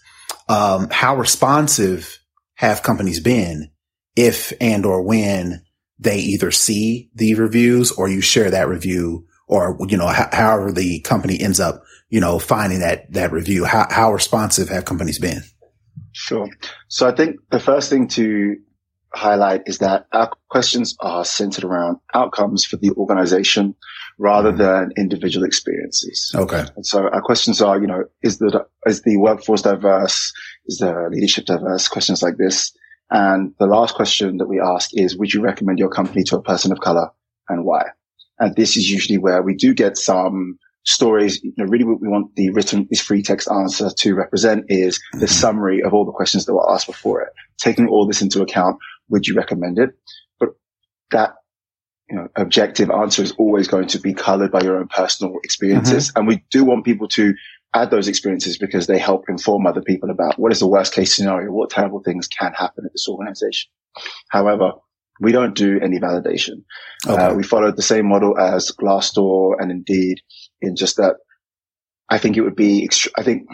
um, 0.49 0.89
how 0.91 1.17
responsive 1.17 2.19
have 2.55 2.83
companies 2.83 3.21
been 3.21 3.71
if 4.17 4.53
and 4.61 4.85
or 4.85 5.03
when 5.03 5.63
they 5.99 6.19
either 6.19 6.51
see 6.51 7.11
the 7.15 7.35
reviews 7.35 7.91
or 7.93 8.09
you 8.09 8.21
share 8.21 8.51
that 8.51 8.69
review 8.69 9.27
or, 9.47 9.79
you 9.89 9.97
know, 9.97 10.09
ho- 10.09 10.29
however 10.33 10.73
the 10.73 11.01
company 11.01 11.41
ends 11.41 11.61
up, 11.61 11.83
you 12.09 12.21
know, 12.21 12.39
finding 12.39 12.81
that, 12.81 13.13
that 13.13 13.33
review? 13.33 13.65
How, 13.65 13.87
how 13.91 14.13
responsive 14.13 14.69
have 14.69 14.85
companies 14.85 15.19
been? 15.19 15.43
Sure. 16.13 16.49
So 16.89 17.09
I 17.09 17.15
think 17.15 17.37
the 17.51 17.61
first 17.61 17.91
thing 17.91 18.09
to 18.09 18.57
highlight 19.15 19.63
is 19.67 19.79
that 19.79 20.07
our 20.13 20.31
questions 20.51 20.97
are 21.01 21.25
centered 21.25 21.65
around 21.65 21.99
outcomes 22.15 22.65
for 22.65 22.77
the 22.77 22.91
organization 22.93 23.75
rather 24.19 24.51
mm-hmm. 24.51 24.59
than 24.59 24.93
individual 24.97 25.47
experiences. 25.47 26.33
Okay. 26.35 26.65
And 26.77 26.85
so 26.85 27.09
our 27.09 27.23
questions 27.23 27.63
are, 27.63 27.81
you 27.81 27.87
know, 27.87 28.05
is 28.23 28.39
the, 28.39 28.67
is 28.87 29.03
the 29.03 29.17
workforce 29.17 29.63
diverse? 29.63 30.33
Is 30.67 30.79
the 30.79 31.09
leadership 31.11 31.47
diverse? 31.47 31.89
Questions 31.89 32.23
like 32.23 32.37
this. 32.37 32.73
And 33.11 33.55
the 33.59 33.67
last 33.67 33.95
question 33.95 34.37
that 34.39 34.49
we 34.49 34.61
ask 34.61 34.91
is, 34.93 35.17
would 35.17 35.33
you 35.33 35.41
recommend 35.41 35.79
your 35.79 35.89
company 35.89 36.25
to 36.25 36.37
a 36.37 36.43
person 36.43 36.73
of 36.73 36.81
color 36.81 37.11
and 37.49 37.65
why? 37.65 37.85
And 38.39 38.55
this 38.55 38.77
is 38.77 38.91
usually 38.91 39.19
where 39.19 39.43
we 39.43 39.55
do 39.55 39.73
get 39.73 39.97
some 39.97 40.59
stories. 40.85 41.43
You 41.43 41.53
know, 41.57 41.65
really 41.65 41.85
what 41.85 42.01
we 42.01 42.09
want 42.09 42.35
the 42.35 42.51
written, 42.51 42.87
this 42.91 43.01
free 43.01 43.23
text 43.23 43.51
answer 43.51 43.91
to 43.91 44.15
represent 44.15 44.65
is 44.69 45.01
the 45.13 45.29
summary 45.29 45.83
of 45.83 45.95
all 45.95 46.05
the 46.05 46.13
questions 46.13 46.47
that 46.47 46.55
were 46.55 46.71
asked 46.71 46.87
before 46.87 47.23
it. 47.23 47.29
Taking 47.59 47.89
all 47.89 48.07
this 48.07 48.23
into 48.23 48.43
account, 48.43 48.79
would 49.09 49.27
you 49.27 49.35
recommend 49.35 49.79
it? 49.79 49.91
But 50.39 50.51
that, 51.11 51.35
you 52.09 52.17
know, 52.17 52.29
objective 52.37 52.91
answer 52.91 53.23
is 53.23 53.33
always 53.33 53.69
going 53.69 53.89
to 53.89 53.99
be 53.99 54.15
colored 54.15 54.51
by 54.51 54.63
your 54.63 54.79
own 54.79 54.89
personal 54.89 55.37
experiences. 55.45 56.13
And 56.17 56.27
we 56.27 56.45
do 56.51 56.65
want 56.65 56.85
people 56.85 57.09
to 57.09 57.35
add 57.75 57.91
those 57.91 58.09
experiences 58.09 58.57
because 58.57 58.87
they 58.87 58.99
help 58.99 59.29
inform 59.29 59.67
other 59.67 59.83
people 59.83 60.11
about 60.11 60.39
what 60.39 60.53
is 60.53 60.61
the 60.61 60.67
worst 60.67 60.95
case 60.95 61.15
scenario, 61.15 61.51
what 61.51 61.71
terrible 61.71 62.03
things 62.03 62.27
can 62.27 62.53
happen 62.55 62.85
at 62.87 62.93
this 62.93 63.07
organization. 63.09 63.71
However, 64.31 64.73
we 65.21 65.33
don't 65.33 65.55
do 65.55 65.79
any 65.81 65.99
validation. 65.99 66.65
Uh, 67.07 67.35
we 67.37 67.43
followed 67.43 67.77
the 67.77 67.83
same 67.83 68.09
model 68.09 68.39
as 68.39 68.71
Glassdoor 68.71 69.57
and 69.59 69.71
Indeed 69.71 70.21
in 70.61 70.77
just 70.77 70.97
that 70.97 71.17
I 72.09 72.19
think 72.19 72.37
it 72.37 72.43
would 72.43 72.57
be, 72.57 72.87
ext- 72.87 73.11
I 73.17 73.23
think 73.23 73.47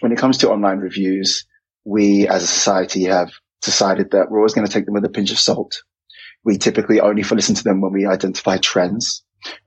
when 0.00 0.12
it 0.12 0.18
comes 0.18 0.38
to 0.38 0.50
online 0.50 0.78
reviews, 0.78 1.46
we 1.84 2.26
as 2.28 2.42
a 2.42 2.46
society 2.46 3.04
have 3.04 3.30
decided 3.62 4.10
that 4.10 4.30
we're 4.30 4.38
always 4.38 4.54
going 4.54 4.66
to 4.66 4.72
take 4.72 4.86
them 4.86 4.94
with 4.94 5.04
a 5.04 5.10
pinch 5.10 5.30
of 5.30 5.38
salt. 5.38 5.82
We 6.44 6.58
typically 6.58 7.00
only 7.00 7.22
for 7.22 7.34
listen 7.34 7.54
to 7.54 7.64
them 7.64 7.80
when 7.80 7.92
we 7.92 8.06
identify 8.06 8.56
trends. 8.56 9.22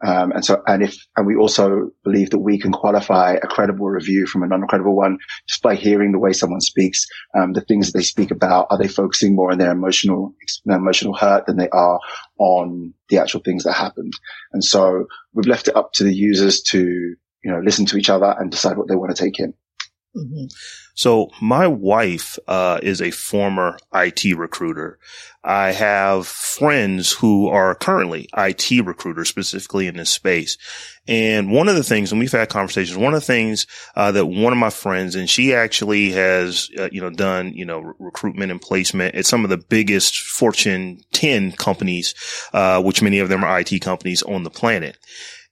Um, 0.05 0.31
and 0.31 0.45
so, 0.45 0.61
and 0.67 0.83
if, 0.83 0.95
and 1.15 1.25
we 1.25 1.35
also 1.35 1.91
believe 2.03 2.29
that 2.31 2.39
we 2.39 2.59
can 2.59 2.71
qualify 2.71 3.33
a 3.33 3.47
credible 3.47 3.87
review 3.87 4.25
from 4.25 4.43
a 4.43 4.47
non-credible 4.47 4.95
one 4.95 5.17
just 5.47 5.61
by 5.61 5.75
hearing 5.75 6.11
the 6.11 6.19
way 6.19 6.33
someone 6.33 6.61
speaks, 6.61 7.05
um, 7.37 7.53
the 7.53 7.61
things 7.61 7.91
that 7.91 7.97
they 7.97 8.03
speak 8.03 8.31
about. 8.31 8.67
Are 8.69 8.77
they 8.77 8.87
focusing 8.87 9.35
more 9.35 9.51
on 9.51 9.57
their 9.57 9.71
emotional, 9.71 10.35
their 10.65 10.77
emotional 10.77 11.15
hurt 11.15 11.45
than 11.45 11.57
they 11.57 11.69
are 11.69 11.99
on 12.37 12.93
the 13.09 13.17
actual 13.17 13.41
things 13.41 13.63
that 13.63 13.73
happened? 13.73 14.13
And 14.51 14.63
so 14.63 15.05
we've 15.33 15.47
left 15.47 15.67
it 15.67 15.75
up 15.75 15.91
to 15.93 16.03
the 16.03 16.13
users 16.13 16.61
to, 16.69 16.79
you 16.79 17.51
know, 17.51 17.59
listen 17.63 17.85
to 17.87 17.97
each 17.97 18.09
other 18.09 18.35
and 18.37 18.51
decide 18.51 18.77
what 18.77 18.87
they 18.87 18.95
want 18.95 19.15
to 19.15 19.23
take 19.23 19.39
in. 19.39 19.53
Mhm. 20.15 20.53
So 20.95 21.31
my 21.41 21.67
wife 21.67 22.37
uh, 22.47 22.79
is 22.83 23.01
a 23.01 23.11
former 23.11 23.77
IT 23.93 24.37
recruiter. 24.37 24.99
I 25.43 25.71
have 25.71 26.27
friends 26.27 27.11
who 27.11 27.49
are 27.49 27.75
currently 27.75 28.29
IT 28.37 28.85
recruiters, 28.85 29.27
specifically 29.27 29.87
in 29.87 29.97
this 29.97 30.11
space. 30.11 30.57
And 31.05 31.51
one 31.51 31.67
of 31.67 31.75
the 31.75 31.83
things, 31.83 32.11
and 32.11 32.19
we've 32.19 32.31
had 32.31 32.47
conversations, 32.47 32.97
one 32.97 33.13
of 33.13 33.19
the 33.19 33.25
things 33.25 33.67
uh, 33.95 34.11
that 34.13 34.27
one 34.27 34.53
of 34.53 34.59
my 34.59 34.69
friends, 34.69 35.15
and 35.15 35.29
she 35.29 35.53
actually 35.53 36.11
has, 36.11 36.69
uh, 36.77 36.89
you 36.91 37.01
know, 37.01 37.09
done, 37.09 37.53
you 37.53 37.65
know, 37.65 37.79
re- 37.79 37.93
recruitment 37.99 38.51
and 38.51 38.61
placement 38.61 39.15
at 39.15 39.25
some 39.25 39.43
of 39.43 39.49
the 39.49 39.57
biggest 39.57 40.17
Fortune 40.17 41.01
10 41.11 41.53
companies, 41.53 42.15
uh, 42.53 42.81
which 42.81 43.01
many 43.01 43.19
of 43.19 43.27
them 43.27 43.43
are 43.43 43.59
IT 43.59 43.81
companies 43.81 44.23
on 44.23 44.43
the 44.43 44.49
planet. 44.49 44.97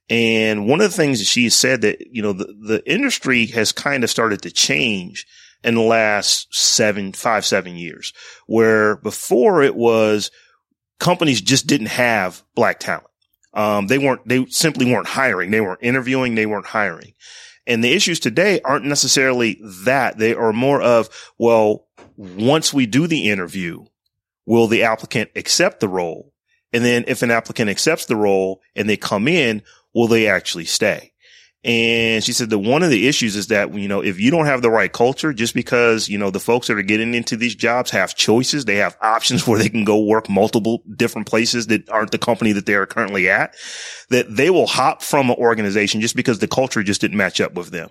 And 0.08 0.66
one 0.66 0.80
of 0.80 0.90
the 0.90 0.96
things 0.96 1.20
that 1.20 1.26
she 1.26 1.44
has 1.44 1.54
said 1.54 1.82
that, 1.82 2.06
you 2.10 2.22
know, 2.22 2.32
the, 2.32 2.54
the 2.60 2.82
industry 2.90 3.46
has 3.46 3.72
kind 3.72 4.04
of 4.04 4.10
started 4.10 4.42
to 4.42 4.50
change 4.50 5.26
in 5.64 5.74
the 5.74 5.80
last 5.80 6.48
seven, 6.54 7.12
five, 7.12 7.46
seven 7.46 7.76
years, 7.76 8.12
where 8.46 8.96
before 8.96 9.62
it 9.62 9.76
was 9.76 10.30
companies 10.98 11.40
just 11.40 11.66
didn't 11.66 11.86
have 11.86 12.42
black 12.54 12.80
talent. 12.80 13.06
Um, 13.54 13.86
they 13.86 13.98
weren't, 13.98 14.26
they 14.26 14.46
simply 14.46 14.90
weren't 14.90 15.06
hiring. 15.06 15.50
They 15.50 15.60
weren't 15.60 15.82
interviewing. 15.82 16.34
They 16.34 16.46
weren't 16.46 16.66
hiring. 16.66 17.14
And 17.66 17.84
the 17.84 17.92
issues 17.92 18.18
today 18.18 18.60
aren't 18.64 18.86
necessarily 18.86 19.60
that. 19.84 20.18
They 20.18 20.34
are 20.34 20.52
more 20.52 20.82
of, 20.82 21.08
well, 21.38 21.86
once 22.16 22.74
we 22.74 22.86
do 22.86 23.06
the 23.06 23.30
interview, 23.30 23.84
will 24.46 24.66
the 24.66 24.82
applicant 24.82 25.30
accept 25.36 25.80
the 25.80 25.88
role? 25.88 26.32
And 26.72 26.84
then 26.84 27.04
if 27.06 27.22
an 27.22 27.30
applicant 27.30 27.70
accepts 27.70 28.06
the 28.06 28.16
role 28.16 28.62
and 28.74 28.88
they 28.88 28.96
come 28.96 29.28
in, 29.28 29.62
will 29.94 30.08
they 30.08 30.26
actually 30.26 30.64
stay? 30.64 31.11
And 31.64 32.24
she 32.24 32.32
said 32.32 32.50
that 32.50 32.58
one 32.58 32.82
of 32.82 32.90
the 32.90 33.06
issues 33.06 33.36
is 33.36 33.46
that, 33.46 33.72
you 33.72 33.86
know, 33.86 34.02
if 34.02 34.18
you 34.18 34.32
don't 34.32 34.46
have 34.46 34.62
the 34.62 34.70
right 34.70 34.92
culture, 34.92 35.32
just 35.32 35.54
because, 35.54 36.08
you 36.08 36.18
know, 36.18 36.30
the 36.30 36.40
folks 36.40 36.66
that 36.66 36.76
are 36.76 36.82
getting 36.82 37.14
into 37.14 37.36
these 37.36 37.54
jobs 37.54 37.92
have 37.92 38.16
choices, 38.16 38.64
they 38.64 38.76
have 38.76 38.96
options 39.00 39.46
where 39.46 39.60
they 39.60 39.68
can 39.68 39.84
go 39.84 40.02
work 40.02 40.28
multiple 40.28 40.82
different 40.96 41.28
places 41.28 41.68
that 41.68 41.88
aren't 41.88 42.10
the 42.10 42.18
company 42.18 42.50
that 42.50 42.66
they 42.66 42.74
are 42.74 42.86
currently 42.86 43.30
at, 43.30 43.54
that 44.08 44.34
they 44.34 44.50
will 44.50 44.66
hop 44.66 45.02
from 45.02 45.30
an 45.30 45.36
organization 45.36 46.00
just 46.00 46.16
because 46.16 46.40
the 46.40 46.48
culture 46.48 46.82
just 46.82 47.00
didn't 47.00 47.16
match 47.16 47.40
up 47.40 47.54
with 47.54 47.70
them. 47.70 47.90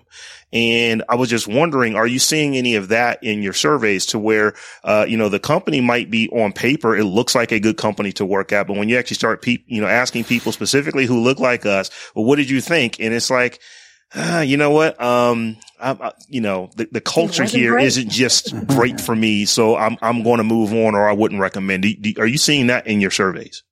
And 0.52 1.02
I 1.08 1.14
was 1.14 1.30
just 1.30 1.48
wondering, 1.48 1.96
are 1.96 2.06
you 2.06 2.18
seeing 2.18 2.58
any 2.58 2.74
of 2.74 2.88
that 2.88 3.24
in 3.24 3.40
your 3.40 3.54
surveys 3.54 4.04
to 4.06 4.18
where, 4.18 4.52
uh, 4.84 5.06
you 5.08 5.16
know, 5.16 5.30
the 5.30 5.40
company 5.40 5.80
might 5.80 6.10
be 6.10 6.28
on 6.28 6.52
paper, 6.52 6.94
it 6.94 7.04
looks 7.04 7.34
like 7.34 7.52
a 7.52 7.60
good 7.60 7.78
company 7.78 8.12
to 8.12 8.26
work 8.26 8.52
at, 8.52 8.66
but 8.66 8.76
when 8.76 8.90
you 8.90 8.98
actually 8.98 9.14
start, 9.14 9.40
pe- 9.40 9.64
you 9.66 9.80
know, 9.80 9.86
asking 9.86 10.24
people 10.24 10.52
specifically 10.52 11.06
who 11.06 11.20
look 11.20 11.40
like 11.40 11.64
us, 11.64 11.90
well, 12.14 12.26
what 12.26 12.36
did 12.36 12.50
you 12.50 12.60
think? 12.60 13.00
And 13.00 13.14
it's 13.14 13.30
like, 13.30 13.61
ah, 14.14 14.40
you 14.42 14.56
know 14.56 14.70
what? 14.70 15.00
Um, 15.00 15.56
I, 15.80 15.90
I, 15.92 16.12
you 16.28 16.40
know, 16.40 16.70
the, 16.76 16.88
the 16.90 17.00
culture 17.00 17.42
wasn't 17.42 17.60
here 17.60 17.72
great. 17.72 17.96
not 17.96 18.12
just 18.12 18.66
great 18.66 19.00
for 19.00 19.14
me. 19.14 19.44
So 19.44 19.76
I'm, 19.76 19.96
I'm 20.00 20.22
going 20.22 20.38
to 20.38 20.44
move 20.44 20.72
on 20.72 20.94
or 20.94 21.08
I 21.08 21.12
wouldn't 21.12 21.40
recommend. 21.40 21.82
Do, 21.82 21.94
do, 21.94 22.14
are 22.18 22.26
you 22.26 22.38
seeing 22.38 22.68
that 22.68 22.86
in 22.86 23.00
your 23.00 23.10
surveys? 23.10 23.62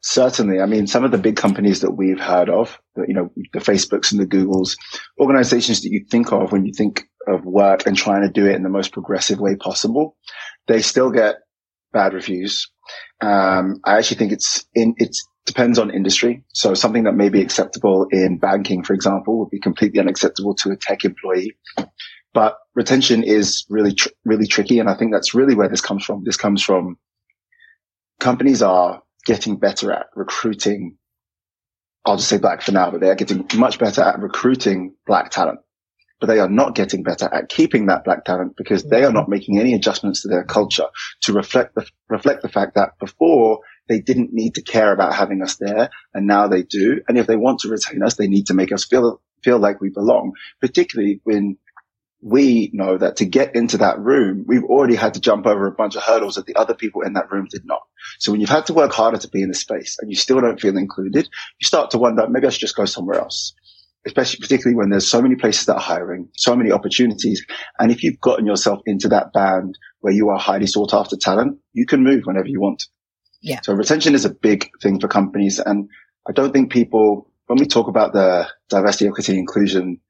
Certainly. 0.00 0.60
I 0.60 0.66
mean, 0.66 0.86
some 0.86 1.04
of 1.04 1.10
the 1.10 1.18
big 1.18 1.36
companies 1.36 1.80
that 1.80 1.92
we've 1.92 2.20
heard 2.20 2.48
of, 2.48 2.78
you 2.96 3.14
know, 3.14 3.30
the 3.52 3.58
Facebooks 3.58 4.12
and 4.12 4.20
the 4.20 4.26
Googles, 4.26 4.76
organizations 5.18 5.82
that 5.82 5.90
you 5.90 6.04
think 6.08 6.32
of 6.32 6.52
when 6.52 6.64
you 6.64 6.72
think 6.72 7.04
of 7.26 7.44
work 7.44 7.86
and 7.86 7.96
trying 7.96 8.22
to 8.22 8.28
do 8.28 8.46
it 8.46 8.54
in 8.54 8.62
the 8.62 8.68
most 8.68 8.92
progressive 8.92 9.40
way 9.40 9.56
possible, 9.56 10.16
they 10.66 10.82
still 10.82 11.10
get 11.10 11.36
bad 11.92 12.14
reviews. 12.14 12.70
Um, 13.20 13.80
I 13.84 13.98
actually 13.98 14.18
think 14.18 14.32
it's 14.32 14.66
in, 14.74 14.94
it 14.98 15.16
depends 15.48 15.78
on 15.80 15.90
industry. 15.90 16.44
So 16.52 16.74
something 16.74 17.02
that 17.04 17.16
may 17.16 17.28
be 17.28 17.42
acceptable 17.42 18.06
in 18.12 18.38
banking, 18.38 18.84
for 18.84 18.92
example, 18.92 19.40
would 19.40 19.50
be 19.50 19.58
completely 19.58 19.98
unacceptable 19.98 20.54
to 20.56 20.70
a 20.70 20.76
tech 20.76 21.04
employee. 21.04 21.56
But 22.32 22.56
retention 22.76 23.24
is 23.24 23.64
really, 23.68 23.94
tr- 23.94 24.10
really 24.24 24.46
tricky. 24.46 24.78
And 24.78 24.88
I 24.88 24.94
think 24.94 25.12
that's 25.12 25.34
really 25.34 25.56
where 25.56 25.68
this 25.68 25.80
comes 25.80 26.04
from. 26.04 26.22
This 26.24 26.36
comes 26.36 26.62
from 26.62 26.98
companies 28.20 28.62
are 28.62 29.02
getting 29.26 29.56
better 29.56 29.90
at 29.92 30.06
recruiting 30.14 30.98
I'll 32.08 32.16
just 32.16 32.28
say 32.30 32.38
black 32.38 32.62
for 32.62 32.72
now, 32.72 32.90
but 32.90 33.00
they 33.00 33.10
are 33.10 33.14
getting 33.14 33.46
much 33.56 33.78
better 33.78 34.00
at 34.00 34.18
recruiting 34.18 34.94
black 35.06 35.30
talent. 35.30 35.60
But 36.20 36.28
they 36.28 36.40
are 36.40 36.48
not 36.48 36.74
getting 36.74 37.02
better 37.02 37.32
at 37.32 37.50
keeping 37.50 37.86
that 37.86 38.04
black 38.04 38.24
talent 38.24 38.54
because 38.56 38.84
they 38.84 39.04
are 39.04 39.12
not 39.12 39.28
making 39.28 39.58
any 39.58 39.74
adjustments 39.74 40.22
to 40.22 40.28
their 40.28 40.44
culture 40.44 40.86
to 41.22 41.32
reflect 41.34 41.74
the, 41.74 41.86
reflect 42.08 42.42
the 42.42 42.48
fact 42.48 42.74
that 42.76 42.98
before 42.98 43.60
they 43.88 44.00
didn't 44.00 44.32
need 44.32 44.54
to 44.54 44.62
care 44.62 44.92
about 44.92 45.14
having 45.14 45.42
us 45.42 45.56
there 45.56 45.90
and 46.14 46.26
now 46.26 46.48
they 46.48 46.62
do. 46.62 47.00
And 47.08 47.18
if 47.18 47.26
they 47.26 47.36
want 47.36 47.60
to 47.60 47.68
retain 47.68 48.02
us, 48.02 48.16
they 48.16 48.28
need 48.28 48.46
to 48.46 48.54
make 48.54 48.72
us 48.72 48.84
feel, 48.84 49.20
feel 49.42 49.58
like 49.58 49.80
we 49.80 49.90
belong, 49.90 50.32
particularly 50.60 51.20
when 51.24 51.56
we 52.20 52.70
know 52.72 52.98
that 52.98 53.16
to 53.16 53.24
get 53.24 53.54
into 53.54 53.78
that 53.78 54.00
room, 54.00 54.44
we've 54.46 54.64
already 54.64 54.96
had 54.96 55.14
to 55.14 55.20
jump 55.20 55.46
over 55.46 55.66
a 55.66 55.72
bunch 55.72 55.94
of 55.94 56.02
hurdles 56.02 56.34
that 56.34 56.46
the 56.46 56.56
other 56.56 56.74
people 56.74 57.02
in 57.02 57.12
that 57.12 57.30
room 57.30 57.46
did 57.48 57.64
not. 57.64 57.82
So 58.18 58.32
when 58.32 58.40
you've 58.40 58.50
had 58.50 58.66
to 58.66 58.74
work 58.74 58.92
harder 58.92 59.18
to 59.18 59.28
be 59.28 59.42
in 59.42 59.48
the 59.48 59.54
space 59.54 59.96
and 60.00 60.10
you 60.10 60.16
still 60.16 60.40
don't 60.40 60.60
feel 60.60 60.76
included, 60.76 61.28
you 61.60 61.66
start 61.66 61.90
to 61.92 61.98
wonder, 61.98 62.26
maybe 62.28 62.46
I 62.46 62.50
should 62.50 62.60
just 62.60 62.76
go 62.76 62.86
somewhere 62.86 63.20
else. 63.20 63.54
Especially 64.06 64.40
particularly 64.40 64.76
when 64.76 64.90
there's 64.90 65.10
so 65.10 65.20
many 65.20 65.34
places 65.34 65.66
that 65.66 65.74
are 65.74 65.80
hiring, 65.80 66.28
so 66.36 66.56
many 66.56 66.72
opportunities. 66.72 67.44
And 67.78 67.92
if 67.92 68.02
you've 68.02 68.20
gotten 68.20 68.46
yourself 68.46 68.80
into 68.86 69.08
that 69.08 69.32
band 69.32 69.78
where 70.00 70.12
you 70.12 70.28
are 70.30 70.38
highly 70.38 70.66
sought 70.66 70.94
after 70.94 71.16
talent, 71.16 71.58
you 71.72 71.84
can 71.84 72.02
move 72.02 72.22
whenever 72.24 72.46
you 72.46 72.60
want. 72.60 72.84
Yeah. 73.40 73.60
So 73.62 73.74
retention 73.74 74.14
is 74.14 74.24
a 74.24 74.30
big 74.30 74.70
thing 74.82 75.00
for 75.00 75.08
companies. 75.08 75.58
And 75.58 75.88
I 76.28 76.32
don't 76.32 76.52
think 76.52 76.72
people, 76.72 77.30
when 77.46 77.58
we 77.58 77.66
talk 77.66 77.88
about 77.88 78.12
the 78.12 78.48
diversity, 78.68 79.08
equity, 79.08 79.38
inclusion 79.38 80.00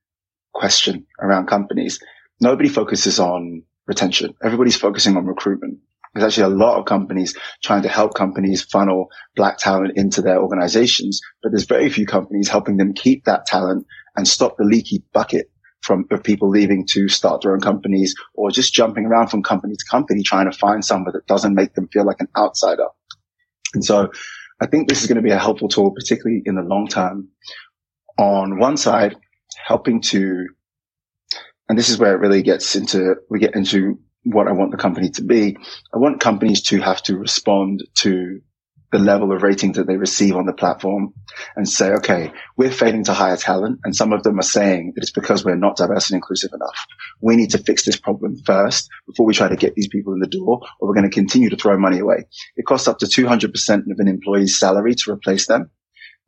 question 0.55 1.07
around 1.21 1.47
companies, 1.47 2.01
nobody 2.41 2.69
focuses 2.69 3.19
on 3.19 3.63
retention. 3.87 4.35
Everybody's 4.43 4.77
focusing 4.77 5.17
on 5.17 5.27
recruitment. 5.27 5.79
There's 6.15 6.25
actually 6.25 6.55
a 6.55 6.57
lot 6.57 6.79
of 6.79 6.87
companies 6.87 7.37
trying 7.63 7.83
to 7.83 7.89
help 7.89 8.15
companies 8.15 8.63
funnel 8.63 9.09
black 9.37 9.59
talent 9.59 9.93
into 9.97 10.23
their 10.23 10.41
organizations, 10.41 11.21
but 11.43 11.53
there's 11.53 11.67
very 11.67 11.91
few 11.91 12.07
companies 12.07 12.49
helping 12.49 12.77
them 12.77 12.95
keep 12.95 13.25
that 13.25 13.47
talent 13.47 13.87
and 14.17 14.27
stop 14.27 14.57
the 14.57 14.65
leaky 14.65 15.05
bucket 15.13 15.51
from 15.83 16.07
of 16.11 16.25
people 16.25 16.49
leaving 16.49 16.87
to 16.87 17.09
start 17.09 17.43
their 17.43 17.53
own 17.53 17.61
companies 17.61 18.15
or 18.35 18.51
just 18.51 18.75
jumping 18.75 19.07
around 19.07 19.29
from 19.29 19.43
company 19.43 19.75
to 19.77 19.85
company 19.89 20.23
trying 20.23 20.51
to 20.51 20.57
find 20.57 20.85
somewhere 20.85 21.13
that 21.13 21.27
doesn't 21.27 21.55
make 21.55 21.75
them 21.75 21.89
feel 21.89 22.05
like 22.05 22.21
an 22.21 22.29
outsider. 22.37 22.87
And 23.79 23.85
so 23.85 24.11
I 24.61 24.67
think 24.67 24.89
this 24.89 25.03
is 25.03 25.07
going 25.07 25.23
to 25.23 25.23
be 25.23 25.31
a 25.31 25.39
helpful 25.39 25.69
tool, 25.69 25.93
particularly 25.93 26.43
in 26.45 26.57
the 26.57 26.63
long 26.63 26.89
term. 26.89 27.29
On 28.19 28.59
one 28.59 28.77
side, 28.77 29.15
helping 29.65 30.01
to, 30.03 30.49
and 31.69 31.79
this 31.79 31.89
is 31.89 31.97
where 31.97 32.13
it 32.13 32.19
really 32.19 32.43
gets 32.43 32.75
into, 32.75 33.15
we 33.31 33.39
get 33.39 33.55
into 33.55 34.01
what 34.25 34.49
I 34.49 34.53
want 34.53 34.73
the 34.73 34.77
company 34.77 35.11
to 35.11 35.23
be. 35.23 35.57
I 35.95 35.99
want 35.99 36.19
companies 36.19 36.61
to 36.63 36.81
have 36.81 37.01
to 37.05 37.17
respond 37.17 37.85
to 37.99 38.41
the 38.91 38.99
level 38.99 39.33
of 39.33 39.43
ratings 39.43 39.77
that 39.77 39.87
they 39.87 39.97
receive 39.97 40.37
on 40.37 40.47
the 40.47 40.53
platform 40.53 41.13
and 41.57 41.69
say, 41.69 41.93
okay, 41.93 42.33
we're 42.57 42.71
failing 42.71 43.05
to 43.05 43.13
hire 43.13 43.37
talent. 43.37 43.81
And 43.85 43.95
some 43.95 44.13
of 44.13 44.23
them 44.23 44.39
are 44.39 44.43
saying 44.43 44.93
that 44.95 45.03
it's 45.03 45.13
because 45.13 45.45
we're 45.45 45.57
not 45.57 45.77
diverse 45.77 46.11
and 46.11 46.17
inclusive 46.17 46.53
enough. 46.55 46.87
We 47.21 47.37
need 47.37 47.51
to 47.51 47.59
fix 47.59 47.85
this 47.85 47.99
problem 47.99 48.37
first 48.47 48.89
before 49.07 49.27
we 49.27 49.35
try 49.35 49.49
to 49.49 49.57
get 49.57 49.75
these 49.75 49.89
people 49.89 50.15
in 50.15 50.21
the 50.21 50.27
door 50.27 50.61
or 50.81 50.89
we're 50.89 50.95
going 50.95 51.09
to 51.09 51.15
continue 51.15 51.51
to 51.51 51.57
throw 51.57 51.79
money 51.79 51.99
away. 51.99 52.25
It 52.57 52.65
costs 52.65 52.89
up 52.89 52.99
to 52.99 53.07
200% 53.07 53.91
of 53.91 53.99
an 53.99 54.09
employee's 54.09 54.59
salary 54.59 54.95
to 54.95 55.13
replace 55.13 55.47
them. 55.47 55.71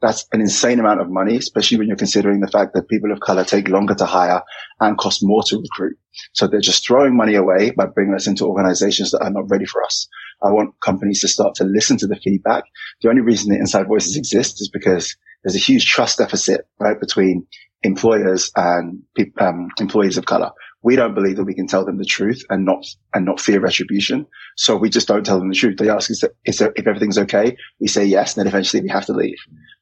That's 0.03 0.27
an 0.33 0.41
insane 0.41 0.81
amount 0.81 1.01
of 1.01 1.11
money, 1.11 1.37
especially 1.37 1.77
when 1.77 1.87
you're 1.87 1.97
considering 1.97 2.41
the 2.41 2.49
fact 2.49 2.73
that 2.75 2.89
people 2.89 3.13
of 3.13 3.21
color 3.21 3.45
take 3.45 3.69
longer 3.69 3.95
to 3.97 4.07
hire 4.07 4.43
and 4.81 4.97
cost 4.97 5.21
more 5.23 5.43
to 5.49 5.59
recruit. 5.59 5.99
So 6.33 6.47
they're 6.47 6.61
just 6.61 6.87
throwing 6.87 7.17
money 7.17 7.35
away 7.35 7.71
by 7.71 7.87
bringing 7.87 8.15
us 8.15 8.27
into 8.27 8.47
organizations 8.47 9.11
that 9.11 9.23
are 9.23 9.31
not 9.31 9.51
ready 9.51 9.67
for 9.67 9.85
us. 9.85 10.09
I 10.43 10.53
want 10.53 10.75
companies 10.81 11.21
to 11.21 11.29
start 11.29 11.55
to 11.57 11.65
listen 11.65 11.99
to 11.99 12.07
the 12.07 12.17
feedback. 12.17 12.65
The 13.03 13.11
only 13.11 13.21
reason 13.21 13.51
that 13.51 13.61
Inside 13.61 13.89
Voices 13.89 14.17
exist 14.17 14.61
is 14.63 14.71
because 14.71 15.17
there's 15.45 15.57
a 15.57 15.59
huge 15.59 15.85
trust 15.85 16.19
deficit, 16.19 16.67
right, 16.79 16.99
between 16.99 17.47
employers 17.83 18.51
and 18.57 19.03
um, 19.39 19.69
employees 19.79 20.19
of 20.19 20.27
color. 20.27 20.51
We 20.83 20.97
don't 20.97 21.15
believe 21.15 21.37
that 21.37 21.45
we 21.45 21.55
can 21.55 21.67
tell 21.67 21.85
them 21.85 21.99
the 21.99 22.07
truth 22.07 22.43
and 22.49 22.65
not 22.65 22.87
and 23.13 23.27
not 23.27 23.41
fear 23.41 23.61
retribution. 23.61 24.27
So 24.57 24.77
we 24.77 24.89
just 24.89 25.09
don't 25.09 25.25
tell 25.25 25.39
them 25.39 25.51
the 25.51 25.55
truth. 25.55 25.77
They 25.77 25.91
ask 25.91 26.11
us 26.11 26.25
if 26.45 26.87
everything's 26.87 27.19
okay. 27.19 27.57
We 27.81 27.87
say 27.87 28.07
yes, 28.07 28.35
and 28.35 28.41
then 28.41 28.51
eventually 28.51 28.83
we 28.83 28.89
have 28.89 29.05
to 29.07 29.13
leave. 29.13 29.39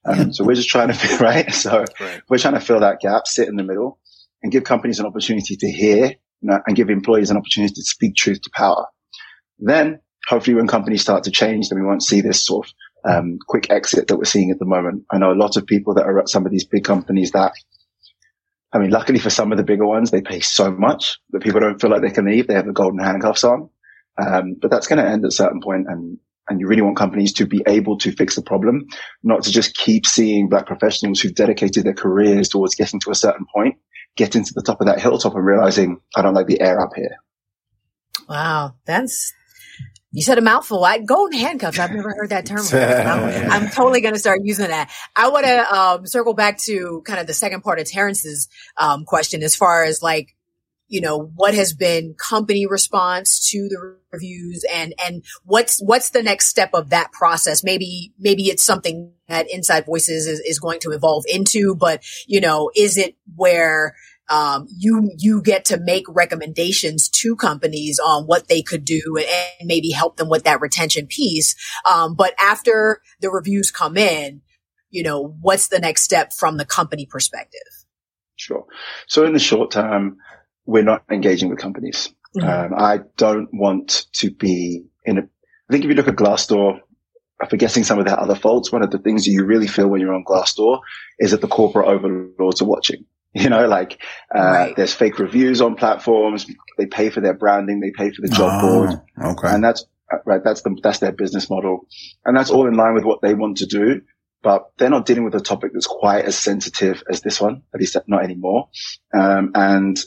Um, 0.08 0.32
so 0.32 0.44
we're 0.44 0.54
just 0.54 0.68
trying 0.68 0.92
to 0.92 1.16
right. 1.20 1.52
So 1.52 1.84
Right. 2.00 2.22
we're 2.28 2.38
trying 2.38 2.54
to 2.54 2.60
fill 2.60 2.80
that 2.80 3.00
gap, 3.00 3.26
sit 3.26 3.48
in 3.48 3.56
the 3.56 3.62
middle, 3.62 3.98
and 4.42 4.50
give 4.52 4.64
companies 4.64 4.98
an 5.00 5.06
opportunity 5.06 5.56
to 5.56 5.70
hear 5.70 6.06
you 6.40 6.48
know, 6.50 6.60
and 6.66 6.76
give 6.76 6.88
employees 6.90 7.30
an 7.30 7.36
opportunity 7.36 7.74
to 7.74 7.82
speak 7.82 8.14
truth 8.14 8.40
to 8.42 8.50
power. 8.54 8.86
Then 9.58 10.00
hopefully 10.28 10.54
when 10.54 10.66
companies 10.68 11.02
start 11.02 11.24
to 11.24 11.30
change, 11.30 11.68
then 11.68 11.80
we 11.80 11.86
won't 11.86 12.02
see 12.02 12.20
this 12.20 12.44
sort 12.44 12.66
of 12.66 12.72
um, 13.10 13.38
quick 13.48 13.70
exit 13.70 14.08
that 14.08 14.16
we're 14.16 14.24
seeing 14.24 14.50
at 14.50 14.58
the 14.58 14.64
moment. 14.64 15.04
I 15.10 15.18
know 15.18 15.32
a 15.32 15.34
lot 15.34 15.56
of 15.56 15.66
people 15.66 15.94
that 15.94 16.04
are 16.06 16.18
at 16.20 16.28
some 16.28 16.46
of 16.46 16.52
these 16.52 16.64
big 16.66 16.84
companies 16.84 17.32
that, 17.32 17.52
I 18.72 18.78
mean, 18.78 18.90
luckily 18.90 19.18
for 19.18 19.30
some 19.30 19.50
of 19.50 19.58
the 19.58 19.64
bigger 19.64 19.86
ones, 19.86 20.10
they 20.10 20.20
pay 20.22 20.40
so 20.40 20.70
much 20.70 21.18
that 21.30 21.42
people 21.42 21.60
don't 21.60 21.80
feel 21.80 21.90
like 21.90 22.02
they 22.02 22.10
can 22.10 22.26
leave. 22.26 22.46
They 22.46 22.54
have 22.54 22.66
the 22.66 22.72
golden 22.72 22.98
handcuffs 23.00 23.44
on. 23.44 23.70
Um, 24.20 24.56
but 24.60 24.70
that's 24.70 24.86
going 24.88 25.02
to 25.02 25.08
end 25.08 25.24
at 25.24 25.28
a 25.28 25.34
certain 25.34 25.60
point 25.60 25.86
and, 25.88 26.18
and 26.48 26.60
you 26.60 26.66
really 26.66 26.82
want 26.82 26.96
companies 26.96 27.32
to 27.34 27.46
be 27.46 27.62
able 27.66 27.98
to 27.98 28.12
fix 28.12 28.36
the 28.36 28.42
problem, 28.42 28.86
not 29.22 29.42
to 29.44 29.50
just 29.50 29.74
keep 29.74 30.06
seeing 30.06 30.48
black 30.48 30.66
professionals 30.66 31.20
who've 31.20 31.34
dedicated 31.34 31.84
their 31.84 31.94
careers 31.94 32.48
towards 32.48 32.74
getting 32.74 33.00
to 33.00 33.10
a 33.10 33.14
certain 33.14 33.46
point, 33.54 33.76
getting 34.16 34.44
to 34.44 34.54
the 34.54 34.62
top 34.62 34.80
of 34.80 34.86
that 34.86 35.00
hilltop 35.00 35.34
and 35.34 35.44
realizing 35.44 36.00
I 36.16 36.22
don't 36.22 36.34
like 36.34 36.46
the 36.46 36.60
air 36.60 36.80
up 36.80 36.90
here. 36.94 37.16
Wow, 38.28 38.74
that's 38.84 39.32
you 40.10 40.22
said 40.22 40.38
a 40.38 40.42
mouthful. 40.42 40.84
I 40.84 40.98
golden 40.98 41.38
handcuffs. 41.38 41.78
I've 41.78 41.92
never 41.92 42.10
heard 42.10 42.30
that 42.30 42.46
term. 42.46 42.58
before. 42.58 42.80
I'm, 42.80 43.50
I'm 43.50 43.70
totally 43.70 44.00
going 44.00 44.14
to 44.14 44.20
start 44.20 44.40
using 44.42 44.68
that. 44.68 44.90
I 45.14 45.28
want 45.28 45.44
to 45.44 45.74
um, 45.74 46.06
circle 46.06 46.34
back 46.34 46.58
to 46.64 47.02
kind 47.04 47.20
of 47.20 47.26
the 47.26 47.34
second 47.34 47.62
part 47.62 47.78
of 47.78 47.86
Terrence's 47.86 48.48
um, 48.78 49.04
question, 49.04 49.42
as 49.42 49.54
far 49.54 49.84
as 49.84 50.02
like 50.02 50.34
you 50.88 51.00
know 51.00 51.30
what 51.36 51.54
has 51.54 51.72
been 51.72 52.14
company 52.14 52.66
response 52.66 53.50
to 53.50 53.68
the 53.68 53.96
reviews 54.12 54.64
and 54.72 54.94
and 55.04 55.24
what's 55.44 55.80
what's 55.80 56.10
the 56.10 56.22
next 56.22 56.48
step 56.48 56.70
of 56.72 56.90
that 56.90 57.12
process? 57.12 57.62
Maybe 57.62 58.12
maybe 58.18 58.44
it's 58.44 58.62
something 58.62 59.12
that 59.28 59.50
inside 59.50 59.86
voices 59.86 60.26
is, 60.26 60.40
is 60.40 60.58
going 60.58 60.80
to 60.80 60.90
evolve 60.90 61.24
into 61.28 61.74
but 61.74 62.02
you 62.26 62.40
know 62.40 62.70
is 62.74 62.96
it 62.96 63.16
where 63.36 63.94
um, 64.30 64.66
you 64.68 65.10
you 65.16 65.42
get 65.42 65.66
to 65.66 65.78
make 65.78 66.04
recommendations 66.08 67.08
to 67.08 67.36
companies 67.36 67.98
on 67.98 68.24
what 68.24 68.48
they 68.48 68.62
could 68.62 68.84
do 68.84 69.18
and 69.18 69.66
maybe 69.66 69.90
help 69.90 70.16
them 70.16 70.28
with 70.28 70.44
that 70.44 70.60
retention 70.60 71.06
piece? 71.06 71.54
Um, 71.90 72.14
but 72.14 72.34
after 72.38 73.00
the 73.20 73.30
reviews 73.30 73.70
come 73.70 73.96
in 73.96 74.42
you 74.90 75.02
know 75.02 75.36
what's 75.40 75.68
the 75.68 75.78
next 75.78 76.02
step 76.02 76.32
from 76.32 76.56
the 76.56 76.64
company 76.64 77.06
perspective? 77.06 77.60
Sure. 78.36 78.64
So 79.06 79.24
in 79.24 79.32
the 79.32 79.38
short 79.38 79.72
term, 79.72 80.18
we're 80.68 80.84
not 80.84 81.02
engaging 81.10 81.48
with 81.48 81.58
companies. 81.58 82.10
Um, 82.42 82.72
I 82.76 83.00
don't 83.16 83.48
want 83.52 84.06
to 84.20 84.30
be 84.30 84.84
in 85.04 85.18
a, 85.18 85.22
I 85.22 85.72
think 85.72 85.84
if 85.84 85.88
you 85.88 85.94
look 85.96 86.08
at 86.08 86.14
Glassdoor, 86.16 86.80
forgetting 87.48 87.84
some 87.84 87.98
of 87.98 88.04
their 88.04 88.20
other 88.20 88.34
faults, 88.34 88.70
one 88.70 88.82
of 88.84 88.90
the 88.90 88.98
things 88.98 89.24
that 89.24 89.30
you 89.30 89.44
really 89.46 89.66
feel 89.66 89.88
when 89.88 90.00
you're 90.00 90.14
on 90.14 90.24
Glassdoor 90.24 90.80
is 91.18 91.30
that 91.30 91.40
the 91.40 91.48
corporate 91.48 91.88
overlords 91.88 92.62
are 92.62 92.66
watching. 92.66 93.04
You 93.34 93.50
know, 93.50 93.66
like, 93.68 94.00
uh, 94.34 94.40
Right. 94.40 94.74
there's 94.76 94.94
fake 94.94 95.18
reviews 95.18 95.60
on 95.60 95.74
platforms. 95.76 96.46
They 96.78 96.86
pay 96.86 97.10
for 97.10 97.20
their 97.20 97.34
branding. 97.34 97.78
They 97.80 97.90
pay 97.90 98.10
for 98.10 98.22
the 98.22 98.28
job 98.28 98.50
Oh, 98.54 98.60
board. 98.86 98.90
okay. 99.22 99.54
And 99.54 99.62
that's, 99.62 99.84
uh, 100.12 100.16
right. 100.24 100.40
That's 100.42 100.62
the, 100.62 100.74
that's 100.82 100.98
their 101.00 101.12
business 101.12 101.48
model. 101.50 101.86
And 102.24 102.34
that's 102.36 102.50
all 102.50 102.66
in 102.66 102.74
line 102.74 102.94
with 102.94 103.04
what 103.04 103.20
they 103.20 103.34
want 103.34 103.58
to 103.58 103.66
do. 103.66 104.00
But 104.42 104.70
they're 104.78 104.88
not 104.90 105.04
dealing 105.04 105.24
with 105.24 105.34
a 105.34 105.40
topic 105.40 105.72
that's 105.74 105.86
quite 105.86 106.24
as 106.24 106.36
sensitive 106.38 107.02
as 107.10 107.20
this 107.20 107.38
one, 107.40 107.62
at 107.74 107.80
least 107.80 107.96
not 108.06 108.24
anymore. 108.24 108.68
Um, 109.12 109.50
and 109.54 109.98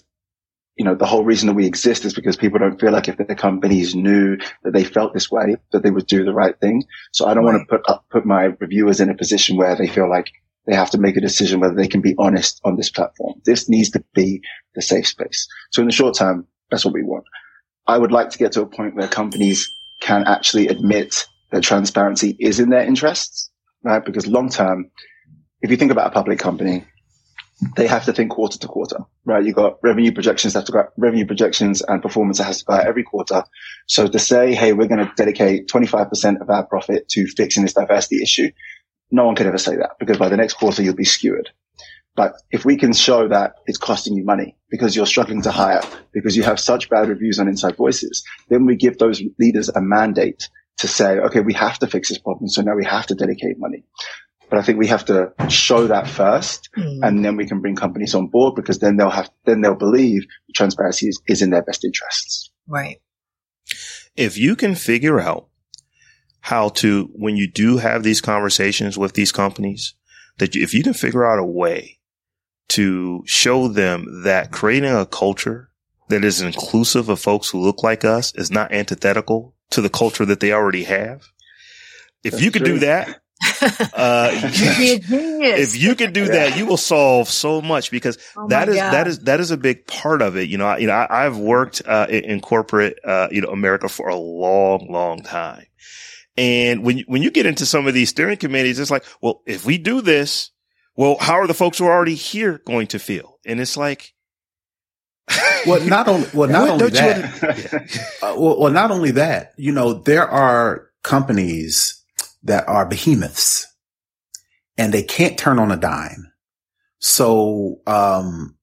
you 0.77 0.85
know, 0.85 0.95
the 0.95 1.05
whole 1.05 1.23
reason 1.23 1.47
that 1.47 1.53
we 1.53 1.65
exist 1.65 2.05
is 2.05 2.13
because 2.13 2.37
people 2.37 2.59
don't 2.59 2.79
feel 2.79 2.91
like 2.91 3.07
if 3.07 3.17
their 3.17 3.35
companies 3.35 3.93
knew 3.93 4.37
that 4.63 4.73
they 4.73 4.83
felt 4.83 5.13
this 5.13 5.29
way, 5.29 5.57
that 5.71 5.83
they 5.83 5.91
would 5.91 6.07
do 6.07 6.23
the 6.23 6.33
right 6.33 6.57
thing. 6.59 6.83
So 7.11 7.27
I 7.27 7.33
don't 7.33 7.43
want 7.43 7.61
to 7.61 7.65
put 7.77 7.87
up, 7.89 8.05
put 8.09 8.25
my 8.25 8.45
reviewers 8.59 8.99
in 8.99 9.09
a 9.09 9.15
position 9.15 9.57
where 9.57 9.75
they 9.75 9.87
feel 9.87 10.09
like 10.09 10.31
they 10.65 10.75
have 10.75 10.91
to 10.91 10.97
make 10.97 11.17
a 11.17 11.21
decision 11.21 11.59
whether 11.59 11.75
they 11.75 11.87
can 11.87 12.01
be 12.01 12.15
honest 12.17 12.61
on 12.63 12.77
this 12.77 12.89
platform. 12.89 13.41
This 13.45 13.67
needs 13.67 13.89
to 13.91 14.03
be 14.13 14.41
the 14.75 14.81
safe 14.81 15.07
space. 15.07 15.47
So 15.71 15.81
in 15.81 15.87
the 15.87 15.93
short 15.93 16.15
term, 16.15 16.47
that's 16.69 16.85
what 16.85 16.93
we 16.93 17.03
want. 17.03 17.25
I 17.87 17.97
would 17.97 18.11
like 18.11 18.29
to 18.29 18.37
get 18.37 18.53
to 18.53 18.61
a 18.61 18.67
point 18.67 18.95
where 18.95 19.07
companies 19.07 19.69
can 19.99 20.23
actually 20.25 20.67
admit 20.67 21.25
that 21.51 21.63
transparency 21.63 22.37
is 22.39 22.59
in 22.59 22.69
their 22.69 22.85
interests, 22.85 23.51
right? 23.83 24.03
Because 24.03 24.27
long 24.27 24.49
term, 24.49 24.89
if 25.61 25.69
you 25.69 25.77
think 25.77 25.91
about 25.91 26.07
a 26.07 26.11
public 26.11 26.39
company, 26.39 26.85
they 27.75 27.87
have 27.87 28.05
to 28.05 28.13
think 28.13 28.31
quarter 28.31 28.57
to 28.57 28.67
quarter, 28.67 28.97
right? 29.25 29.45
You've 29.45 29.55
got 29.55 29.77
revenue 29.83 30.11
projections 30.11 30.53
have 30.55 30.65
to 30.65 30.71
go, 30.71 30.83
revenue 30.97 31.25
projections 31.25 31.81
and 31.81 32.01
performance 32.01 32.39
that 32.39 32.45
has 32.45 32.59
to 32.59 32.65
go 32.65 32.73
out 32.73 32.87
every 32.87 33.03
quarter. 33.03 33.43
So 33.87 34.07
to 34.07 34.19
say, 34.19 34.53
hey, 34.55 34.73
we're 34.73 34.87
going 34.87 35.05
to 35.05 35.11
dedicate 35.15 35.67
25% 35.67 36.41
of 36.41 36.49
our 36.49 36.65
profit 36.65 37.07
to 37.09 37.27
fixing 37.27 37.63
this 37.63 37.73
diversity 37.73 38.21
issue, 38.21 38.49
no 39.11 39.25
one 39.25 39.35
could 39.35 39.47
ever 39.47 39.57
say 39.57 39.75
that 39.75 39.91
because 39.99 40.17
by 40.17 40.29
the 40.29 40.37
next 40.37 40.55
quarter 40.55 40.81
you'll 40.81 40.95
be 40.95 41.05
skewered. 41.05 41.49
But 42.15 42.33
if 42.51 42.65
we 42.65 42.77
can 42.77 42.93
show 42.93 43.27
that 43.29 43.55
it's 43.67 43.77
costing 43.77 44.15
you 44.15 44.25
money 44.25 44.57
because 44.69 44.95
you're 44.95 45.05
struggling 45.05 45.41
to 45.43 45.51
hire, 45.51 45.81
because 46.11 46.35
you 46.35 46.43
have 46.43 46.59
such 46.59 46.89
bad 46.89 47.07
reviews 47.07 47.39
on 47.39 47.47
Inside 47.47 47.77
Voices, 47.77 48.23
then 48.49 48.65
we 48.65 48.75
give 48.75 48.97
those 48.97 49.21
leaders 49.39 49.69
a 49.69 49.81
mandate 49.81 50.49
to 50.79 50.87
say, 50.87 51.19
okay, 51.19 51.39
we 51.39 51.53
have 51.53 51.79
to 51.79 51.87
fix 51.87 52.09
this 52.09 52.17
problem. 52.17 52.49
So 52.49 52.61
now 52.61 52.75
we 52.75 52.85
have 52.85 53.05
to 53.07 53.15
dedicate 53.15 53.59
money. 53.59 53.83
But 54.51 54.59
I 54.59 54.61
think 54.63 54.77
we 54.77 54.87
have 54.87 55.05
to 55.05 55.33
show 55.49 55.87
that 55.87 56.07
first 56.07 56.69
Mm. 56.77 56.99
and 57.01 57.25
then 57.25 57.37
we 57.37 57.47
can 57.47 57.61
bring 57.61 57.75
companies 57.75 58.13
on 58.13 58.27
board 58.27 58.53
because 58.55 58.77
then 58.79 58.97
they'll 58.97 59.09
have, 59.09 59.29
then 59.45 59.61
they'll 59.61 59.73
believe 59.75 60.25
transparency 60.53 61.07
is, 61.07 61.19
is 61.27 61.41
in 61.41 61.49
their 61.49 61.63
best 61.63 61.83
interests. 61.83 62.51
Right. 62.67 62.97
if 64.15 64.37
you 64.37 64.55
can 64.55 64.75
figure 64.75 65.19
out 65.19 65.47
how 66.41 66.69
to, 66.69 67.09
when 67.15 67.35
you 67.37 67.47
do 67.49 67.77
have 67.77 68.03
these 68.03 68.19
conversations 68.21 68.97
with 68.97 69.13
these 69.13 69.31
companies, 69.31 69.95
that 70.37 70.53
you, 70.55 70.61
if 70.63 70.73
you 70.73 70.83
can 70.83 70.93
figure 70.93 71.25
out 71.25 71.39
a 71.39 71.45
way 71.45 71.99
to 72.69 73.23
show 73.25 73.67
them 73.67 74.23
that 74.23 74.51
creating 74.51 74.91
a 74.91 75.05
culture 75.05 75.69
that 76.09 76.23
is 76.25 76.41
inclusive 76.41 77.09
of 77.09 77.19
folks 77.19 77.49
who 77.49 77.59
look 77.61 77.83
like 77.83 78.03
us 78.03 78.33
is 78.35 78.51
not 78.51 78.71
antithetical 78.73 79.55
to 79.69 79.81
the 79.81 79.89
culture 79.89 80.25
that 80.25 80.39
they 80.41 80.51
already 80.51 80.83
have. 80.83 81.21
If 82.23 82.31
That's 82.33 82.43
you 82.43 82.51
could 82.51 82.65
true. 82.65 82.73
do 82.75 82.79
that, 82.79 83.21
uh, 83.61 84.31
You'd 84.53 84.77
be 84.77 84.91
a 84.93 84.99
genius. 84.99 85.75
if 85.75 85.81
you 85.81 85.95
can 85.95 86.13
do 86.13 86.25
that, 86.27 86.57
you 86.57 86.65
will 86.65 86.77
solve 86.77 87.27
so 87.29 87.61
much 87.61 87.91
because 87.91 88.17
Oh 88.37 88.47
that 88.47 88.67
my 88.67 88.73
is 88.73 88.79
God. 88.79 88.93
that 88.93 89.07
is 89.07 89.19
that 89.19 89.39
is 89.39 89.51
a 89.51 89.57
big 89.57 89.87
part 89.87 90.21
of 90.21 90.35
it. 90.37 90.49
You 90.49 90.57
know, 90.57 90.67
I, 90.67 90.77
you 90.77 90.87
know, 90.87 90.93
I, 90.93 91.25
I've 91.25 91.37
worked 91.37 91.81
uh, 91.85 92.07
in, 92.09 92.23
in 92.25 92.41
corporate, 92.41 92.99
uh, 93.03 93.27
you 93.31 93.41
know, 93.41 93.49
America 93.49 93.87
for 93.89 94.09
a 94.09 94.15
long, 94.15 94.87
long 94.89 95.21
time, 95.23 95.65
and 96.37 96.83
when 96.83 96.97
you, 96.99 97.03
when 97.07 97.21
you 97.21 97.31
get 97.31 97.45
into 97.45 97.65
some 97.65 97.87
of 97.87 97.93
these 97.93 98.09
steering 98.09 98.37
committees, 98.37 98.79
it's 98.79 98.91
like, 98.91 99.05
well, 99.21 99.41
if 99.45 99.65
we 99.65 99.77
do 99.77 100.01
this, 100.01 100.51
well, 100.95 101.17
how 101.19 101.35
are 101.35 101.47
the 101.47 101.53
folks 101.53 101.77
who 101.77 101.85
are 101.85 101.91
already 101.93 102.15
here 102.15 102.61
going 102.65 102.87
to 102.87 102.99
feel? 102.99 103.39
And 103.45 103.59
it's 103.59 103.77
like, 103.77 104.13
Well, 105.65 105.85
not 105.85 106.07
only 106.07 106.27
well, 106.33 106.49
not 106.49 106.61
What 106.63 106.69
only 106.81 106.89
don't 106.89 107.21
you 107.21 107.39
that. 107.39 108.07
Uh, 108.23 108.35
well, 108.37 108.59
well, 108.59 108.71
not 108.71 108.91
only 108.91 109.11
that. 109.11 109.53
You 109.57 109.71
know, 109.71 109.93
there 109.93 110.27
are 110.27 110.89
companies 111.03 112.00
that 112.43 112.67
are 112.67 112.85
behemoths, 112.85 113.67
and 114.77 114.93
they 114.93 115.03
can't 115.03 115.37
turn 115.37 115.59
on 115.59 115.71
a 115.71 115.77
dime. 115.77 116.31
So, 116.99 117.81
um, 117.87 118.57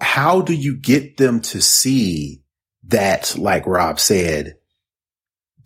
how 0.00 0.42
do 0.42 0.54
you 0.54 0.76
get 0.76 1.16
them 1.16 1.40
to 1.40 1.60
see 1.60 2.42
that, 2.88 3.36
like 3.38 3.66
Rob 3.66 4.00
said, 4.00 4.56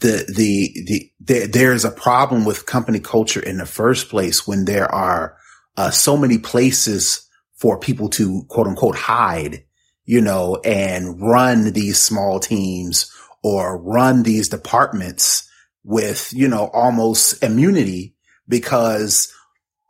the, 0.01 0.24
the, 0.35 0.85
the, 0.87 1.11
there, 1.20 1.47
there's 1.47 1.85
a 1.85 1.91
problem 1.91 2.45
with 2.45 2.66
company 2.66 3.01
culture 3.01 3.41
in 3.41 3.59
the 3.59 3.66
first 3.66 4.11
place 4.11 4.47
when 4.47 4.64
there 4.64 4.93
are 4.95 5.37
uh, 5.76 5.91
so 5.91 6.16
many 6.16 6.39
places 6.39 7.29
for 7.57 7.79
people 7.79 8.09
to 8.11 8.45
quote 8.49 8.66
unquote 8.66 8.97
hide, 8.97 9.64
you 10.05 10.20
know, 10.20 10.61
and 10.64 11.20
run 11.20 11.72
these 11.72 12.01
small 12.01 12.39
teams 12.39 13.12
or 13.43 13.81
run 13.81 14.22
these 14.22 14.49
departments 14.49 15.47
with, 15.89 16.34
you 16.34 16.47
know, 16.47 16.68
almost 16.74 17.43
immunity 17.43 18.14
because 18.47 19.32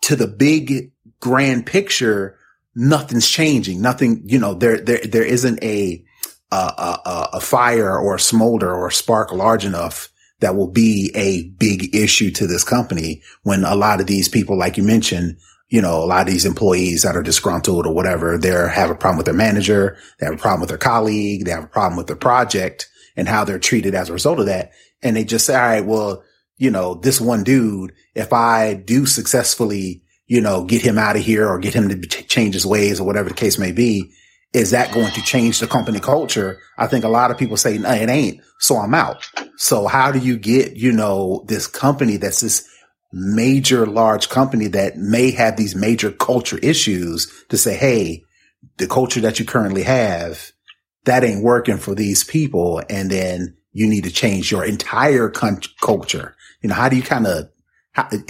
to 0.03 0.14
the 0.14 0.28
big 0.28 0.92
grand 1.18 1.66
picture, 1.66 2.38
nothing's 2.72 3.28
changing. 3.28 3.82
Nothing, 3.82 4.22
you 4.24 4.38
know, 4.38 4.55
there, 4.55 4.78
there, 4.78 5.01
there 5.01 5.24
isn't 5.24 5.61
a, 5.61 6.05
a, 6.53 6.57
a, 6.57 7.28
a 7.34 7.40
fire 7.40 7.99
or 7.99 8.14
a 8.14 8.20
smolder 8.20 8.72
or 8.72 8.86
a 8.86 8.92
spark 8.92 9.32
large 9.32 9.64
enough 9.64 10.11
that 10.38 10.55
will 10.55 10.70
be 10.70 11.11
a 11.16 11.49
big 11.59 11.92
issue 11.96 12.30
to 12.30 12.46
this 12.46 12.62
company 12.62 13.20
when 13.42 13.64
a 13.64 13.74
lot 13.74 14.01
of 14.01 14.07
these 14.07 14.28
people, 14.28 14.57
like 14.57 14.76
you 14.76 14.84
mentioned, 14.84 15.36
you 15.68 15.82
know, 15.82 16.01
a 16.01 16.07
lot 16.07 16.28
of 16.28 16.32
these 16.32 16.46
employees 16.46 17.03
that 17.03 17.16
are 17.16 17.24
disgruntled 17.24 17.88
or 17.88 17.92
whatever, 17.92 18.38
they 18.38 18.51
have 18.51 18.88
a 18.88 18.94
problem 18.94 19.16
with 19.16 19.26
their 19.26 19.34
manager, 19.34 19.96
they 20.20 20.26
have 20.26 20.36
a 20.36 20.38
problem 20.38 20.61
with 20.61 20.68
their 20.68 20.78
colleague, 20.78 21.44
they 21.44 21.51
have 21.51 21.64
a 21.64 21.66
problem 21.66 21.96
with 21.96 22.07
their 22.07 22.14
project 22.14 22.88
and 23.16 23.28
how 23.28 23.42
they're 23.42 23.59
treated 23.59 23.96
as 23.96 24.09
a 24.09 24.12
result 24.12 24.38
of 24.38 24.46
that. 24.46 24.70
And 25.03 25.16
they 25.16 25.24
just 25.24 25.46
say, 25.46 25.55
all 25.55 25.61
right, 25.61 25.84
well, 25.84 26.24
you 26.57 26.70
know, 26.70 26.94
this 26.94 27.20
one 27.20 27.44
dude, 27.44 27.92
if 28.14 28.32
I 28.32 28.74
do 28.74 29.07
successfully, 29.07 30.03
you 30.26 30.40
know, 30.40 30.64
get 30.64 30.82
him 30.82 30.99
out 30.99 31.16
of 31.16 31.22
here 31.22 31.49
or 31.49 31.59
get 31.59 31.74
him 31.74 31.88
to 31.88 32.01
ch- 32.07 32.28
change 32.28 32.55
his 32.55 32.66
ways 32.66 33.01
or 33.01 33.07
whatever 33.07 33.28
the 33.28 33.34
case 33.34 33.59
may 33.59 33.72
be, 33.72 34.12
is 34.53 34.70
that 34.70 34.92
going 34.92 35.12
to 35.12 35.22
change 35.22 35.61
the 35.61 35.66
company 35.66 36.01
culture? 36.01 36.59
I 36.76 36.86
think 36.86 37.05
a 37.05 37.09
lot 37.09 37.30
of 37.30 37.38
people 37.38 37.57
say, 37.57 37.78
no, 37.78 37.90
it 37.90 38.09
ain't. 38.09 38.40
So 38.59 38.76
I'm 38.76 38.94
out. 38.94 39.28
So 39.57 39.86
how 39.86 40.11
do 40.11 40.18
you 40.18 40.36
get, 40.36 40.76
you 40.76 40.92
know, 40.92 41.44
this 41.46 41.66
company 41.66 42.16
that's 42.16 42.40
this 42.40 42.68
major, 43.12 43.86
large 43.86 44.28
company 44.28 44.68
that 44.68 44.96
may 44.96 45.30
have 45.30 45.57
these 45.57 45.74
major 45.74 46.11
culture 46.11 46.59
issues 46.59 47.32
to 47.49 47.57
say, 47.57 47.76
Hey, 47.76 48.24
the 48.76 48.86
culture 48.86 49.20
that 49.20 49.38
you 49.38 49.44
currently 49.44 49.82
have, 49.82 50.53
that 51.05 51.24
ain't 51.24 51.42
working 51.42 51.78
for 51.78 51.94
these 51.94 52.24
people. 52.24 52.82
And 52.90 53.11
then 53.11 53.57
you 53.73 53.89
need 53.89 54.05
to 54.05 54.12
change 54.12 54.51
your 54.51 54.64
entire 54.64 55.29
con- 55.29 55.61
culture. 55.81 56.37
You 56.62 56.69
know, 56.69 56.75
how 56.75 56.89
do 56.89 56.97
you 56.97 57.03
kind 57.03 57.27
of, 57.27 57.49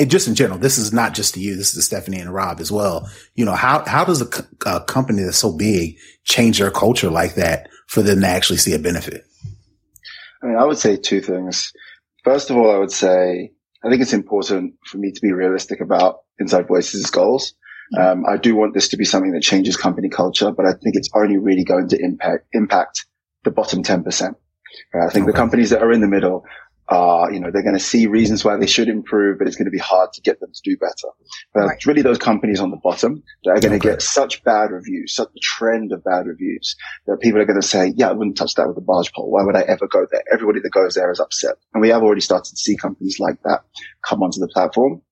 just 0.08 0.28
in 0.28 0.34
general, 0.34 0.58
this 0.58 0.78
is 0.78 0.92
not 0.92 1.14
just 1.14 1.34
to 1.34 1.40
you. 1.40 1.56
This 1.56 1.68
is 1.68 1.74
to 1.74 1.82
Stephanie 1.82 2.20
and 2.20 2.32
Rob 2.32 2.60
as 2.60 2.72
well. 2.72 3.08
You 3.34 3.44
know, 3.44 3.54
how, 3.54 3.84
how 3.86 4.04
does 4.04 4.22
a, 4.22 4.80
company 4.80 5.22
that's 5.22 5.38
so 5.38 5.52
big 5.52 5.96
change 6.24 6.58
their 6.58 6.70
culture 6.70 7.10
like 7.10 7.34
that 7.34 7.68
for 7.86 8.02
them 8.02 8.20
to 8.20 8.26
actually 8.26 8.58
see 8.58 8.74
a 8.74 8.78
benefit? 8.78 9.24
I 10.42 10.46
mean, 10.46 10.56
I 10.56 10.64
would 10.64 10.78
say 10.78 10.96
two 10.96 11.20
things. 11.20 11.72
First 12.24 12.50
of 12.50 12.56
all, 12.56 12.70
I 12.70 12.78
would 12.78 12.92
say, 12.92 13.52
I 13.84 13.90
think 13.90 14.02
it's 14.02 14.12
important 14.12 14.74
for 14.86 14.98
me 14.98 15.12
to 15.12 15.20
be 15.20 15.32
realistic 15.32 15.80
about 15.80 16.20
Inside 16.38 16.68
Voices' 16.68 17.10
goals. 17.10 17.54
Um, 17.96 18.24
I 18.26 18.36
do 18.36 18.54
want 18.54 18.74
this 18.74 18.88
to 18.88 18.96
be 18.96 19.04
something 19.04 19.32
that 19.32 19.42
changes 19.42 19.76
company 19.76 20.08
culture, 20.08 20.52
but 20.52 20.66
I 20.66 20.72
think 20.72 20.94
it's 20.94 21.08
only 21.14 21.38
really 21.38 21.64
going 21.64 21.88
to 21.88 21.98
impact, 21.98 22.46
impact 22.52 23.06
the 23.44 23.50
bottom 23.50 23.82
10%. 23.82 24.34
Right? 24.92 25.06
I 25.06 25.12
think 25.12 25.24
okay. 25.24 25.32
the 25.32 25.36
companies 25.36 25.70
that 25.70 25.82
are 25.82 25.92
in 25.92 26.00
the 26.00 26.08
middle 26.08 26.44
are, 26.88 27.30
you 27.30 27.38
know, 27.38 27.50
they're 27.52 27.62
going 27.62 27.76
to 27.76 27.80
see 27.80 28.06
reasons 28.06 28.44
why 28.44 28.56
they 28.56 28.66
should 28.66 28.88
improve, 28.88 29.38
but 29.38 29.46
it's 29.46 29.56
going 29.56 29.66
to 29.66 29.70
be 29.70 29.78
hard 29.78 30.12
to 30.14 30.22
get 30.22 30.40
them 30.40 30.50
to 30.52 30.60
do 30.64 30.76
better. 30.78 31.12
But 31.52 31.60
right. 31.60 31.76
it's 31.76 31.86
really 31.86 32.02
those 32.02 32.18
companies 32.18 32.60
on 32.60 32.70
the 32.70 32.78
bottom 32.78 33.22
that 33.44 33.50
are 33.50 33.60
going 33.60 33.74
okay. 33.74 33.78
to 33.78 33.88
get 33.90 34.02
such 34.02 34.42
bad 34.42 34.70
reviews, 34.70 35.14
such 35.14 35.28
a 35.28 35.40
trend 35.42 35.92
of 35.92 36.02
bad 36.02 36.26
reviews 36.26 36.76
that 37.06 37.20
people 37.20 37.40
are 37.40 37.44
going 37.44 37.60
to 37.60 37.66
say, 37.66 37.92
yeah, 37.96 38.08
I 38.08 38.12
wouldn't 38.12 38.38
touch 38.38 38.54
that 38.54 38.68
with 38.68 38.78
a 38.78 38.82
barge 38.82 39.12
pole. 39.12 39.30
Why 39.30 39.44
would 39.44 39.56
I 39.56 39.62
ever 39.62 39.86
go 39.86 40.06
there? 40.10 40.22
Everybody 40.32 40.60
that 40.60 40.70
goes 40.70 40.94
there 40.94 41.10
is 41.10 41.20
upset. 41.20 41.56
And 41.74 41.82
we 41.82 41.90
have 41.90 42.02
already 42.02 42.22
started 42.22 42.50
to 42.50 42.56
see 42.56 42.76
companies 42.76 43.20
like 43.20 43.42
that 43.42 43.64
come 44.02 44.22
onto 44.22 44.40
the 44.40 44.48
platform. 44.48 45.02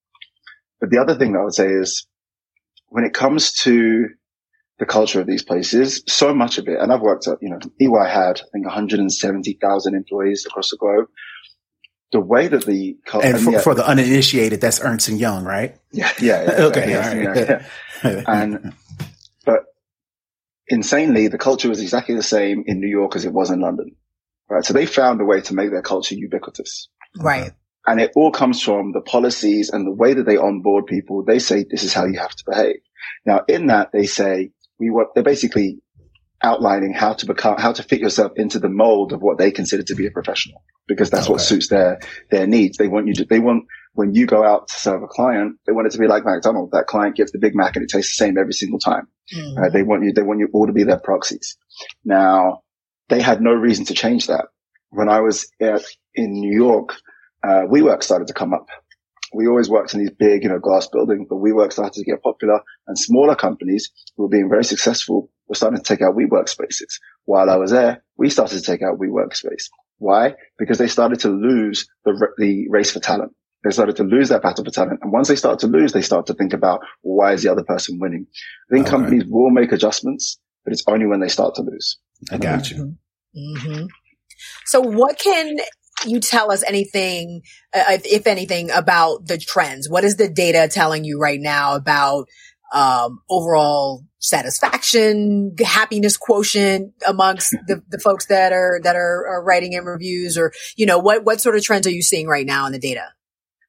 But 0.79 0.89
the 0.89 0.99
other 0.99 1.15
thing 1.15 1.33
that 1.33 1.39
I 1.39 1.43
would 1.43 1.53
say 1.53 1.67
is 1.67 2.07
when 2.87 3.03
it 3.03 3.13
comes 3.13 3.51
to 3.63 4.07
the 4.79 4.85
culture 4.85 5.19
of 5.19 5.27
these 5.27 5.43
places, 5.43 6.03
so 6.07 6.33
much 6.33 6.57
of 6.57 6.67
it, 6.67 6.79
and 6.79 6.91
I've 6.93 7.01
worked 7.01 7.27
at, 7.27 7.39
you 7.41 7.49
know, 7.49 7.59
EY 7.81 8.09
had, 8.09 8.41
I 8.41 8.45
think, 8.53 8.65
170,000 8.65 9.95
employees 9.95 10.45
across 10.45 10.69
the 10.69 10.77
globe. 10.77 11.07
The 12.11 12.21
way 12.21 12.47
that 12.47 12.65
the 12.65 12.97
culture, 13.05 13.27
And 13.27 13.39
for, 13.39 13.59
for 13.59 13.75
the 13.75 13.85
uninitiated, 13.85 14.61
that's 14.61 14.79
Ernst 14.81 15.09
and 15.09 15.19
Young, 15.19 15.43
right? 15.43 15.75
yeah, 15.91 16.11
yeah, 16.21 16.43
yeah, 16.43 16.51
Okay, 16.65 16.91
yeah, 16.91 17.09
all 17.09 17.15
yeah, 17.15 17.27
right. 17.27 17.61
yeah. 18.03 18.23
and 18.27 18.73
but 19.45 19.65
insanely, 20.67 21.27
the 21.27 21.37
culture 21.37 21.67
was 21.69 21.81
exactly 21.81 22.15
the 22.15 22.23
same 22.23 22.63
in 22.65 22.79
New 22.79 22.87
York 22.87 23.15
as 23.15 23.25
it 23.25 23.33
was 23.33 23.49
in 23.51 23.59
London, 23.59 23.95
right? 24.49 24.63
So 24.63 24.73
they 24.73 24.85
found 24.85 25.19
a 25.19 25.25
way 25.25 25.41
to 25.41 25.53
make 25.53 25.71
their 25.71 25.81
culture 25.81 26.15
ubiquitous. 26.15 26.87
Right. 27.17 27.51
And 27.85 27.99
it 27.99 28.11
all 28.15 28.31
comes 28.31 28.61
from 28.61 28.91
the 28.93 29.01
policies 29.01 29.69
and 29.69 29.85
the 29.85 29.91
way 29.91 30.13
that 30.13 30.25
they 30.25 30.37
onboard 30.37 30.85
people. 30.85 31.23
They 31.23 31.39
say 31.39 31.65
this 31.69 31.83
is 31.83 31.93
how 31.93 32.05
you 32.05 32.19
have 32.19 32.35
to 32.35 32.43
behave. 32.47 32.79
Now, 33.25 33.41
in 33.47 33.67
that, 33.67 33.91
they 33.91 34.05
say 34.05 34.51
we 34.79 34.89
want. 34.89 35.09
They're 35.13 35.23
basically 35.23 35.79
outlining 36.43 36.93
how 36.93 37.13
to 37.13 37.25
become, 37.25 37.57
how 37.57 37.71
to 37.73 37.83
fit 37.83 37.99
yourself 37.99 38.33
into 38.35 38.59
the 38.59 38.69
mold 38.69 39.11
of 39.11 39.21
what 39.21 39.37
they 39.37 39.51
consider 39.51 39.83
to 39.83 39.95
be 39.95 40.05
a 40.05 40.11
professional, 40.11 40.63
because 40.87 41.09
that's 41.09 41.27
what 41.27 41.41
suits 41.41 41.69
their 41.69 41.99
their 42.29 42.47
needs. 42.47 42.77
They 42.77 42.87
want 42.87 43.07
you 43.07 43.13
to. 43.15 43.25
They 43.25 43.39
want 43.39 43.65
when 43.93 44.13
you 44.13 44.27
go 44.27 44.43
out 44.43 44.67
to 44.67 44.73
serve 44.75 45.01
a 45.01 45.07
client, 45.07 45.57
they 45.65 45.73
want 45.73 45.87
it 45.87 45.91
to 45.91 45.97
be 45.97 46.07
like 46.07 46.23
McDonald's. 46.23 46.71
That 46.71 46.85
client 46.85 47.15
gets 47.15 47.31
the 47.31 47.39
Big 47.39 47.55
Mac 47.55 47.75
and 47.75 47.83
it 47.83 47.89
tastes 47.89 48.15
the 48.17 48.23
same 48.23 48.37
every 48.37 48.53
single 48.53 48.79
time. 48.79 49.07
Right? 49.57 49.73
They 49.73 49.83
want 49.83 50.03
you. 50.03 50.13
They 50.13 50.21
want 50.21 50.39
you 50.39 50.49
all 50.53 50.67
to 50.67 50.73
be 50.73 50.83
their 50.83 50.99
proxies. 50.99 51.57
Now, 52.05 52.61
they 53.09 53.21
had 53.21 53.41
no 53.41 53.51
reason 53.53 53.85
to 53.85 53.93
change 53.93 54.27
that. 54.27 54.45
When 54.89 55.09
I 55.09 55.19
was 55.19 55.51
at, 55.59 55.83
in 56.15 56.31
New 56.31 56.55
York, 56.55 56.95
uh, 57.43 57.63
WeWork 57.67 58.03
started 58.03 58.27
to 58.27 58.33
come 58.33 58.53
up. 58.53 58.67
We 59.33 59.47
always 59.47 59.69
worked 59.69 59.93
in 59.93 59.99
these 59.99 60.11
big, 60.11 60.43
you 60.43 60.49
know, 60.49 60.59
glass 60.59 60.87
buildings, 60.87 61.27
but 61.29 61.37
WeWork 61.37 61.73
started 61.73 61.93
to 61.93 62.03
get 62.03 62.23
popular 62.23 62.61
and 62.87 62.97
smaller 62.97 63.35
companies 63.35 63.89
who 64.15 64.23
were 64.23 64.29
being 64.29 64.49
very 64.49 64.63
successful 64.63 65.29
were 65.47 65.55
starting 65.55 65.77
to 65.77 65.83
take 65.83 66.01
out 66.01 66.15
WeWork 66.15 66.49
spaces. 66.49 66.99
While 67.25 67.49
I 67.49 67.57
was 67.57 67.71
there, 67.71 68.03
we 68.17 68.29
started 68.29 68.57
to 68.57 68.63
take 68.63 68.81
out 68.81 68.99
WeWork 68.99 69.35
space. 69.35 69.69
Why? 69.97 70.35
Because 70.57 70.77
they 70.77 70.87
started 70.87 71.19
to 71.21 71.29
lose 71.29 71.87
the, 72.05 72.27
the 72.37 72.67
race 72.69 72.91
for 72.91 72.99
talent. 72.99 73.33
They 73.63 73.71
started 73.71 73.95
to 73.97 74.03
lose 74.03 74.29
that 74.29 74.43
battle 74.43 74.63
for 74.63 74.71
talent. 74.71 74.99
And 75.01 75.11
once 75.11 75.27
they 75.27 75.35
start 75.35 75.59
to 75.59 75.67
lose, 75.67 75.91
they 75.91 76.01
start 76.01 76.27
to 76.27 76.33
think 76.33 76.53
about 76.53 76.81
well, 77.03 77.17
why 77.17 77.33
is 77.33 77.43
the 77.43 77.51
other 77.51 77.63
person 77.63 77.99
winning? 77.99 78.27
I 78.69 78.75
think 78.75 78.87
Okay. 78.87 78.95
companies 78.95 79.23
will 79.27 79.49
make 79.49 79.71
adjustments, 79.71 80.39
but 80.63 80.73
it's 80.73 80.83
only 80.87 81.07
when 81.07 81.19
they 81.19 81.27
start 81.27 81.55
to 81.55 81.63
lose. 81.63 81.97
I 82.31 82.37
got 82.37 82.69
you. 82.69 82.95
hmm 83.35 83.85
So, 84.65 84.79
what 84.79 85.17
can 85.17 85.57
you 86.05 86.19
tell 86.19 86.51
us 86.51 86.63
anything, 86.67 87.41
uh, 87.73 87.83
if, 87.89 88.05
if 88.05 88.27
anything, 88.27 88.69
about 88.71 89.25
the 89.25 89.37
trends? 89.37 89.89
What 89.89 90.03
is 90.03 90.17
the 90.17 90.29
data 90.29 90.67
telling 90.71 91.03
you 91.03 91.19
right 91.19 91.39
now 91.39 91.75
about 91.75 92.27
um, 92.73 93.21
overall 93.29 94.03
satisfaction, 94.19 95.55
happiness 95.63 96.17
quotient 96.17 96.93
amongst 97.07 97.51
the, 97.67 97.81
the 97.89 97.99
folks 97.99 98.27
that 98.27 98.51
are 98.51 98.79
that 98.83 98.95
are, 98.95 99.25
are 99.27 99.43
writing 99.43 99.73
in 99.73 99.85
reviews, 99.85 100.37
or 100.37 100.51
you 100.75 100.85
know, 100.85 100.99
what 100.99 101.23
what 101.23 101.41
sort 101.41 101.55
of 101.55 101.63
trends 101.63 101.87
are 101.87 101.91
you 101.91 102.01
seeing 102.01 102.27
right 102.27 102.45
now 102.45 102.65
in 102.65 102.73
the 102.73 102.79
data? 102.79 103.05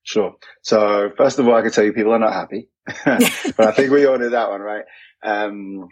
Sure. 0.02 0.36
So 0.62 1.10
first 1.16 1.38
of 1.38 1.46
all, 1.46 1.54
I 1.54 1.62
can 1.62 1.70
tell 1.70 1.84
you 1.84 1.92
people 1.92 2.12
are 2.12 2.18
not 2.18 2.32
happy, 2.32 2.70
but 3.04 3.60
I 3.60 3.72
think 3.72 3.90
we 3.90 4.06
all 4.06 4.18
knew 4.18 4.30
that 4.30 4.50
one, 4.50 4.62
right? 4.62 4.84
Um, 5.22 5.88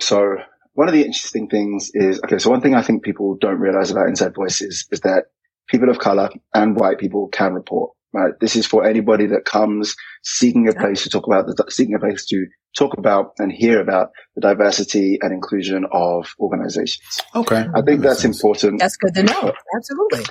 so 0.00 0.36
one 0.72 0.88
of 0.88 0.94
the 0.94 1.04
interesting 1.04 1.48
things 1.48 1.90
is, 1.92 2.20
okay, 2.24 2.38
so 2.38 2.50
one 2.50 2.60
thing 2.60 2.74
I 2.74 2.82
think 2.82 3.02
people 3.02 3.36
don't 3.38 3.58
realize 3.58 3.90
about 3.90 4.08
Inside 4.08 4.34
Voices 4.34 4.86
is 4.90 5.00
that 5.00 5.24
people 5.68 5.88
of 5.88 5.98
color 5.98 6.30
and 6.54 6.78
white 6.78 6.98
people 6.98 7.28
can 7.28 7.54
report, 7.54 7.92
right? 8.12 8.32
This 8.40 8.56
is 8.56 8.66
for 8.66 8.84
anybody 8.84 9.26
that 9.26 9.44
comes 9.44 9.96
seeking 10.22 10.68
a 10.68 10.72
place 10.72 11.04
to 11.04 11.10
talk 11.10 11.26
about 11.26 11.46
the, 11.46 11.64
seeking 11.68 11.94
a 11.94 11.98
place 11.98 12.26
to 12.26 12.46
talk 12.76 12.96
about 12.98 13.32
and 13.38 13.50
hear 13.50 13.80
about 13.80 14.10
the 14.34 14.40
diversity 14.40 15.18
and 15.20 15.32
inclusion 15.32 15.86
of 15.90 16.34
organizations. 16.38 17.20
Okay. 17.34 17.66
I 17.74 17.82
think 17.82 18.02
that's 18.02 18.22
sense. 18.22 18.36
important. 18.36 18.80
That's 18.80 18.96
good 18.96 19.14
to 19.14 19.22
know. 19.22 19.52
Absolutely. 19.76 20.24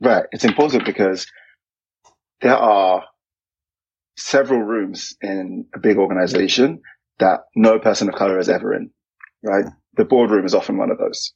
Right. 0.00 0.24
It's 0.32 0.44
important 0.44 0.86
because 0.86 1.26
there 2.40 2.56
are 2.56 3.04
several 4.16 4.60
rooms 4.60 5.14
in 5.22 5.66
a 5.74 5.78
big 5.78 5.98
organization 5.98 6.80
that 7.18 7.40
no 7.54 7.78
person 7.78 8.08
of 8.08 8.14
color 8.14 8.38
is 8.38 8.48
ever 8.48 8.74
in, 8.74 8.90
right? 9.42 9.66
The 9.96 10.04
boardroom 10.04 10.46
is 10.46 10.54
often 10.54 10.78
one 10.78 10.90
of 10.90 10.98
those. 10.98 11.34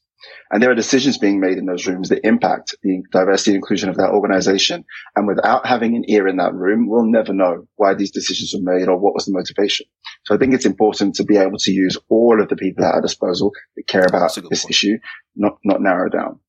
And 0.51 0.63
there 0.63 0.71
are 0.71 0.75
decisions 0.75 1.19
being 1.19 1.41
made 1.41 1.59
in 1.59 1.67
those 1.67 1.87
rooms 1.87 2.09
that 2.09 2.25
impact 2.27 2.75
the 2.83 3.03
diversity 3.13 3.51
and 3.53 3.57
inclusion 3.57 3.89
of 3.89 3.97
that 3.97 4.11
organization. 4.11 4.85
And 5.17 5.27
without 5.27 5.67
having 5.67 5.97
an 5.97 6.05
ear 6.09 6.29
in 6.29 6.37
that 6.37 6.55
room, 6.55 6.89
we'll 6.89 7.07
never 7.11 7.33
know 7.33 7.67
why 7.77 7.95
these 7.95 8.11
decisions 8.11 8.55
were 8.55 8.73
made 8.79 8.89
or 8.89 8.99
what 8.99 9.15
was 9.15 9.27
the 9.27 9.33
motivation. 9.33 9.87
So 10.25 10.35
I 10.35 10.39
think 10.39 10.55
it's 10.55 10.67
important 10.67 11.15
to 11.17 11.25
be 11.25 11.37
able 11.37 11.59
to 11.59 11.73
use 11.73 11.99
all 12.09 12.41
of 12.41 12.49
the 12.49 12.57
people 12.57 12.85
at 12.85 12.95
our 12.95 13.01
disposal 13.01 13.53
that 13.77 13.87
care 13.87 14.05
about 14.07 14.21
That's 14.21 14.37
a 14.39 14.41
good 14.43 14.51
this 14.51 14.63
point. 14.63 14.71
issue, 14.71 14.99
not, 15.35 15.59
not 15.65 15.81
narrow 15.81 16.09
down. 16.09 16.41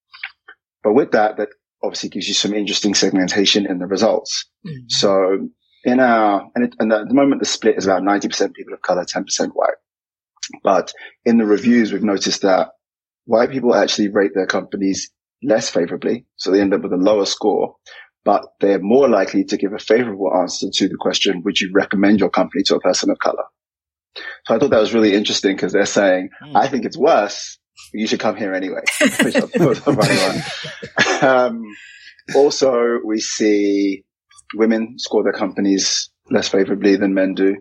But 0.84 0.94
with 0.94 1.12
that, 1.12 1.38
that 1.38 1.50
obviously 1.84 2.10
gives 2.10 2.28
you 2.28 2.34
some 2.34 2.54
interesting 2.54 2.94
segmentation 2.94 3.66
in 3.66 3.80
the 3.80 3.88
results. 3.88 4.46
Mhm. 4.66 4.90
So 4.90 5.50
in 5.84 6.00
our, 6.00 6.50
and, 6.56 6.66
it, 6.66 6.76
and 6.80 6.92
at 6.92 7.08
the 7.08 7.14
moment 7.14 7.42
the 7.42 7.46
split 7.48 7.78
is 7.78 7.86
about 7.86 8.02
90% 8.04 8.54
people 8.54 8.74
of 8.74 8.82
color, 8.82 9.04
10% 9.06 9.50
white. 9.54 9.76
But 10.64 10.94
in 11.26 11.38
the 11.38 11.46
reviews, 11.46 11.92
we've 11.92 12.04
noticed 12.04 12.42
that 12.44 12.70
white 13.26 13.52
people 13.52 13.76
actually 13.76 14.10
rate 14.10 14.32
their 14.34 14.48
companies 14.48 15.12
less 15.44 15.70
favorably. 15.70 16.26
So 16.38 16.52
they 16.52 16.62
end 16.62 16.74
up 16.74 16.82
with 16.82 16.94
a 16.94 16.98
lower 16.98 17.26
score, 17.26 17.76
but 18.24 18.44
they're 18.60 18.80
more 18.80 19.10
likely 19.10 19.44
to 19.46 19.58
give 19.58 19.74
a 19.74 19.80
favorable 19.80 20.32
answer 20.36 20.68
to 20.74 20.88
the 20.88 20.98
question, 21.00 21.42
would 21.44 21.60
you 21.60 21.72
recommend 21.74 22.20
your 22.20 22.30
company 22.30 22.64
to 22.68 22.76
a 22.76 22.80
person 22.80 23.10
of 23.10 23.20
color? 23.20 23.44
So 24.46 24.56
I 24.56 24.60
thought 24.60 24.70
that 24.72 24.80
was 24.80 24.94
really 24.94 25.14
interesting 25.14 25.56
because 25.56 25.74
they're 25.74 25.86
saying, 25.86 26.30
I 26.56 26.68
think 26.68 26.86
it's 26.86 26.98
worse. 26.98 27.60
but 27.92 28.00
You 28.00 28.08
should 28.08 28.20
come 28.20 28.36
here 28.36 28.54
anyway. 28.54 28.82
Which 29.02 29.36
I 29.36 29.42
thought 29.42 29.60
was 29.60 29.80
funny 29.80 31.22
one. 31.22 31.24
um, 31.24 31.64
also, 32.34 33.00
we 33.04 33.20
see 33.20 34.04
women 34.56 34.98
score 34.98 35.24
their 35.24 35.34
companies 35.34 36.10
less 36.32 36.48
favorably 36.48 36.96
than 36.96 37.14
men 37.14 37.34
do. 37.34 37.58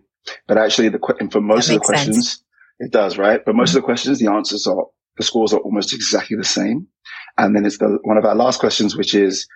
But 0.47 0.59
actually, 0.59 0.89
the 0.89 1.01
and 1.21 1.31
for 1.31 1.41
most 1.41 1.69
of 1.69 1.75
the 1.75 1.75
makes 1.75 1.87
sense. 1.89 2.05
questions, 2.07 2.45
it 2.79 2.93
does, 2.93 3.19
right? 3.19 3.41
But 3.45 3.55
most 3.55 3.71
of 3.71 3.75
the 3.75 3.83
questions, 3.83 4.21
the 4.21 4.31
answers 4.31 4.67
are 4.67 4.87
the 5.17 5.23
scores 5.23 5.53
are 5.53 5.61
almost 5.61 5.93
exactly 5.93 6.37
the 6.37 6.45
same. 6.45 6.89
And 7.37 7.55
then 7.55 7.65
it's 7.67 7.79
the 7.79 7.99
one 8.03 8.17
of 8.19 8.25
our 8.25 8.35
last 8.35 8.61
questions, 8.61 8.97
which 8.97 9.15
is, 9.15 9.47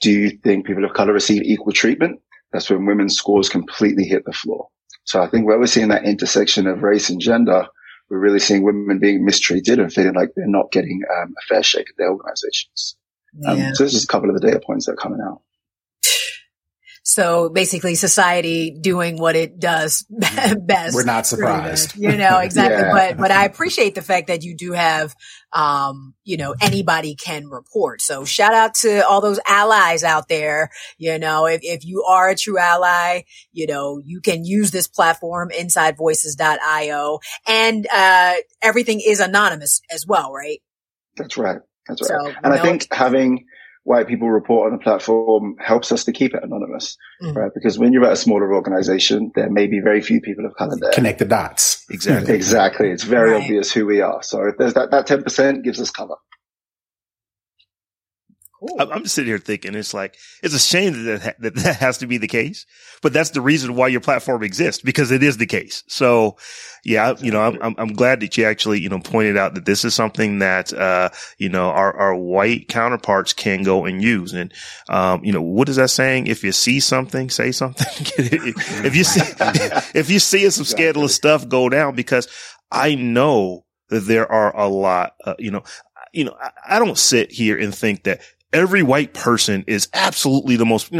do 0.00 0.10
you 0.10 0.30
think 0.42 0.66
people 0.66 0.84
of 0.84 0.94
color 0.94 1.12
receive 1.12 1.42
equal 1.42 1.72
treatment? 1.72 2.20
That's 2.52 2.68
when 2.70 2.86
women's 2.86 3.16
scores 3.16 3.48
completely 3.48 4.04
hit 4.04 4.24
the 4.24 4.32
floor. 4.32 4.68
So 5.04 5.22
I 5.22 5.28
think 5.28 5.46
where 5.46 5.58
we're 5.58 5.66
seeing 5.66 5.88
that 5.88 6.04
intersection 6.04 6.66
of 6.66 6.82
race 6.82 7.10
and 7.10 7.20
gender, 7.20 7.66
we're 8.08 8.18
really 8.18 8.38
seeing 8.38 8.64
women 8.64 8.98
being 8.98 9.24
mistreated 9.24 9.78
and 9.78 9.92
feeling 9.92 10.14
like 10.14 10.30
they're 10.34 10.46
not 10.46 10.72
getting 10.72 11.02
um, 11.16 11.34
a 11.38 11.46
fair 11.48 11.62
shake 11.62 11.88
at 11.88 11.96
their 11.96 12.10
organizations. 12.10 12.96
Um, 13.46 13.58
Yeah. 13.58 13.72
so 13.72 13.84
this 13.84 13.94
is 13.94 14.04
a 14.04 14.08
couple 14.08 14.30
of 14.30 14.40
the 14.40 14.46
data 14.46 14.60
points 14.64 14.86
that 14.86 14.92
are 14.92 14.96
coming 14.96 15.20
out. 15.24 15.42
So 17.10 17.48
basically 17.48 17.96
society 17.96 18.70
doing 18.70 19.16
what 19.18 19.34
it 19.34 19.58
does 19.58 20.06
best. 20.10 20.94
We're 20.94 21.02
not 21.02 21.26
surprised. 21.26 21.96
You 21.96 22.16
know, 22.16 22.38
exactly. 22.42 22.82
Yeah. 22.82 22.92
But, 22.92 23.16
but 23.16 23.30
I 23.32 23.46
appreciate 23.46 23.96
the 23.96 24.02
fact 24.02 24.28
that 24.28 24.44
you 24.44 24.54
do 24.56 24.72
have, 24.72 25.12
um, 25.52 26.14
you 26.22 26.36
know, 26.36 26.54
anybody 26.60 27.16
can 27.16 27.48
report. 27.48 28.00
So 28.00 28.24
shout 28.24 28.54
out 28.54 28.74
to 28.76 29.04
all 29.08 29.20
those 29.20 29.40
allies 29.44 30.04
out 30.04 30.28
there. 30.28 30.70
You 30.98 31.18
know, 31.18 31.46
if, 31.46 31.62
if 31.64 31.84
you 31.84 32.04
are 32.04 32.28
a 32.28 32.36
true 32.36 32.58
ally, 32.58 33.22
you 33.50 33.66
know, 33.66 34.00
you 34.04 34.20
can 34.20 34.44
use 34.44 34.70
this 34.70 34.86
platform, 34.86 35.50
insidevoices.io 35.50 37.18
and, 37.48 37.88
uh, 37.92 38.34
everything 38.62 39.00
is 39.04 39.18
anonymous 39.18 39.80
as 39.90 40.06
well, 40.06 40.32
right? 40.32 40.62
That's 41.16 41.36
right. 41.36 41.58
That's 41.88 42.02
right. 42.02 42.08
So, 42.08 42.34
and 42.44 42.54
I 42.54 42.62
think 42.62 42.86
having 42.92 43.46
white 43.84 44.06
people 44.06 44.28
report 44.30 44.66
on 44.70 44.78
the 44.78 44.82
platform 44.82 45.56
helps 45.58 45.90
us 45.90 46.04
to 46.04 46.12
keep 46.12 46.34
it 46.34 46.42
anonymous, 46.44 46.96
Mhm. 47.22 47.34
right? 47.34 47.50
Because 47.54 47.78
when 47.78 47.92
you're 47.92 48.04
at 48.04 48.12
a 48.12 48.16
smaller 48.16 48.52
organization, 48.54 49.32
there 49.34 49.48
may 49.50 49.66
be 49.66 49.80
very 49.80 50.00
few 50.02 50.20
people 50.20 50.44
of 50.44 50.54
color 50.54 50.76
there. 50.80 50.92
Connect 50.92 51.18
the 51.18 51.24
dots. 51.24 51.84
Exactly. 51.90 52.34
Exactly. 52.34 52.90
It's 52.90 53.04
very 53.04 53.32
Right. 53.32 53.42
obvious 53.42 53.72
who 53.72 53.86
we 53.86 54.00
are. 54.00 54.22
So 54.22 54.46
if 54.46 54.56
there's 54.58 54.74
that, 54.74 54.90
that 54.90 55.06
10% 55.06 55.64
gives 55.64 55.80
us 55.80 55.90
cover. 55.90 56.14
I'm 58.78 58.92
I'm 58.92 59.02
just 59.02 59.14
sitting 59.14 59.28
here 59.28 59.38
thinking 59.38 59.74
it's 59.74 59.94
like 59.94 60.16
it's 60.42 60.54
a 60.54 60.58
shame 60.58 60.92
that 60.92 61.02
that, 61.02 61.22
ha- 61.22 61.34
that 61.38 61.54
that 61.56 61.76
has 61.76 61.98
to 61.98 62.06
be 62.06 62.18
the 62.18 62.28
case, 62.28 62.66
but 63.00 63.12
that's 63.12 63.30
the 63.30 63.40
reason 63.40 63.74
why 63.74 63.88
your 63.88 64.00
platform 64.00 64.42
exists 64.42 64.82
because 64.82 65.10
it 65.10 65.22
is 65.22 65.38
the 65.38 65.46
case. 65.46 65.82
So, 65.86 66.36
yeah, 66.84 67.14
you 67.20 67.30
know, 67.30 67.40
I'm 67.40 67.62
I'm, 67.62 67.74
I'm 67.78 67.92
glad 67.94 68.20
that 68.20 68.36
you 68.36 68.44
actually 68.44 68.80
you 68.80 68.88
know 68.88 69.00
pointed 69.00 69.36
out 69.36 69.54
that 69.54 69.64
this 69.64 69.84
is 69.84 69.94
something 69.94 70.40
that 70.40 70.72
uh 70.72 71.08
you 71.38 71.48
know 71.48 71.70
our 71.70 71.96
our 71.96 72.14
white 72.14 72.68
counterparts 72.68 73.32
can 73.32 73.62
go 73.62 73.86
and 73.86 74.02
use. 74.02 74.34
And 74.34 74.52
um 74.88 75.24
you 75.24 75.32
know 75.32 75.42
what 75.42 75.68
is 75.68 75.76
that 75.76 75.90
saying? 75.90 76.26
If 76.26 76.44
you 76.44 76.52
see 76.52 76.80
something, 76.80 77.30
say 77.30 77.52
something. 77.52 77.86
if 78.18 78.94
you 78.94 79.04
see 79.04 79.20
if 79.98 80.10
you 80.10 80.18
see 80.18 80.48
some 80.50 80.66
scandalous 80.66 81.14
stuff, 81.14 81.48
go 81.48 81.68
down 81.68 81.94
because 81.94 82.28
I 82.70 82.94
know 82.94 83.64
that 83.88 84.00
there 84.00 84.30
are 84.30 84.56
a 84.56 84.68
lot. 84.68 85.14
Uh, 85.24 85.34
you 85.38 85.50
know, 85.50 85.62
you 86.12 86.24
know, 86.24 86.36
I 86.68 86.78
don't 86.78 86.98
sit 86.98 87.30
here 87.30 87.58
and 87.58 87.74
think 87.74 88.04
that 88.04 88.20
every 88.52 88.82
white 88.82 89.14
person 89.14 89.64
is 89.66 89.88
absolutely 89.92 90.56
the 90.56 90.66
most 90.66 90.92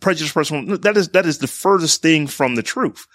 prejudiced 0.00 0.34
person. 0.34 0.80
That 0.80 0.96
is, 0.96 1.08
that 1.10 1.26
is 1.26 1.38
the 1.38 1.46
furthest 1.46 2.02
thing 2.02 2.26
from 2.26 2.54
the 2.54 2.62
truth. 2.62 3.06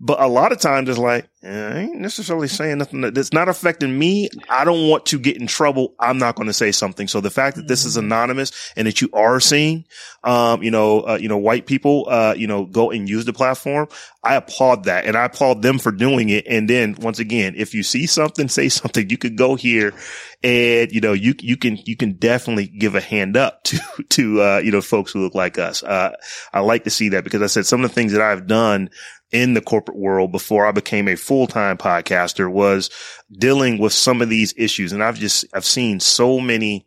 But 0.00 0.20
a 0.20 0.28
lot 0.28 0.52
of 0.52 0.60
times 0.60 0.88
it's 0.88 0.98
like, 0.98 1.28
eh, 1.42 1.68
I 1.68 1.78
ain't 1.80 1.96
necessarily 1.96 2.46
saying 2.46 2.78
nothing 2.78 3.00
that's 3.00 3.32
not 3.32 3.48
affecting 3.48 3.98
me. 3.98 4.28
I 4.48 4.64
don't 4.64 4.88
want 4.88 5.06
to 5.06 5.18
get 5.18 5.36
in 5.36 5.48
trouble. 5.48 5.94
I'm 5.98 6.18
not 6.18 6.36
going 6.36 6.46
to 6.46 6.52
say 6.52 6.70
something. 6.70 7.08
So 7.08 7.20
the 7.20 7.30
fact 7.30 7.56
that 7.56 7.66
this 7.66 7.84
is 7.84 7.96
anonymous 7.96 8.72
and 8.76 8.86
that 8.86 9.00
you 9.00 9.08
are 9.12 9.40
seeing, 9.40 9.86
um, 10.22 10.62
you 10.62 10.70
know, 10.70 11.00
uh, 11.00 11.18
you 11.20 11.28
know, 11.28 11.38
white 11.38 11.66
people, 11.66 12.06
uh, 12.08 12.34
you 12.36 12.46
know, 12.46 12.64
go 12.64 12.92
and 12.92 13.08
use 13.08 13.24
the 13.24 13.32
platform. 13.32 13.88
I 14.22 14.36
applaud 14.36 14.84
that 14.84 15.04
and 15.04 15.16
I 15.16 15.24
applaud 15.24 15.62
them 15.62 15.80
for 15.80 15.90
doing 15.90 16.28
it. 16.28 16.46
And 16.46 16.70
then 16.70 16.94
once 17.00 17.18
again, 17.18 17.54
if 17.56 17.74
you 17.74 17.82
see 17.82 18.06
something, 18.06 18.48
say 18.48 18.68
something. 18.68 19.10
You 19.10 19.18
could 19.18 19.36
go 19.36 19.56
here 19.56 19.94
and, 20.44 20.92
you 20.92 21.00
know, 21.00 21.12
you, 21.12 21.34
you 21.40 21.56
can, 21.56 21.76
you 21.84 21.96
can 21.96 22.12
definitely 22.12 22.68
give 22.68 22.94
a 22.94 23.00
hand 23.00 23.36
up 23.36 23.62
to, 23.64 23.78
to, 24.10 24.42
uh, 24.42 24.58
you 24.58 24.70
know, 24.70 24.80
folks 24.80 25.10
who 25.10 25.22
look 25.22 25.34
like 25.34 25.58
us. 25.58 25.82
Uh, 25.82 26.14
I 26.52 26.60
like 26.60 26.84
to 26.84 26.90
see 26.90 27.08
that 27.10 27.24
because 27.24 27.42
I 27.42 27.46
said 27.46 27.66
some 27.66 27.82
of 27.82 27.90
the 27.90 27.94
things 27.94 28.12
that 28.12 28.22
I've 28.22 28.46
done 28.46 28.90
in 29.30 29.54
the 29.54 29.60
corporate 29.60 29.98
world 29.98 30.32
before 30.32 30.66
I 30.66 30.72
became 30.72 31.08
a 31.08 31.16
full-time 31.16 31.76
podcaster 31.76 32.50
was 32.50 32.90
dealing 33.30 33.78
with 33.78 33.92
some 33.92 34.22
of 34.22 34.28
these 34.28 34.54
issues. 34.56 34.92
And 34.92 35.02
I've 35.02 35.18
just, 35.18 35.44
I've 35.52 35.64
seen 35.64 36.00
so 36.00 36.40
many, 36.40 36.86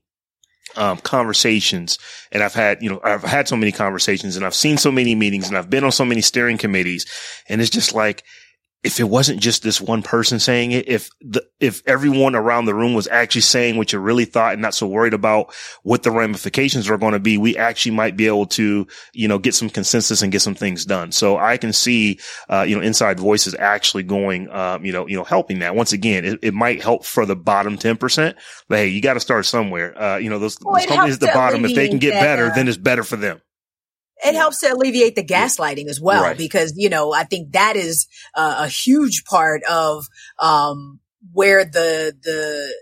um, 0.75 0.97
conversations 0.99 1.99
and 2.31 2.41
I've 2.41 2.53
had, 2.53 2.81
you 2.81 2.89
know, 2.89 3.01
I've 3.03 3.23
had 3.23 3.47
so 3.47 3.57
many 3.57 3.71
conversations 3.71 4.37
and 4.37 4.45
I've 4.45 4.55
seen 4.55 4.77
so 4.77 4.91
many 4.91 5.15
meetings 5.15 5.49
and 5.49 5.57
I've 5.57 5.69
been 5.69 5.83
on 5.83 5.91
so 5.91 6.05
many 6.05 6.21
steering 6.21 6.57
committees 6.57 7.05
and 7.49 7.61
it's 7.61 7.69
just 7.69 7.93
like, 7.93 8.23
if 8.83 8.99
it 8.99 9.03
wasn't 9.03 9.39
just 9.39 9.61
this 9.61 9.79
one 9.79 10.01
person 10.01 10.39
saying 10.39 10.71
it, 10.71 10.87
if 10.87 11.09
the, 11.21 11.45
if 11.59 11.83
everyone 11.85 12.35
around 12.35 12.65
the 12.65 12.73
room 12.73 12.95
was 12.95 13.07
actually 13.07 13.41
saying 13.41 13.77
what 13.77 13.93
you 13.93 13.99
really 13.99 14.25
thought 14.25 14.53
and 14.53 14.61
not 14.61 14.73
so 14.73 14.87
worried 14.87 15.13
about 15.13 15.53
what 15.83 16.01
the 16.01 16.09
ramifications 16.09 16.89
are 16.89 16.97
going 16.97 17.13
to 17.13 17.19
be, 17.19 17.37
we 17.37 17.55
actually 17.55 17.91
might 17.91 18.17
be 18.17 18.25
able 18.25 18.47
to, 18.47 18.87
you 19.13 19.27
know, 19.27 19.37
get 19.37 19.53
some 19.53 19.69
consensus 19.69 20.23
and 20.23 20.31
get 20.31 20.41
some 20.41 20.55
things 20.55 20.83
done. 20.83 21.11
So 21.11 21.37
I 21.37 21.57
can 21.57 21.73
see, 21.73 22.19
uh, 22.49 22.65
you 22.67 22.75
know, 22.75 22.81
inside 22.81 23.19
voices 23.19 23.53
actually 23.59 24.03
going, 24.03 24.49
um, 24.49 24.83
you 24.83 24.91
know, 24.91 25.07
you 25.07 25.15
know, 25.15 25.23
helping 25.23 25.59
that. 25.59 25.75
Once 25.75 25.93
again, 25.93 26.25
it, 26.25 26.39
it 26.41 26.53
might 26.55 26.81
help 26.81 27.05
for 27.05 27.27
the 27.27 27.35
bottom 27.35 27.77
10%, 27.77 28.35
but 28.67 28.77
hey, 28.79 28.87
you 28.87 28.99
got 29.01 29.13
to 29.13 29.19
start 29.19 29.45
somewhere. 29.45 29.99
Uh, 30.01 30.17
you 30.17 30.29
know, 30.29 30.39
those, 30.39 30.57
Well, 30.59 30.73
those 30.73 30.87
companies 30.87 31.15
at 31.15 31.19
the 31.19 31.27
bottom, 31.27 31.65
if 31.65 31.75
they 31.75 31.87
can 31.87 31.99
get 31.99 32.13
better, 32.13 32.47
uh, 32.47 32.55
then 32.55 32.67
it's 32.67 32.77
better 32.77 33.03
for 33.03 33.15
them. 33.15 33.41
It 34.25 34.35
helps 34.35 34.59
to 34.59 34.67
alleviate 34.73 35.15
the 35.15 35.23
gaslighting 35.23 35.87
as 35.87 35.99
well 36.01 36.23
Right. 36.23 36.37
because 36.37 36.73
you 36.75 36.89
know 36.89 37.13
i 37.13 37.23
think 37.23 37.51
that 37.53 37.75
is 37.75 38.07
uh, 38.35 38.55
a 38.59 38.67
huge 38.67 39.23
part 39.25 39.63
of 39.63 40.05
um 40.39 40.99
where 41.33 41.63
the 41.65 42.13
the 42.23 42.73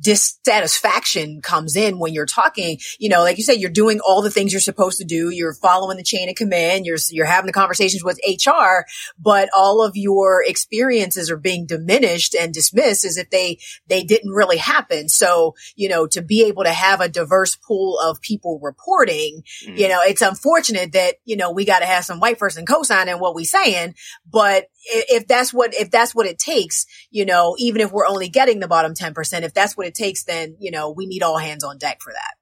dissatisfaction 0.00 1.40
comes 1.42 1.76
in 1.76 1.98
when 1.98 2.12
you're 2.12 2.26
talking, 2.26 2.78
you 2.98 3.08
know, 3.08 3.22
like 3.22 3.38
you 3.38 3.44
said, 3.44 3.58
you're 3.58 3.70
doing 3.70 4.00
all 4.00 4.22
the 4.22 4.30
things 4.30 4.52
you're 4.52 4.60
supposed 4.60 4.98
to 4.98 5.04
do. 5.04 5.30
You're 5.30 5.54
following 5.54 5.96
the 5.96 6.02
chain 6.02 6.28
of 6.28 6.36
command. 6.36 6.86
You're, 6.86 6.98
you're 7.10 7.26
having 7.26 7.46
the 7.46 7.52
conversations 7.52 8.04
with 8.04 8.20
HR, 8.26 8.86
but 9.18 9.48
all 9.56 9.84
of 9.84 9.92
your 9.94 10.44
experiences 10.46 11.30
are 11.30 11.36
being 11.36 11.66
diminished 11.66 12.34
and 12.34 12.54
dismissed 12.54 13.04
as 13.04 13.16
if 13.16 13.30
they, 13.30 13.58
they 13.88 14.04
didn't 14.04 14.30
really 14.30 14.56
happen. 14.56 15.08
So, 15.08 15.54
you 15.74 15.88
know, 15.88 16.06
to 16.08 16.22
be 16.22 16.44
able 16.44 16.64
to 16.64 16.72
have 16.72 17.00
a 17.00 17.08
diverse 17.08 17.56
pool 17.56 17.98
of 17.98 18.20
people 18.20 18.60
reporting, 18.62 19.42
mm. 19.66 19.78
you 19.78 19.88
know, 19.88 20.00
it's 20.02 20.22
unfortunate 20.22 20.92
that, 20.92 21.16
you 21.24 21.36
know, 21.36 21.50
we 21.50 21.64
got 21.64 21.80
to 21.80 21.86
have 21.86 22.04
some 22.04 22.20
white 22.20 22.38
person 22.38 22.66
co-signing 22.66 23.18
what 23.18 23.34
we 23.34 23.44
saying, 23.44 23.94
but 24.30 24.66
if 24.90 25.26
that's 25.26 25.52
what, 25.52 25.74
if 25.74 25.90
that's 25.90 26.14
what 26.14 26.26
it 26.26 26.38
takes, 26.38 26.86
you 27.10 27.24
know, 27.24 27.54
even 27.58 27.80
if 27.80 27.92
we're 27.92 28.06
only 28.06 28.28
getting 28.28 28.60
the 28.60 28.68
bottom 28.68 28.94
10%, 28.94 29.42
if 29.42 29.54
that's 29.54 29.76
what 29.76 29.86
it 29.86 29.94
takes, 29.94 30.24
then, 30.24 30.56
you 30.58 30.70
know, 30.70 30.90
we 30.90 31.06
need 31.06 31.22
all 31.22 31.38
hands 31.38 31.64
on 31.64 31.78
deck 31.78 31.98
for 32.00 32.12
that. 32.12 32.34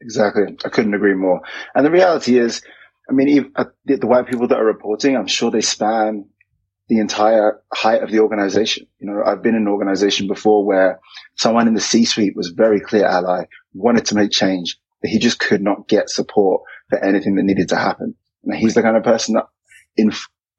Exactly. 0.00 0.56
I 0.64 0.68
couldn't 0.68 0.94
agree 0.94 1.14
more. 1.14 1.40
And 1.74 1.84
the 1.84 1.90
reality 1.90 2.38
is, 2.38 2.62
I 3.08 3.12
mean, 3.12 3.52
uh, 3.56 3.66
the, 3.84 3.96
the 3.96 4.06
white 4.06 4.26
people 4.26 4.48
that 4.48 4.58
are 4.58 4.64
reporting, 4.64 5.16
I'm 5.16 5.26
sure 5.26 5.50
they 5.50 5.60
span 5.60 6.26
the 6.88 6.98
entire 6.98 7.62
height 7.72 8.02
of 8.02 8.10
the 8.10 8.20
organization. 8.20 8.86
You 8.98 9.08
know, 9.08 9.22
I've 9.24 9.42
been 9.42 9.54
in 9.54 9.62
an 9.62 9.68
organization 9.68 10.26
before 10.26 10.64
where 10.64 11.00
someone 11.36 11.66
in 11.68 11.74
the 11.74 11.80
C-suite 11.80 12.36
was 12.36 12.48
very 12.48 12.80
clear 12.80 13.06
ally, 13.06 13.44
wanted 13.72 14.06
to 14.06 14.14
make 14.14 14.30
change, 14.30 14.78
but 15.00 15.10
he 15.10 15.18
just 15.18 15.38
could 15.38 15.62
not 15.62 15.88
get 15.88 16.10
support 16.10 16.62
for 16.90 17.02
anything 17.02 17.36
that 17.36 17.44
needed 17.44 17.70
to 17.70 17.76
happen. 17.76 18.14
And 18.44 18.54
he's 18.54 18.74
the 18.74 18.82
kind 18.82 18.96
of 18.96 19.02
person 19.02 19.34
that 19.34 19.46
in, 19.96 20.12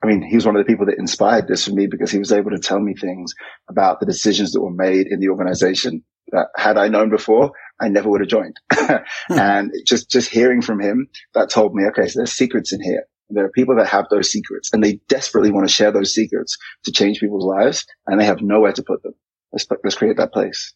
I 0.06 0.08
mean, 0.08 0.22
he 0.22 0.36
was 0.36 0.46
one 0.46 0.56
of 0.56 0.64
the 0.64 0.72
people 0.72 0.86
that 0.86 1.00
inspired 1.00 1.48
this 1.48 1.66
for 1.66 1.72
me 1.72 1.88
because 1.88 2.12
he 2.12 2.20
was 2.20 2.32
able 2.32 2.52
to 2.52 2.60
tell 2.60 2.80
me 2.80 2.94
things 2.94 3.34
about 3.68 4.00
the 4.00 4.06
decisions 4.06 4.52
that 4.52 4.62
were 4.62 4.70
made 4.70 5.08
in 5.08 5.20
the 5.20 5.30
organization 5.30 6.04
that 6.32 6.48
had 6.56 6.78
I 6.78 6.90
known 6.90 7.10
before, 7.10 7.54
I 7.82 7.88
never 7.88 8.10
would 8.10 8.22
have 8.22 8.30
joined. 8.30 8.60
Hmm. 9.28 9.40
and 9.40 9.72
just, 9.88 10.12
just 10.12 10.30
hearing 10.30 10.62
from 10.62 10.80
him, 10.80 11.08
that 11.34 11.50
told 11.50 11.74
me, 11.74 11.86
okay, 11.86 12.08
so 12.08 12.20
there's 12.20 12.32
secrets 12.32 12.72
in 12.72 12.84
here. 12.84 13.06
There 13.32 13.44
are 13.44 13.50
people 13.50 13.76
that 13.78 13.88
have 13.88 14.06
those 14.12 14.30
secrets 14.30 14.70
and 14.72 14.84
they 14.84 15.00
desperately 15.08 15.52
want 15.52 15.68
to 15.68 15.74
share 15.74 15.92
those 15.92 16.14
secrets 16.14 16.58
to 16.84 16.92
change 16.92 17.20
people's 17.20 17.46
lives 17.46 17.84
and 18.06 18.22
they 18.22 18.26
have 18.26 18.42
nowhere 18.42 18.74
to 18.74 18.84
put 18.84 19.02
them. 19.02 19.14
Let's, 19.52 19.66
let's 19.84 19.96
create 19.96 20.18
that 20.18 20.32
place. 20.32 20.76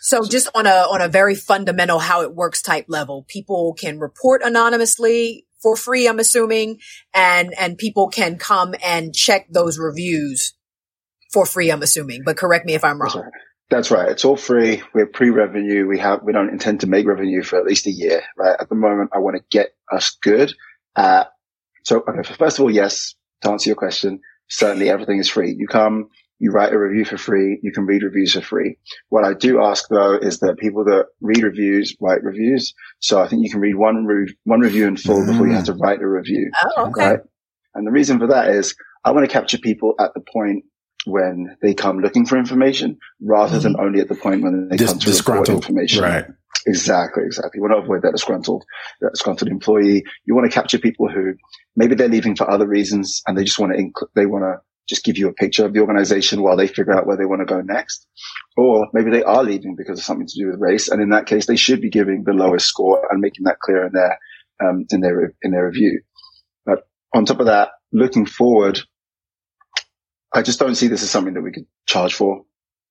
So 0.00 0.24
just 0.24 0.48
on 0.54 0.66
a, 0.66 0.86
on 0.90 1.02
a 1.02 1.08
very 1.08 1.34
fundamental 1.34 1.98
how 1.98 2.22
it 2.22 2.34
works 2.34 2.62
type 2.62 2.86
level, 2.88 3.26
people 3.28 3.74
can 3.78 3.98
report 3.98 4.40
anonymously 4.42 5.44
for 5.62 5.76
free, 5.76 6.08
I'm 6.08 6.18
assuming, 6.18 6.78
and, 7.14 7.54
and 7.58 7.78
people 7.78 8.08
can 8.08 8.38
come 8.38 8.74
and 8.84 9.14
check 9.14 9.46
those 9.50 9.78
reviews 9.78 10.54
for 11.32 11.44
free, 11.44 11.70
I'm 11.70 11.82
assuming, 11.82 12.22
but 12.24 12.36
correct 12.36 12.66
me 12.66 12.74
if 12.74 12.84
I'm 12.84 13.00
wrong. 13.00 13.10
That's 13.12 13.16
right. 13.16 13.32
That's 13.70 13.90
right. 13.90 14.08
It's 14.08 14.24
all 14.24 14.36
free. 14.36 14.82
We're 14.94 15.06
pre-revenue. 15.06 15.86
We 15.86 15.98
have, 15.98 16.22
we 16.22 16.32
don't 16.32 16.48
intend 16.48 16.80
to 16.80 16.86
make 16.86 17.06
revenue 17.06 17.42
for 17.42 17.58
at 17.58 17.66
least 17.66 17.86
a 17.86 17.90
year, 17.90 18.22
right? 18.36 18.56
At 18.58 18.70
the 18.70 18.74
moment, 18.74 19.10
I 19.12 19.18
want 19.18 19.36
to 19.36 19.42
get 19.50 19.74
us 19.92 20.16
good. 20.22 20.54
Uh, 20.96 21.24
so, 21.84 22.02
okay, 22.08 22.22
first 22.34 22.58
of 22.58 22.62
all, 22.62 22.70
yes, 22.70 23.14
to 23.42 23.50
answer 23.50 23.68
your 23.68 23.76
question, 23.76 24.20
certainly 24.48 24.88
everything 24.88 25.18
is 25.18 25.28
free. 25.28 25.54
You 25.56 25.66
come, 25.66 26.08
you 26.38 26.50
write 26.50 26.72
a 26.72 26.78
review 26.78 27.04
for 27.04 27.18
free. 27.18 27.58
You 27.62 27.72
can 27.72 27.84
read 27.84 28.02
reviews 28.02 28.34
for 28.34 28.40
free. 28.40 28.78
What 29.08 29.24
I 29.24 29.34
do 29.34 29.62
ask 29.62 29.88
though 29.88 30.14
is 30.14 30.38
that 30.40 30.56
people 30.58 30.84
that 30.84 31.06
read 31.20 31.42
reviews 31.42 31.96
write 32.00 32.22
reviews. 32.22 32.74
So 33.00 33.20
I 33.20 33.28
think 33.28 33.44
you 33.44 33.50
can 33.50 33.60
read 33.60 33.74
one 33.74 34.06
re- 34.06 34.34
one 34.44 34.60
review 34.60 34.86
in 34.86 34.96
full 34.96 35.22
mm. 35.22 35.26
before 35.26 35.46
you 35.46 35.54
have 35.54 35.64
to 35.64 35.74
write 35.74 36.00
a 36.00 36.08
review. 36.08 36.50
Oh, 36.76 36.88
okay. 36.88 37.10
Right? 37.10 37.20
And 37.74 37.86
the 37.86 37.92
reason 37.92 38.18
for 38.18 38.28
that 38.28 38.48
is 38.50 38.74
I 39.04 39.12
want 39.12 39.28
to 39.28 39.32
capture 39.32 39.58
people 39.58 39.94
at 40.00 40.14
the 40.14 40.20
point 40.20 40.64
when 41.06 41.56
they 41.62 41.74
come 41.74 41.98
looking 41.98 42.26
for 42.26 42.36
information 42.36 42.98
rather 43.20 43.58
mm. 43.58 43.62
than 43.62 43.80
only 43.80 44.00
at 44.00 44.08
the 44.08 44.14
point 44.14 44.42
when 44.42 44.68
they 44.68 44.76
Dis- 44.76 44.90
come 44.90 44.98
to 44.98 45.10
report 45.10 45.48
information. 45.48 46.02
Right. 46.02 46.26
Exactly, 46.66 47.22
exactly. 47.24 47.60
We 47.60 47.68
want 47.68 47.80
to 47.80 47.84
avoid 47.84 48.02
that 48.02 48.12
disgruntled, 48.12 48.64
that 49.00 49.10
disgruntled 49.12 49.50
employee. 49.50 50.02
You 50.26 50.34
want 50.34 50.50
to 50.50 50.54
capture 50.54 50.78
people 50.78 51.08
who 51.08 51.34
maybe 51.76 51.94
they're 51.94 52.08
leaving 52.08 52.36
for 52.36 52.50
other 52.50 52.66
reasons 52.66 53.22
and 53.26 53.38
they 53.38 53.44
just 53.44 53.58
want 53.58 53.72
to, 53.72 53.82
inc- 53.82 54.08
they 54.14 54.26
want 54.26 54.44
to 54.44 54.56
just 54.88 55.04
give 55.04 55.18
you 55.18 55.28
a 55.28 55.34
picture 55.34 55.64
of 55.64 55.72
the 55.72 55.80
organization 55.80 56.42
while 56.42 56.56
they 56.56 56.66
figure 56.66 56.96
out 56.96 57.06
where 57.06 57.16
they 57.16 57.26
want 57.26 57.40
to 57.40 57.54
go 57.54 57.60
next. 57.60 58.06
Or 58.56 58.88
maybe 58.92 59.10
they 59.10 59.22
are 59.22 59.44
leaving 59.44 59.76
because 59.76 59.98
of 59.98 60.04
something 60.04 60.26
to 60.26 60.38
do 60.38 60.50
with 60.50 60.60
race. 60.60 60.88
And 60.88 61.02
in 61.02 61.10
that 61.10 61.26
case, 61.26 61.46
they 61.46 61.56
should 61.56 61.80
be 61.80 61.90
giving 61.90 62.24
the 62.24 62.32
lowest 62.32 62.66
score 62.66 63.06
and 63.10 63.20
making 63.20 63.44
that 63.44 63.60
clear 63.60 63.86
in 63.86 63.92
their, 63.92 64.18
um, 64.62 64.86
in 64.90 65.00
their, 65.00 65.34
in 65.42 65.50
their 65.50 65.66
review. 65.66 66.00
But 66.64 66.88
on 67.14 67.24
top 67.24 67.40
of 67.40 67.46
that, 67.46 67.70
looking 67.92 68.26
forward, 68.26 68.80
I 70.32 70.42
just 70.42 70.58
don't 70.58 70.74
see 70.74 70.88
this 70.88 71.02
as 71.02 71.10
something 71.10 71.34
that 71.34 71.42
we 71.42 71.52
could 71.52 71.66
charge 71.86 72.14
for. 72.14 72.44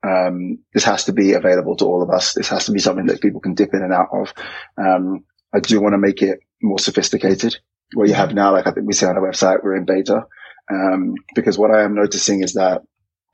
Um, 0.07 0.59
this 0.73 0.83
has 0.83 1.05
to 1.05 1.13
be 1.13 1.33
available 1.33 1.75
to 1.77 1.85
all 1.85 2.03
of 2.03 2.09
us. 2.09 2.33
This 2.33 2.49
has 2.49 2.65
to 2.65 2.71
be 2.71 2.79
something 2.79 3.07
that 3.07 3.21
people 3.21 3.41
can 3.41 3.55
dip 3.55 3.73
in 3.73 3.81
and 3.81 3.93
out 3.93 4.09
of. 4.13 4.33
Um, 4.77 5.25
I 5.53 5.59
do 5.59 5.81
want 5.81 5.93
to 5.93 5.97
make 5.97 6.21
it 6.21 6.39
more 6.61 6.79
sophisticated. 6.79 7.57
What 7.93 8.07
you 8.07 8.13
have 8.13 8.33
now, 8.33 8.51
like 8.51 8.67
I 8.67 8.71
think 8.71 8.85
we 8.85 8.93
see 8.93 9.05
on 9.05 9.17
our 9.17 9.29
website, 9.29 9.63
we're 9.63 9.75
in 9.75 9.85
beta. 9.85 10.25
Um, 10.71 11.15
because 11.35 11.57
what 11.57 11.71
I 11.71 11.83
am 11.83 11.95
noticing 11.95 12.43
is 12.43 12.53
that 12.53 12.81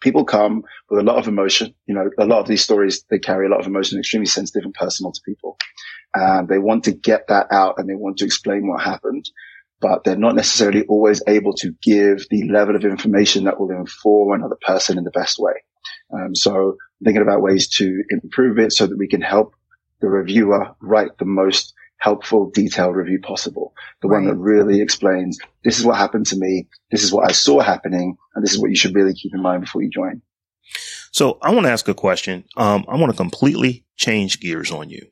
people 0.01 0.25
come 0.25 0.63
with 0.89 0.99
a 0.99 1.03
lot 1.03 1.17
of 1.17 1.27
emotion. 1.27 1.73
You 1.87 1.95
know, 1.95 2.09
a 2.19 2.25
lot 2.25 2.39
of 2.39 2.47
these 2.47 2.63
stories, 2.63 3.03
they 3.09 3.19
carry 3.19 3.47
a 3.47 3.49
lot 3.49 3.59
of 3.59 3.67
emotion, 3.67 3.97
extremely 3.97 4.27
sensitive 4.27 4.65
and 4.65 4.73
personal 4.73 5.11
to 5.11 5.21
people. 5.25 5.57
And 6.13 6.47
they 6.47 6.59
want 6.59 6.83
to 6.83 6.91
get 6.91 7.27
that 7.29 7.47
out 7.51 7.75
and 7.77 7.89
they 7.89 7.95
want 7.95 8.17
to 8.17 8.25
explain 8.25 8.67
what 8.67 8.83
happened, 8.83 9.29
but 9.81 10.03
they're 10.03 10.15
not 10.15 10.35
necessarily 10.35 10.83
always 10.85 11.23
able 11.27 11.53
to 11.55 11.73
give 11.81 12.27
the 12.29 12.47
level 12.49 12.75
of 12.75 12.85
information 12.85 13.45
that 13.45 13.59
will 13.59 13.71
inform 13.71 14.33
another 14.33 14.57
person 14.61 14.97
in 14.97 15.05
the 15.05 15.11
best 15.11 15.39
way. 15.39 15.53
Um, 16.13 16.35
so 16.35 16.77
thinking 17.03 17.23
about 17.23 17.41
ways 17.41 17.67
to 17.77 18.03
improve 18.11 18.59
it 18.59 18.71
so 18.73 18.85
that 18.85 18.97
we 18.97 19.07
can 19.07 19.21
help 19.21 19.55
the 20.01 20.07
reviewer 20.07 20.75
write 20.81 21.17
the 21.17 21.25
most 21.25 21.73
helpful, 22.03 22.51
detailed 22.53 22.97
review 22.97 23.17
possible. 23.21 23.73
The 24.01 24.09
right. 24.09 24.17
one 24.17 24.27
that 24.27 24.35
really 24.35 24.81
explains, 24.81 25.39
this 25.63 25.79
is 25.79 25.85
what 25.85 25.95
happened 25.95 26.25
to 26.27 26.35
me. 26.35 26.67
This 26.91 27.01
is 27.01 27.13
what 27.13 27.29
I 27.29 27.31
saw 27.31 27.61
happening. 27.61 28.17
And 28.35 28.43
this 28.43 28.51
is 28.51 28.59
what 28.59 28.69
you 28.69 28.75
should 28.75 28.93
really 28.93 29.13
keep 29.13 29.33
in 29.33 29.41
mind 29.41 29.61
before 29.61 29.81
you 29.81 29.89
join. 29.89 30.21
So 31.11 31.37
I 31.41 31.51
want 31.53 31.65
to 31.65 31.71
ask 31.71 31.87
a 31.87 31.93
question. 31.93 32.43
Um, 32.57 32.83
I 32.89 32.97
want 32.97 33.11
to 33.11 33.15
completely 33.15 33.85
change 33.95 34.41
gears 34.41 34.69
on 34.69 34.89
you. 34.89 35.07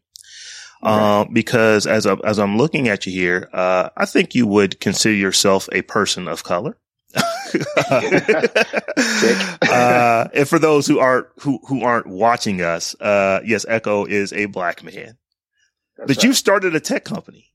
Uh, 0.84 1.26
because 1.32 1.88
as 1.88 2.06
I, 2.06 2.16
as 2.26 2.40
I'm 2.40 2.58
looking 2.58 2.90
at 2.90 3.06
you 3.06 3.14
here, 3.14 3.48
uh, 3.54 3.90
I 3.96 4.06
think 4.06 4.36
you 4.36 4.46
would 4.48 4.82
consider 4.82 5.16
yourself 5.16 5.70
a 5.72 5.84
person 5.84 6.28
of 6.28 6.44
color. 6.44 6.78
uh, 9.70 10.28
and 10.34 10.48
for 10.48 10.58
those 10.58 10.88
who 10.88 10.98
aren't 10.98 11.28
who 11.40 11.60
who 11.68 11.84
aren't 11.84 12.08
watching 12.08 12.62
us, 12.62 12.96
uh, 13.00 13.42
yes, 13.46 13.66
Ekow 13.66 14.08
is 14.10 14.34
a 14.34 14.46
black 14.46 14.82
man. 14.82 15.18
That's 15.98 16.08
but 16.08 16.18
right. 16.18 16.24
you 16.24 16.34
started 16.34 16.76
a 16.76 16.80
tech 16.80 17.04
company. 17.04 17.52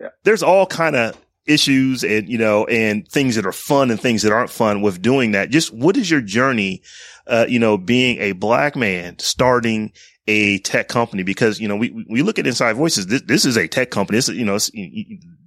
Yeah. 0.00 0.08
There's 0.24 0.42
all 0.42 0.66
kind 0.66 0.96
of 0.96 1.16
issues 1.46 2.02
and, 2.02 2.28
you 2.28 2.38
know, 2.38 2.64
and 2.66 3.06
things 3.08 3.36
that 3.36 3.46
are 3.46 3.52
fun 3.52 3.90
and 3.90 4.00
things 4.00 4.22
that 4.22 4.32
aren't 4.32 4.50
fun 4.50 4.82
with 4.82 5.00
doing 5.00 5.32
that. 5.32 5.50
Just 5.50 5.72
what 5.72 5.96
is 5.96 6.10
your 6.10 6.20
journey, 6.20 6.82
uh, 7.26 7.46
you 7.48 7.58
know, 7.58 7.78
being 7.78 8.18
a 8.18 8.32
black 8.32 8.76
man 8.76 9.18
starting 9.18 9.92
a 10.26 10.58
tech 10.58 10.88
company? 10.88 11.22
Because, 11.22 11.60
you 11.60 11.68
know, 11.68 11.76
we, 11.76 12.04
we 12.10 12.22
look 12.22 12.38
at 12.38 12.46
Inside 12.46 12.74
Voices. 12.74 13.06
This, 13.06 13.22
this 13.22 13.44
is 13.44 13.56
a 13.56 13.68
tech 13.68 13.90
company. 13.90 14.18
This 14.18 14.28
is, 14.28 14.36
you 14.36 14.44
know, 14.44 14.58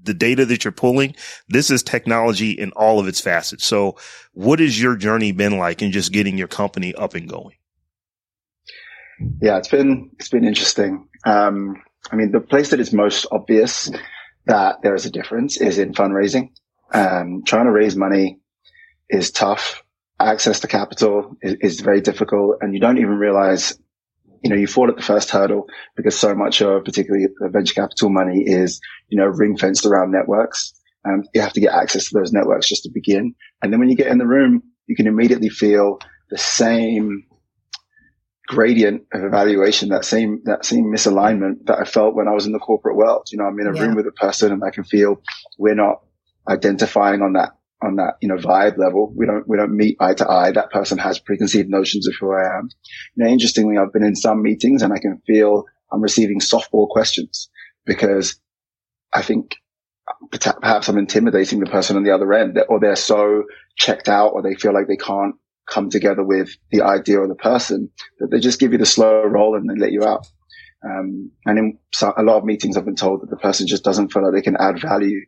the 0.03 0.13
data 0.13 0.45
that 0.45 0.63
you're 0.63 0.71
pulling. 0.71 1.15
This 1.49 1.69
is 1.69 1.83
technology 1.83 2.51
in 2.51 2.71
all 2.71 2.99
of 2.99 3.07
its 3.07 3.19
facets. 3.19 3.65
So 3.65 3.97
what 4.31 4.59
has 4.59 4.81
your 4.81 4.95
journey 4.95 5.33
been 5.33 5.57
like 5.57 5.81
in 5.81 5.91
just 5.91 6.13
getting 6.13 6.37
your 6.37 6.47
company 6.47 6.95
up 6.95 7.13
and 7.13 7.27
going? 7.27 7.57
Yeah, 9.41 9.57
it's 9.57 9.67
been, 9.67 10.11
it's 10.17 10.29
been 10.29 10.45
interesting. 10.45 11.08
Um, 11.25 11.81
I 12.11 12.15
mean, 12.15 12.31
the 12.31 12.39
place 12.39 12.69
that 12.69 12.79
is 12.79 12.93
most 12.93 13.25
obvious 13.31 13.91
that 14.45 14.81
there 14.81 14.95
is 14.95 15.05
a 15.05 15.11
difference 15.11 15.57
is 15.57 15.77
in 15.77 15.93
fundraising. 15.93 16.49
Um, 16.93 17.43
trying 17.45 17.65
to 17.65 17.71
raise 17.71 17.95
money 17.95 18.39
is 19.09 19.31
tough. 19.31 19.83
Access 20.19 20.61
to 20.61 20.67
capital 20.67 21.37
is, 21.41 21.55
is, 21.61 21.79
very 21.81 22.01
difficult 22.01 22.57
and 22.61 22.73
you 22.73 22.79
don't 22.79 22.97
even 22.97 23.17
realize, 23.17 23.77
you 24.43 24.49
know, 24.49 24.55
you 24.55 24.67
fall 24.67 24.89
at 24.89 24.95
the 24.95 25.03
first 25.03 25.29
hurdle 25.29 25.67
because 25.95 26.17
so 26.17 26.33
much 26.33 26.61
of 26.61 26.83
particularly 26.83 27.27
venture 27.51 27.75
capital 27.75 28.09
money 28.09 28.43
is, 28.45 28.81
you 29.07 29.17
know, 29.17 29.27
ring 29.27 29.55
fenced 29.55 29.85
around 29.85 30.11
networks. 30.11 30.73
Um, 31.07 31.23
you 31.33 31.41
have 31.41 31.53
to 31.53 31.61
get 31.61 31.73
access 31.73 32.09
to 32.09 32.17
those 32.17 32.33
networks 32.33 32.67
just 32.67 32.83
to 32.83 32.89
begin. 32.93 33.35
And 33.61 33.71
then 33.71 33.79
when 33.79 33.89
you 33.89 33.95
get 33.95 34.07
in 34.07 34.17
the 34.17 34.27
room, 34.27 34.63
you 34.87 34.95
can 34.95 35.07
immediately 35.07 35.49
feel 35.49 35.99
the 36.29 36.37
same 36.37 37.23
gradient 38.49 39.03
of 39.13 39.23
evaluation, 39.23 39.89
that 39.89 40.03
same, 40.03 40.41
that 40.45 40.65
same 40.65 40.85
misalignment 40.85 41.67
that 41.67 41.77
I 41.79 41.83
felt 41.83 42.15
when 42.15 42.27
I 42.27 42.33
was 42.33 42.47
in 42.47 42.51
the 42.51 42.57
corporate 42.59 42.95
world. 42.95 43.27
You 43.31 43.37
know, 43.37 43.43
I'm 43.43 43.59
in 43.59 43.67
a 43.67 43.75
yeah. 43.75 43.83
room 43.83 43.95
with 43.95 44.07
a 44.07 44.11
person 44.11 44.51
and 44.51 44.63
I 44.63 44.71
can 44.71 44.83
feel 44.83 45.21
we're 45.59 45.75
not 45.75 46.01
identifying 46.49 47.21
on 47.21 47.33
that, 47.33 47.51
on 47.83 47.97
that, 47.97 48.15
you 48.21 48.27
know, 48.27 48.37
vibe 48.37 48.79
level. 48.79 49.13
We 49.15 49.27
don't, 49.27 49.47
we 49.47 49.55
don't 49.55 49.77
meet 49.77 49.97
eye 49.99 50.15
to 50.15 50.27
eye. 50.27 50.51
That 50.51 50.71
person 50.71 50.97
has 50.97 51.19
preconceived 51.19 51.69
notions 51.69 52.07
of 52.07 52.15
who 52.19 52.33
I 52.33 52.57
am. 52.57 52.69
You 53.15 53.23
know, 53.23 53.29
interestingly, 53.29 53.77
I've 53.77 53.93
been 53.93 54.03
in 54.03 54.15
some 54.15 54.41
meetings 54.41 54.81
and 54.81 54.91
I 54.91 54.97
can 54.97 55.21
feel 55.27 55.65
I'm 55.91 56.01
receiving 56.01 56.39
softball 56.39 56.89
questions 56.89 57.51
because 57.85 58.41
I 59.13 59.21
think 59.21 59.57
perhaps 60.31 60.89
I'm 60.89 60.97
intimidating 60.97 61.59
the 61.59 61.69
person 61.69 61.97
on 61.97 62.03
the 62.03 62.15
other 62.15 62.33
end 62.33 62.59
or 62.67 62.79
they're 62.79 62.95
so 62.95 63.43
checked 63.77 64.09
out 64.09 64.29
or 64.29 64.41
they 64.41 64.55
feel 64.55 64.73
like 64.73 64.87
they 64.87 64.97
can't 64.97 65.35
come 65.69 65.89
together 65.89 66.23
with 66.23 66.49
the 66.71 66.81
idea 66.81 67.19
or 67.19 67.27
the 67.27 67.35
person 67.35 67.89
that 68.19 68.31
they 68.31 68.39
just 68.39 68.59
give 68.59 68.71
you 68.71 68.77
the 68.77 68.85
slow 68.85 69.23
roll 69.23 69.55
and 69.55 69.69
then 69.69 69.77
let 69.77 69.91
you 69.91 70.03
out. 70.03 70.27
Um, 70.83 71.31
and 71.45 71.59
in 71.59 71.77
a 72.01 72.23
lot 72.23 72.37
of 72.37 72.45
meetings, 72.45 72.77
I've 72.77 72.85
been 72.85 72.95
told 72.95 73.21
that 73.21 73.29
the 73.29 73.37
person 73.37 73.67
just 73.67 73.83
doesn't 73.83 74.11
feel 74.11 74.23
like 74.23 74.33
they 74.33 74.41
can 74.41 74.57
add 74.57 74.81
value 74.81 75.21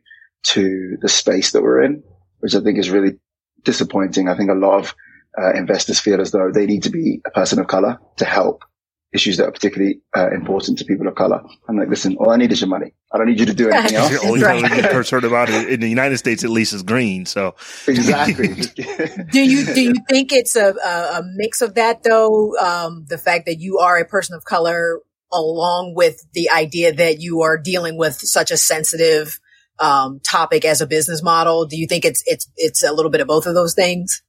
to 0.44 0.96
the 1.00 1.08
space 1.08 1.52
that 1.52 1.62
we're 1.62 1.82
in, 1.82 2.02
which 2.40 2.54
I 2.54 2.60
think 2.60 2.78
is 2.78 2.90
really 2.90 3.18
disappointing. 3.62 4.28
I 4.28 4.36
think 4.36 4.50
a 4.50 4.54
lot 4.54 4.80
of 4.80 4.94
uh, 5.40 5.52
investors 5.52 6.00
feel 6.00 6.20
as 6.20 6.30
though 6.30 6.50
they 6.52 6.66
need 6.66 6.84
to 6.84 6.90
be 6.90 7.20
a 7.26 7.30
person 7.30 7.58
of 7.58 7.66
color 7.66 7.98
to 8.16 8.24
help 8.24 8.64
issues 9.12 9.36
that 9.36 9.46
are 9.46 9.52
particularly 9.52 10.00
uh, 10.16 10.30
important 10.30 10.78
to 10.78 10.84
people 10.84 11.06
of 11.06 11.14
color. 11.14 11.42
I'm 11.68 11.76
like, 11.76 11.88
listen, 11.88 12.16
all 12.16 12.30
I 12.30 12.36
need 12.36 12.50
is 12.50 12.60
your 12.60 12.68
money. 12.68 12.94
I 13.12 13.18
don't 13.18 13.26
need 13.26 13.40
you 13.40 13.46
to 13.46 13.54
do 13.54 13.68
anything 13.70 13.96
else. 13.98 14.24
All 14.24 14.36
you 14.36 14.44
right. 14.44 14.90
concerned 14.90 15.24
about 15.24 15.50
it 15.50 15.68
in 15.68 15.80
the 15.80 15.88
United 15.88 16.18
States, 16.18 16.44
at 16.44 16.50
least, 16.50 16.72
is 16.72 16.82
green. 16.82 17.26
So 17.26 17.54
exactly. 17.86 18.48
do 19.32 19.40
you 19.40 19.66
do 19.74 19.80
you 19.80 19.94
think 20.08 20.32
it's 20.32 20.56
a, 20.56 20.74
a, 20.74 21.18
a 21.18 21.22
mix 21.36 21.60
of 21.60 21.74
that 21.74 22.02
though? 22.02 22.56
Um, 22.56 23.04
the 23.08 23.18
fact 23.18 23.46
that 23.46 23.56
you 23.58 23.78
are 23.78 23.98
a 23.98 24.06
person 24.06 24.34
of 24.34 24.44
color, 24.44 25.00
along 25.32 25.94
with 25.94 26.24
the 26.32 26.50
idea 26.50 26.92
that 26.92 27.20
you 27.20 27.42
are 27.42 27.58
dealing 27.58 27.98
with 27.98 28.14
such 28.14 28.50
a 28.50 28.56
sensitive 28.56 29.38
um, 29.78 30.20
topic 30.20 30.64
as 30.64 30.80
a 30.80 30.86
business 30.86 31.22
model. 31.22 31.66
Do 31.66 31.76
you 31.76 31.86
think 31.86 32.04
it's 32.04 32.22
it's 32.26 32.50
it's 32.56 32.82
a 32.82 32.92
little 32.92 33.10
bit 33.10 33.20
of 33.20 33.26
both 33.26 33.46
of 33.46 33.54
those 33.54 33.74
things? 33.74 34.22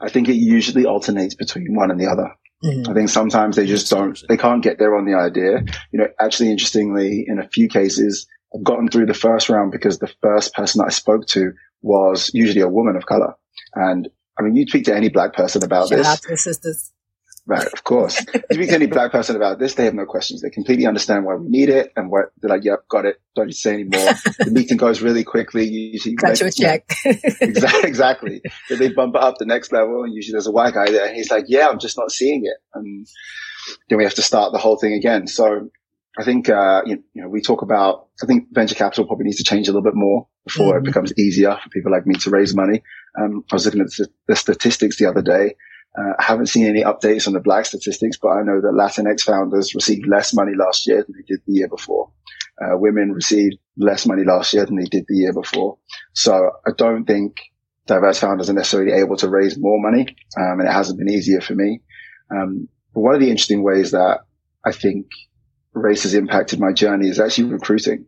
I 0.00 0.08
think 0.08 0.28
it 0.28 0.34
usually 0.34 0.86
alternates 0.86 1.34
between 1.34 1.74
one 1.74 1.90
and 1.90 2.00
the 2.00 2.06
other. 2.06 2.34
Mm-hmm. 2.64 2.90
I 2.90 2.94
think 2.94 3.08
sometimes 3.08 3.56
they 3.56 3.66
just 3.66 3.90
don't, 3.90 4.18
they 4.28 4.36
can't 4.36 4.62
get 4.62 4.78
there 4.78 4.96
on 4.96 5.04
the 5.04 5.14
idea. 5.14 5.64
You 5.92 5.98
know, 5.98 6.08
actually, 6.20 6.50
interestingly, 6.50 7.24
in 7.26 7.38
a 7.38 7.48
few 7.48 7.68
cases, 7.68 8.26
I've 8.54 8.62
gotten 8.62 8.88
through 8.88 9.06
the 9.06 9.14
first 9.14 9.48
round 9.48 9.72
because 9.72 9.98
the 9.98 10.12
first 10.22 10.54
person 10.54 10.78
that 10.78 10.86
I 10.86 10.90
spoke 10.90 11.26
to 11.28 11.52
was 11.82 12.30
usually 12.32 12.60
a 12.60 12.68
woman 12.68 12.96
of 12.96 13.06
color. 13.06 13.34
And 13.74 14.08
I 14.38 14.42
mean, 14.42 14.54
you 14.54 14.66
speak 14.66 14.84
to 14.84 14.94
any 14.94 15.08
black 15.08 15.34
person 15.34 15.64
about 15.64 15.90
this. 15.90 16.06
Out 16.06 16.22
to 16.22 16.28
the 16.30 16.36
sisters. 16.36 16.92
Right, 17.44 17.66
of 17.66 17.82
course. 17.82 18.20
if 18.20 18.44
you 18.50 18.54
speak 18.54 18.68
to 18.68 18.74
any 18.76 18.86
black 18.86 19.10
person 19.10 19.34
about 19.34 19.58
this, 19.58 19.74
they 19.74 19.86
have 19.86 19.94
no 19.94 20.06
questions. 20.06 20.42
They 20.42 20.50
completely 20.50 20.86
understand 20.86 21.24
why 21.24 21.34
we 21.34 21.48
need 21.48 21.70
it 21.70 21.92
and 21.96 22.08
what 22.08 22.26
they're 22.40 22.48
like, 22.48 22.64
yep, 22.64 22.86
got 22.88 23.04
it. 23.04 23.20
Don't 23.34 23.46
need 23.46 23.52
to 23.52 23.58
say 23.58 23.74
anymore. 23.74 24.12
the 24.38 24.50
meeting 24.52 24.76
goes 24.76 25.02
really 25.02 25.24
quickly. 25.24 25.66
Usually 25.66 26.14
cut 26.14 26.38
you 26.38 26.46
a 26.46 26.52
check. 26.52 26.88
exactly. 27.04 27.88
exactly. 27.88 28.42
So 28.68 28.76
they 28.76 28.92
bump 28.92 29.16
it 29.16 29.22
up 29.22 29.38
the 29.38 29.46
next 29.46 29.72
level 29.72 30.04
and 30.04 30.14
usually 30.14 30.34
there's 30.34 30.46
a 30.46 30.52
white 30.52 30.74
guy 30.74 30.90
there 30.90 31.06
and 31.06 31.16
he's 31.16 31.32
like, 31.32 31.46
yeah, 31.48 31.68
I'm 31.68 31.80
just 31.80 31.98
not 31.98 32.12
seeing 32.12 32.42
it. 32.44 32.58
And 32.74 33.06
then 33.88 33.98
we 33.98 34.04
have 34.04 34.14
to 34.14 34.22
start 34.22 34.52
the 34.52 34.58
whole 34.58 34.76
thing 34.76 34.92
again. 34.92 35.26
So 35.26 35.68
I 36.16 36.22
think, 36.22 36.48
uh, 36.48 36.82
you, 36.86 37.02
know, 37.16 37.28
we 37.28 37.40
talk 37.40 37.62
about, 37.62 38.06
I 38.22 38.26
think 38.26 38.48
venture 38.52 38.76
capital 38.76 39.06
probably 39.06 39.24
needs 39.24 39.38
to 39.38 39.44
change 39.44 39.66
a 39.66 39.72
little 39.72 39.82
bit 39.82 39.96
more 39.96 40.28
before 40.44 40.74
mm-hmm. 40.74 40.84
it 40.84 40.84
becomes 40.84 41.12
easier 41.18 41.58
for 41.60 41.70
people 41.70 41.90
like 41.90 42.06
me 42.06 42.14
to 42.14 42.30
raise 42.30 42.54
money. 42.54 42.84
Um, 43.20 43.44
I 43.50 43.56
was 43.56 43.64
looking 43.64 43.80
at 43.80 43.88
the, 43.88 44.08
the 44.28 44.36
statistics 44.36 44.96
the 44.96 45.06
other 45.06 45.22
day 45.22 45.56
uh, 45.98 46.14
I 46.18 46.22
haven't 46.22 46.46
seen 46.46 46.66
any 46.66 46.82
updates 46.82 47.26
on 47.26 47.34
the 47.34 47.40
black 47.40 47.66
statistics, 47.66 48.16
but 48.16 48.28
I 48.28 48.42
know 48.42 48.60
that 48.60 48.72
Latinx 48.72 49.22
founders 49.22 49.74
received 49.74 50.06
less 50.08 50.32
money 50.32 50.52
last 50.56 50.86
year 50.86 51.04
than 51.04 51.14
they 51.16 51.24
did 51.26 51.42
the 51.46 51.52
year 51.52 51.68
before. 51.68 52.10
Uh, 52.60 52.76
women 52.78 53.12
received 53.12 53.56
less 53.76 54.06
money 54.06 54.22
last 54.24 54.54
year 54.54 54.64
than 54.64 54.76
they 54.76 54.84
did 54.84 55.04
the 55.08 55.16
year 55.16 55.32
before. 55.32 55.78
So 56.14 56.50
I 56.66 56.70
don't 56.76 57.04
think 57.04 57.36
diverse 57.86 58.20
founders 58.20 58.48
are 58.48 58.54
necessarily 58.54 58.92
able 58.92 59.16
to 59.16 59.28
raise 59.28 59.58
more 59.58 59.80
money. 59.80 60.06
Um, 60.38 60.60
and 60.60 60.68
it 60.68 60.72
hasn't 60.72 60.98
been 60.98 61.10
easier 61.10 61.40
for 61.40 61.54
me. 61.54 61.82
Um, 62.30 62.68
but 62.94 63.00
one 63.00 63.14
of 63.14 63.20
the 63.20 63.30
interesting 63.30 63.62
ways 63.62 63.90
that 63.90 64.20
I 64.64 64.72
think 64.72 65.06
race 65.74 66.04
has 66.04 66.14
impacted 66.14 66.60
my 66.60 66.72
journey 66.72 67.08
is 67.08 67.20
actually 67.20 67.50
recruiting. 67.50 68.06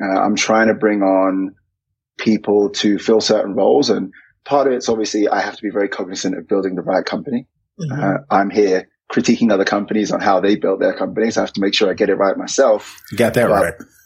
Uh, 0.00 0.20
I'm 0.20 0.36
trying 0.36 0.68
to 0.68 0.74
bring 0.74 1.02
on 1.02 1.54
people 2.18 2.70
to 2.70 2.98
fill 2.98 3.20
certain 3.20 3.54
roles 3.54 3.90
and 3.90 4.12
part 4.46 4.66
of 4.66 4.72
it's 4.72 4.88
obviously 4.88 5.28
I 5.28 5.40
have 5.40 5.56
to 5.56 5.62
be 5.62 5.70
very 5.70 5.88
cognizant 5.88 6.38
of 6.38 6.48
building 6.48 6.76
the 6.76 6.82
right 6.82 7.04
company. 7.04 7.46
Mm-hmm. 7.78 8.02
Uh, 8.02 8.14
I'm 8.30 8.50
here 8.50 8.88
critiquing 9.10 9.52
other 9.52 9.64
companies 9.64 10.10
on 10.10 10.20
how 10.20 10.40
they 10.40 10.56
build 10.56 10.80
their 10.80 10.94
companies. 10.94 11.36
I 11.36 11.42
have 11.42 11.52
to 11.54 11.60
make 11.60 11.74
sure 11.74 11.90
I 11.90 11.94
get 11.94 12.08
it 12.08 12.14
right 12.14 12.36
myself. 12.36 13.00
You 13.12 13.18
got 13.18 13.34
that 13.34 13.48
but, 13.48 13.62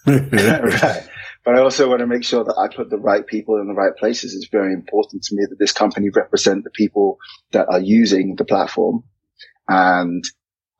right. 0.07 0.72
right. 0.82 1.09
But 1.45 1.55
I 1.55 1.61
also 1.61 1.88
want 1.88 2.01
to 2.01 2.07
make 2.07 2.24
sure 2.24 2.45
that 2.45 2.57
I 2.59 2.74
put 2.74 2.91
the 2.91 2.99
right 2.99 3.26
people 3.26 3.61
in 3.61 3.66
the 3.66 3.74
right 3.74 3.97
places. 3.97 4.34
It's 4.34 4.49
very 4.49 4.74
important 4.74 5.22
to 5.24 5.34
me 5.34 5.47
that 5.49 5.59
this 5.59 5.72
company 5.72 6.11
represent 6.11 6.64
the 6.64 6.70
people 6.70 7.18
that 7.53 7.66
are 7.70 7.80
using 7.80 8.36
the 8.36 8.45
platform 8.45 9.05
and 9.68 10.22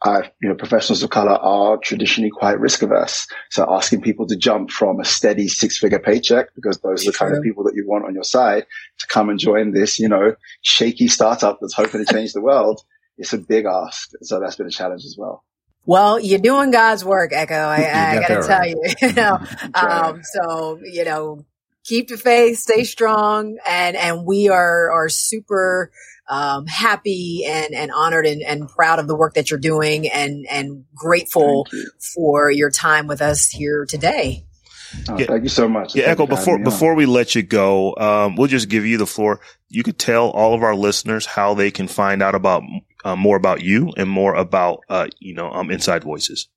I, 0.03 0.31
you 0.41 0.49
know, 0.49 0.55
professionals 0.55 1.03
of 1.03 1.11
color 1.11 1.33
are 1.33 1.77
traditionally 1.77 2.31
quite 2.31 2.59
risk 2.59 2.83
averse. 2.83 3.27
So 3.51 3.67
asking 3.69 4.01
people 4.01 4.27
to 4.29 4.37
jump 4.37 4.71
from 4.71 4.99
a 4.99 5.05
steady 5.05 5.47
six 5.47 5.79
figure 5.79 5.99
paycheck, 5.99 6.55
because 6.55 6.79
those 6.79 7.07
are 7.07 7.13
the 7.13 7.17
kind 7.17 7.37
of 7.37 7.43
people 7.43 7.65
that 7.65 7.75
you 7.75 7.87
want 7.87 8.07
on 8.07 8.15
your 8.15 8.25
side 8.25 8.67
to 8.99 9.07
come 9.09 9.29
and 9.29 9.39
join 9.39 9.73
this, 9.73 9.99
you 9.99 10.09
know, 10.09 10.35
shaky 10.63 11.09
startup 11.09 11.59
that's 11.61 11.75
hoping 11.75 12.05
to 12.05 12.13
change 12.13 12.33
the 12.33 12.41
world. 12.41 12.81
It's 13.19 13.35
a 13.35 13.39
big 13.39 13.67
ask. 13.67 14.11
So 14.23 14.41
that's 14.41 14.57
been 14.57 14.69
a 14.69 14.71
challenge 14.71 15.05
as 15.05 15.17
well. 15.19 15.45
Well, 15.85 16.19
you're 16.19 16.39
doing 16.39 16.71
God's 16.71 17.05
work, 17.05 17.33
Ekow. 17.33 17.53
I, 17.53 18.17
I 18.17 18.21
gotta 18.21 18.47
tell 18.47 18.59
right. 18.59 18.71
you, 18.71 18.95
you 19.09 19.13
know, 19.13 19.39
um, 19.75 20.23
so, 20.23 20.81
you 20.85 21.05
know, 21.05 21.45
keep 21.85 22.09
the 22.09 22.17
faith, 22.17 22.59
stay 22.59 22.85
strong. 22.85 23.59
And, 23.67 23.97
and 23.97 24.25
we 24.25 24.49
are, 24.49 24.91
are 24.91 25.09
super, 25.09 25.91
um, 26.31 26.67
happy 26.67 27.45
and, 27.45 27.75
and 27.75 27.91
honored 27.91 28.25
and, 28.25 28.41
and 28.41 28.69
proud 28.69 28.99
of 28.99 29.09
the 29.09 29.17
work 29.17 29.35
that 29.35 29.51
you're 29.51 29.61
doing 29.61 30.09
and, 30.09 30.47
and 30.51 30.85
grateful 30.95 31.67
you. 31.73 31.91
for 32.15 32.51
your 32.51 32.71
time 32.71 33.07
with 33.09 33.21
us 33.21 33.49
here 33.49 33.85
today. 33.85 34.47
Oh, 35.09 35.19
yeah. 35.19 35.27
Thank 35.27 35.43
you 35.43 35.49
so 35.49 35.69
much. 35.69 35.95
Yeah, 35.95 36.15
Ekow, 36.15 36.29
before, 36.29 36.59
before 36.59 36.95
we 36.95 37.07
let 37.07 37.35
you 37.35 37.43
go, 37.43 37.95
um, 37.97 38.37
we'll 38.37 38.49
just 38.49 38.69
give 38.69 38.87
you 38.87 38.97
the 38.97 39.07
floor. 39.07 39.41
You 39.69 39.83
could 39.83 39.99
tell 39.99 40.31
all 40.31 40.55
of 40.55 40.63
our 40.63 40.75
listeners 40.75 41.27
how 41.27 41.55
they 41.55 41.71
can 41.71 41.89
find 41.89 42.23
out 42.23 42.35
about, 42.35 42.63
uh, 43.05 43.17
more 43.17 43.37
about 43.37 43.63
you 43.63 43.93
and 43.97 44.09
more 44.09 44.35
about, 44.35 44.81
uh, 44.89 45.09
you 45.19 45.35
know, 45.35 45.51
um, 45.51 45.71
Inside 45.71 46.05
Voices. 46.05 46.49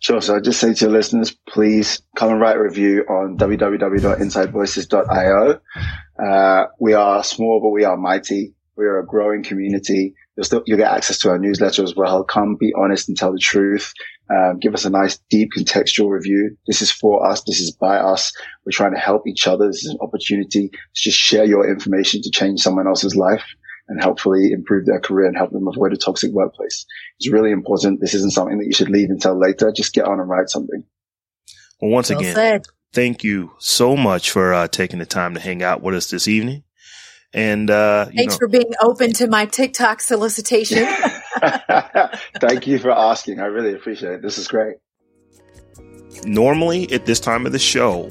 Sure. 0.00 0.20
So 0.20 0.36
I 0.36 0.40
just 0.40 0.60
say 0.60 0.74
to 0.74 0.84
your 0.84 0.92
listeners, 0.92 1.36
please 1.48 2.02
come 2.16 2.30
and 2.30 2.40
write 2.40 2.56
a 2.56 2.62
review 2.62 3.04
on 3.08 3.36
www.insidevoices.io. 3.36 5.60
Uh, 6.24 6.66
we 6.80 6.94
are 6.94 7.22
small, 7.24 7.60
but 7.60 7.70
we 7.70 7.82
are 7.84 7.96
mighty. 7.96 8.54
We 8.76 8.86
are 8.86 9.00
a 9.00 9.06
growing 9.06 9.42
community. 9.42 10.14
You'll 10.36 10.44
still, 10.44 10.62
you'll 10.66 10.78
get 10.78 10.92
access 10.92 11.18
to 11.20 11.30
our 11.30 11.38
newsletter 11.38 11.82
as 11.82 11.96
well. 11.96 12.22
Come 12.22 12.56
be 12.58 12.72
honest 12.80 13.08
and 13.08 13.18
tell 13.18 13.32
the 13.32 13.40
truth. 13.40 13.92
Um, 14.30 14.58
give 14.60 14.74
us 14.74 14.84
a 14.84 14.90
nice, 14.90 15.18
deep 15.30 15.48
contextual 15.56 16.10
review. 16.10 16.56
This 16.66 16.80
is 16.80 16.92
for 16.92 17.28
us. 17.28 17.42
This 17.44 17.58
is 17.60 17.72
by 17.72 17.96
us. 17.96 18.32
We're 18.64 18.70
trying 18.72 18.94
to 18.94 19.00
help 19.00 19.26
each 19.26 19.48
other. 19.48 19.66
This 19.66 19.84
is 19.84 19.90
an 19.90 19.98
opportunity 20.00 20.68
to 20.68 20.78
just 20.94 21.18
share 21.18 21.44
your 21.44 21.68
information 21.68 22.22
to 22.22 22.30
change 22.30 22.60
someone 22.60 22.86
else's 22.86 23.16
life 23.16 23.42
and 23.88 24.02
hopefully 24.02 24.52
improve 24.52 24.86
their 24.86 25.00
career 25.00 25.26
and 25.26 25.36
help 25.36 25.50
them 25.50 25.66
avoid 25.66 25.92
a 25.92 25.96
toxic 25.96 26.32
workplace. 26.32 26.84
It's 27.18 27.30
really 27.30 27.50
important. 27.50 28.00
This 28.00 28.14
isn't 28.14 28.32
something 28.32 28.58
that 28.58 28.66
you 28.66 28.72
should 28.72 28.90
leave 28.90 29.10
until 29.10 29.38
later. 29.38 29.72
Just 29.72 29.94
get 29.94 30.04
on 30.04 30.20
and 30.20 30.28
write 30.28 30.48
something. 30.50 30.84
Well, 31.80 31.90
once 31.90 32.10
well 32.10 32.18
again, 32.20 32.34
said. 32.34 32.66
thank 32.92 33.24
you 33.24 33.52
so 33.58 33.96
much 33.96 34.30
for 34.30 34.52
uh, 34.52 34.68
taking 34.68 34.98
the 34.98 35.06
time 35.06 35.34
to 35.34 35.40
hang 35.40 35.62
out 35.62 35.82
with 35.82 35.94
us 35.94 36.10
this 36.10 36.28
evening. 36.28 36.64
And 37.32 37.70
uh, 37.70 38.06
thanks 38.06 38.34
know, 38.34 38.38
for 38.38 38.48
being 38.48 38.72
open 38.80 39.12
to 39.14 39.28
my 39.28 39.46
TikTok 39.46 40.00
solicitation. 40.00 40.86
thank 42.40 42.66
you 42.66 42.78
for 42.78 42.90
asking. 42.90 43.40
I 43.40 43.46
really 43.46 43.74
appreciate 43.74 44.14
it. 44.14 44.22
This 44.22 44.38
is 44.38 44.48
great. 44.48 44.76
Normally, 46.24 46.90
at 46.90 47.06
this 47.06 47.20
time 47.20 47.46
of 47.46 47.52
the 47.52 47.58
show, 47.58 48.08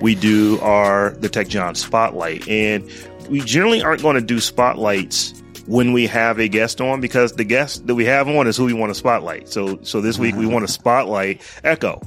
we 0.00 0.14
do 0.14 0.58
our 0.60 1.10
the 1.10 1.28
Tech 1.28 1.48
Jawn 1.48 1.74
Spotlight, 1.74 2.46
and 2.48 2.84
we 3.28 3.40
generally 3.40 3.82
aren't 3.82 4.02
going 4.02 4.14
to 4.14 4.20
do 4.20 4.40
spotlights 4.40 5.42
when 5.66 5.92
we 5.92 6.06
have 6.06 6.38
a 6.38 6.48
guest 6.48 6.80
on 6.80 7.00
because 7.00 7.32
the 7.32 7.44
guest 7.44 7.86
that 7.86 7.94
we 7.94 8.04
have 8.04 8.28
on 8.28 8.46
is 8.46 8.56
who 8.56 8.64
we 8.64 8.72
want 8.72 8.90
to 8.90 8.94
spotlight. 8.94 9.48
So, 9.48 9.78
so 9.82 10.00
this 10.00 10.18
week 10.18 10.34
we 10.34 10.44
mm-hmm. 10.44 10.52
want 10.52 10.66
to 10.66 10.72
spotlight 10.72 11.40
Ekow, 11.64 12.00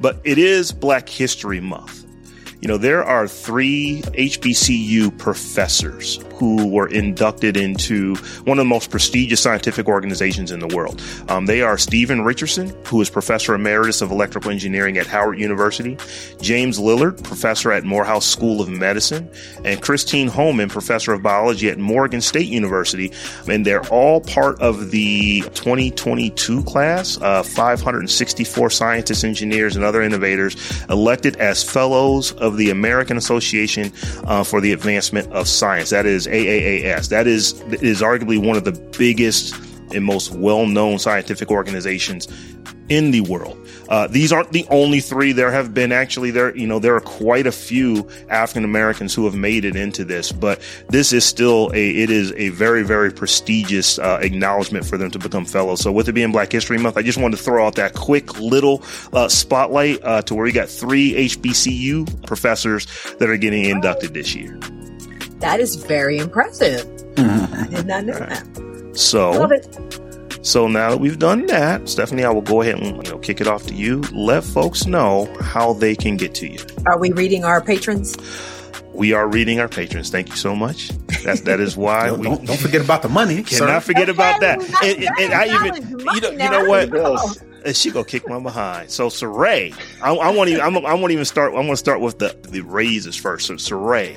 but 0.00 0.20
it 0.24 0.38
is 0.38 0.72
Black 0.72 1.08
History 1.08 1.60
Month. 1.60 2.05
You 2.60 2.68
know, 2.68 2.78
there 2.78 3.04
are 3.04 3.28
three 3.28 4.02
HBCU 4.02 5.16
professors 5.18 6.18
who 6.36 6.68
were 6.68 6.88
inducted 6.88 7.56
into 7.56 8.14
one 8.44 8.58
of 8.58 8.64
the 8.64 8.68
most 8.68 8.90
prestigious 8.90 9.40
scientific 9.40 9.88
organizations 9.88 10.50
in 10.50 10.60
the 10.60 10.74
world. 10.74 11.02
Um, 11.28 11.46
they 11.46 11.62
are 11.62 11.78
Stephen 11.78 12.22
Richardson, 12.22 12.74
who 12.86 13.00
is 13.00 13.08
professor 13.08 13.54
emeritus 13.54 14.02
of 14.02 14.10
electrical 14.10 14.50
engineering 14.50 14.98
at 14.98 15.06
Howard 15.06 15.38
University, 15.38 15.96
James 16.40 16.78
Lillard, 16.78 17.22
professor 17.22 17.72
at 17.72 17.84
Morehouse 17.84 18.26
School 18.26 18.60
of 18.60 18.68
Medicine, 18.68 19.30
and 19.64 19.80
Christine 19.80 20.28
Hohmann, 20.28 20.68
professor 20.68 21.12
of 21.12 21.22
biology 21.22 21.70
at 21.70 21.78
Morgan 21.78 22.20
State 22.20 22.48
University. 22.48 23.12
And 23.48 23.64
they're 23.64 23.86
all 23.88 24.20
part 24.20 24.60
of 24.60 24.90
the 24.90 25.40
2022 25.54 26.62
class, 26.64 27.18
uh, 27.20 27.42
564 27.42 28.70
scientists, 28.70 29.24
engineers, 29.24 29.76
and 29.76 29.84
other 29.84 30.02
innovators 30.02 30.56
elected 30.90 31.36
as 31.36 31.64
fellows 31.64 32.32
of 32.32 32.55
the 32.56 32.70
American 32.70 33.16
Association 33.16 33.92
uh, 34.24 34.42
for 34.42 34.60
the 34.60 34.72
Advancement 34.72 35.30
of 35.32 35.48
Science. 35.48 35.90
That 35.90 36.06
is 36.06 36.26
AAAS. 36.26 37.08
That 37.08 37.26
is 37.26 37.60
is 37.82 38.00
arguably 38.00 38.44
one 38.44 38.56
of 38.56 38.64
the 38.64 38.72
biggest 38.98 39.54
and 39.94 40.04
most 40.04 40.32
well-known 40.32 40.98
scientific 40.98 41.50
organizations 41.50 42.28
in 42.88 43.10
the 43.10 43.20
world. 43.22 43.56
Uh, 43.88 44.06
these 44.06 44.32
aren't 44.32 44.52
the 44.52 44.66
only 44.70 45.00
three. 45.00 45.32
There 45.32 45.50
have 45.50 45.74
been 45.74 45.92
actually 45.92 46.30
there, 46.30 46.56
you 46.56 46.66
know, 46.66 46.78
there 46.78 46.94
are 46.94 47.00
quite 47.00 47.46
a 47.46 47.52
few 47.52 48.08
African 48.28 48.64
Americans 48.64 49.14
who 49.14 49.24
have 49.24 49.34
made 49.34 49.64
it 49.64 49.76
into 49.76 50.04
this, 50.04 50.32
but 50.32 50.60
this 50.88 51.12
is 51.12 51.24
still 51.24 51.70
a, 51.74 51.90
it 51.90 52.10
is 52.10 52.32
a 52.32 52.50
very, 52.50 52.82
very 52.82 53.12
prestigious 53.12 53.98
uh, 53.98 54.18
acknowledgement 54.22 54.84
for 54.84 54.96
them 54.96 55.10
to 55.10 55.18
become 55.18 55.44
fellows. 55.44 55.80
So 55.80 55.92
with 55.92 56.08
it 56.08 56.12
being 56.12 56.32
Black 56.32 56.52
History 56.52 56.78
Month, 56.78 56.96
I 56.96 57.02
just 57.02 57.18
wanted 57.18 57.36
to 57.36 57.42
throw 57.42 57.66
out 57.66 57.76
that 57.76 57.94
quick 57.94 58.38
little 58.40 58.82
uh, 59.12 59.28
spotlight 59.28 60.02
uh, 60.02 60.22
to 60.22 60.34
where 60.34 60.44
we 60.44 60.52
got 60.52 60.68
three 60.68 61.12
HBCU 61.28 62.26
professors 62.26 62.86
that 63.18 63.28
are 63.28 63.36
getting 63.36 63.64
inducted 63.64 64.14
this 64.14 64.34
year. 64.34 64.58
That 65.40 65.60
is 65.60 65.76
very 65.76 66.18
impressive. 66.18 66.84
I 67.18 67.66
did 67.70 67.86
not 67.86 68.04
know 68.04 68.18
that. 68.18 68.92
So, 68.94 69.32
Love 69.32 69.52
it. 69.52 70.00
So 70.46 70.68
now 70.68 70.90
that 70.90 70.98
we've 70.98 71.18
done 71.18 71.46
that, 71.46 71.88
Stephanie, 71.88 72.22
I 72.22 72.30
will 72.30 72.40
go 72.40 72.62
ahead 72.62 72.78
and 72.78 73.04
you 73.04 73.12
know 73.12 73.18
kick 73.18 73.40
it 73.40 73.48
off 73.48 73.66
to 73.66 73.74
you. 73.74 74.00
Let 74.12 74.44
folks 74.44 74.86
know 74.86 75.26
how 75.40 75.72
they 75.72 75.96
can 75.96 76.16
get 76.16 76.34
to 76.36 76.46
you. 76.48 76.60
Are 76.86 76.98
we 77.00 77.10
reading 77.10 77.44
our 77.44 77.60
patrons? 77.60 78.16
We 78.94 79.12
are 79.12 79.26
reading 79.28 79.58
our 79.58 79.66
patrons. 79.68 80.08
Thank 80.08 80.28
you 80.28 80.36
so 80.36 80.54
much. 80.54 80.90
That's 81.24 81.40
that 81.42 81.58
is 81.58 81.76
why 81.76 82.06
Don't, 82.10 82.20
we 82.20 82.24
don't, 82.28 82.46
don't 82.46 82.60
forget 82.60 82.80
about 82.80 83.02
the 83.02 83.08
money. 83.08 83.42
cannot 83.42 83.82
sir. 83.82 83.92
forget 83.92 84.08
about 84.08 84.40
that. 84.40 84.60
And, 84.84 85.04
and- 85.04 85.18
and 85.18 85.34
I 85.34 85.46
even 85.46 85.88
you 85.90 85.96
know 85.96 86.04
money 86.04 86.20
you 86.44 86.50
know 86.50 86.64
what. 86.66 86.90
Bills. 86.90 87.42
Uh, 87.66 87.72
She 87.72 87.90
gonna 87.90 88.04
kick 88.04 88.28
my 88.28 88.38
behind. 88.38 88.88
So 88.92 89.08
Saray, 89.08 89.74
I, 90.00 90.14
I 90.14 90.30
want 90.30 90.48
even 90.50 90.60
I'm, 90.62 90.76
I 90.86 90.94
want 90.94 91.10
even 91.12 91.24
start. 91.24 91.52
I 91.54 91.56
want 91.56 91.70
to 91.70 91.76
start 91.76 92.00
with 92.00 92.20
the 92.20 92.36
the 92.48 92.60
raises 92.60 93.16
first. 93.16 93.48
So 93.48 93.54
Saray, 93.54 94.14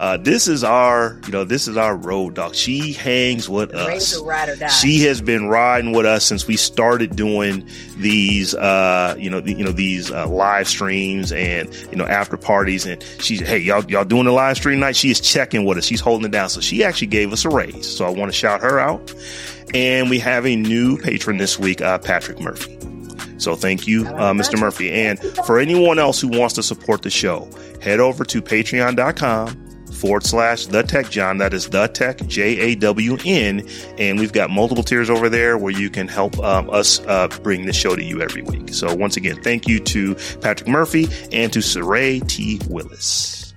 uh, 0.00 0.16
this 0.16 0.48
is 0.48 0.64
our 0.64 1.20
you 1.26 1.30
know 1.30 1.44
this 1.44 1.68
is 1.68 1.76
our 1.76 1.94
road 1.94 2.34
dog. 2.34 2.54
She 2.54 2.94
hangs 2.94 3.50
with 3.50 3.74
us. 3.74 4.18
Ride 4.18 4.48
or 4.48 4.56
die. 4.56 4.68
She 4.68 5.00
has 5.00 5.20
been 5.20 5.46
riding 5.46 5.92
with 5.92 6.06
us 6.06 6.24
since 6.24 6.46
we 6.46 6.56
started 6.56 7.16
doing 7.16 7.68
these, 7.98 8.54
uh, 8.54 9.14
you 9.18 9.28
know, 9.28 9.40
the, 9.40 9.52
you 9.52 9.62
know 9.62 9.72
these 9.72 10.10
uh, 10.10 10.26
live 10.26 10.68
streams 10.68 11.32
and 11.32 11.68
you 11.90 11.96
know 11.96 12.06
after 12.06 12.38
parties. 12.38 12.86
And 12.86 13.02
she's, 13.18 13.40
hey, 13.40 13.58
y'all, 13.58 13.84
y'all 13.90 14.06
doing 14.06 14.24
the 14.24 14.32
live 14.32 14.56
stream 14.56 14.80
night? 14.80 14.96
She 14.96 15.10
is 15.10 15.20
checking 15.20 15.66
with 15.66 15.76
us. 15.76 15.84
She's 15.84 16.00
holding 16.00 16.24
it 16.24 16.32
down. 16.32 16.48
So 16.48 16.62
she 16.62 16.82
actually 16.82 17.08
gave 17.08 17.30
us 17.34 17.44
a 17.44 17.50
raise. 17.50 17.86
So 17.86 18.06
I 18.06 18.10
want 18.10 18.32
to 18.32 18.36
shout 18.36 18.62
her 18.62 18.80
out. 18.80 19.14
And 19.74 20.08
we 20.08 20.18
have 20.20 20.46
a 20.46 20.56
new 20.56 20.96
patron 20.96 21.36
this 21.36 21.58
week, 21.58 21.82
uh, 21.82 21.98
Patrick 21.98 22.40
Murphy. 22.40 22.78
So 23.36 23.54
thank 23.54 23.86
you, 23.86 24.06
uh, 24.06 24.32
Mr. 24.32 24.58
Murphy. 24.58 24.90
And 24.90 25.18
for 25.44 25.58
anyone 25.58 25.98
else 25.98 26.22
who 26.22 26.28
wants 26.28 26.54
to 26.54 26.62
support 26.62 27.02
the 27.02 27.10
show, 27.10 27.50
head 27.82 28.00
over 28.00 28.24
to 28.24 28.40
patreon.com 28.40 29.66
forward 30.00 30.24
slash 30.24 30.66
the 30.66 30.82
TechJawn. 30.82 31.38
That 31.38 31.52
is 31.54 31.68
the 31.68 31.86
tech 31.88 32.18
J 32.26 32.58
A 32.58 32.74
W 32.76 33.16
N. 33.24 33.66
And 33.98 34.18
we've 34.18 34.32
got 34.32 34.50
multiple 34.50 34.82
tiers 34.82 35.10
over 35.10 35.28
there 35.28 35.58
where 35.58 35.72
you 35.72 35.90
can 35.90 36.08
help 36.08 36.38
um, 36.40 36.70
us 36.70 37.00
uh, 37.06 37.28
bring 37.42 37.66
the 37.66 37.72
show 37.72 37.94
to 37.94 38.02
you 38.02 38.20
every 38.22 38.42
week. 38.42 38.70
So 38.74 38.94
once 38.94 39.16
again, 39.16 39.40
thank 39.42 39.68
you 39.68 39.78
to 39.80 40.14
Patrick 40.40 40.68
Murphy 40.68 41.08
and 41.32 41.52
to 41.52 41.58
Saray 41.60 42.26
T. 42.26 42.60
Willis. 42.68 43.52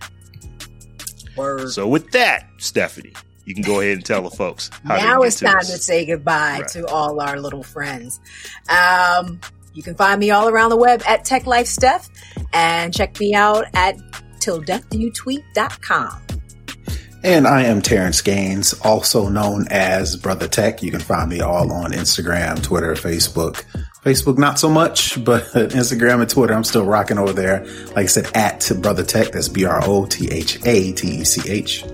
Word. 1.35 1.71
So 1.71 1.87
with 1.87 2.11
that, 2.11 2.45
Stephanie, 2.57 3.13
you 3.45 3.53
can 3.55 3.63
go 3.63 3.79
ahead 3.79 3.93
and 3.97 4.05
tell 4.05 4.21
the 4.21 4.29
folks 4.29 4.69
how 4.85 4.97
now 4.97 5.21
it's 5.23 5.41
get 5.41 5.51
time 5.51 5.61
to 5.61 5.71
to 5.71 5.77
say 5.77 6.05
goodbye 6.05 6.59
Right. 6.59 6.67
to 6.69 6.85
all 6.87 7.19
our 7.19 7.39
little 7.39 7.63
friends. 7.63 8.19
Um, 8.69 9.39
you 9.73 9.81
can 9.81 9.95
find 9.95 10.19
me 10.19 10.29
all 10.29 10.47
around 10.49 10.69
the 10.69 10.77
web 10.77 11.01
at 11.07 11.25
Tech 11.25 11.47
Life 11.47 11.65
Steph 11.67 12.07
and 12.53 12.93
check 12.93 13.19
me 13.19 13.33
out 13.33 13.65
at 13.73 13.95
till 14.39 14.61
death 14.61 14.87
do 14.89 14.99
you 14.99 15.11
tweet.com. 15.11 16.22
And 17.25 17.47
I 17.47 17.63
am 17.63 17.81
Terrence 17.81 18.21
Gaines, 18.21 18.73
also 18.81 19.29
known 19.29 19.65
as 19.69 20.17
Brother 20.17 20.49
Tech. 20.49 20.83
You 20.83 20.91
can 20.91 20.99
find 20.99 21.29
me 21.29 21.39
all 21.39 21.71
on 21.71 21.93
Instagram, 21.93 22.61
Twitter, 22.61 22.95
Facebook. 22.95 23.63
Facebook, 24.03 24.37
not 24.37 24.59
so 24.59 24.69
much, 24.69 25.23
but 25.23 25.43
Instagram 25.53 26.19
and 26.19 26.29
Twitter, 26.29 26.53
I'm 26.53 26.65
still 26.65 26.85
rocking 26.85 27.17
over 27.17 27.31
there. 27.31 27.65
Like 27.87 27.97
I 27.97 28.05
said, 28.07 28.29
at 28.35 28.69
Brother 28.81 29.03
Tech. 29.03 29.31
That's 29.31 29.47
B 29.47 29.63
R 29.63 29.79
O 29.85 30.05
T 30.05 30.29
H 30.31 30.59
A 30.65 30.91
T 30.91 31.21
E 31.21 31.23
C 31.23 31.49
H. 31.49 31.85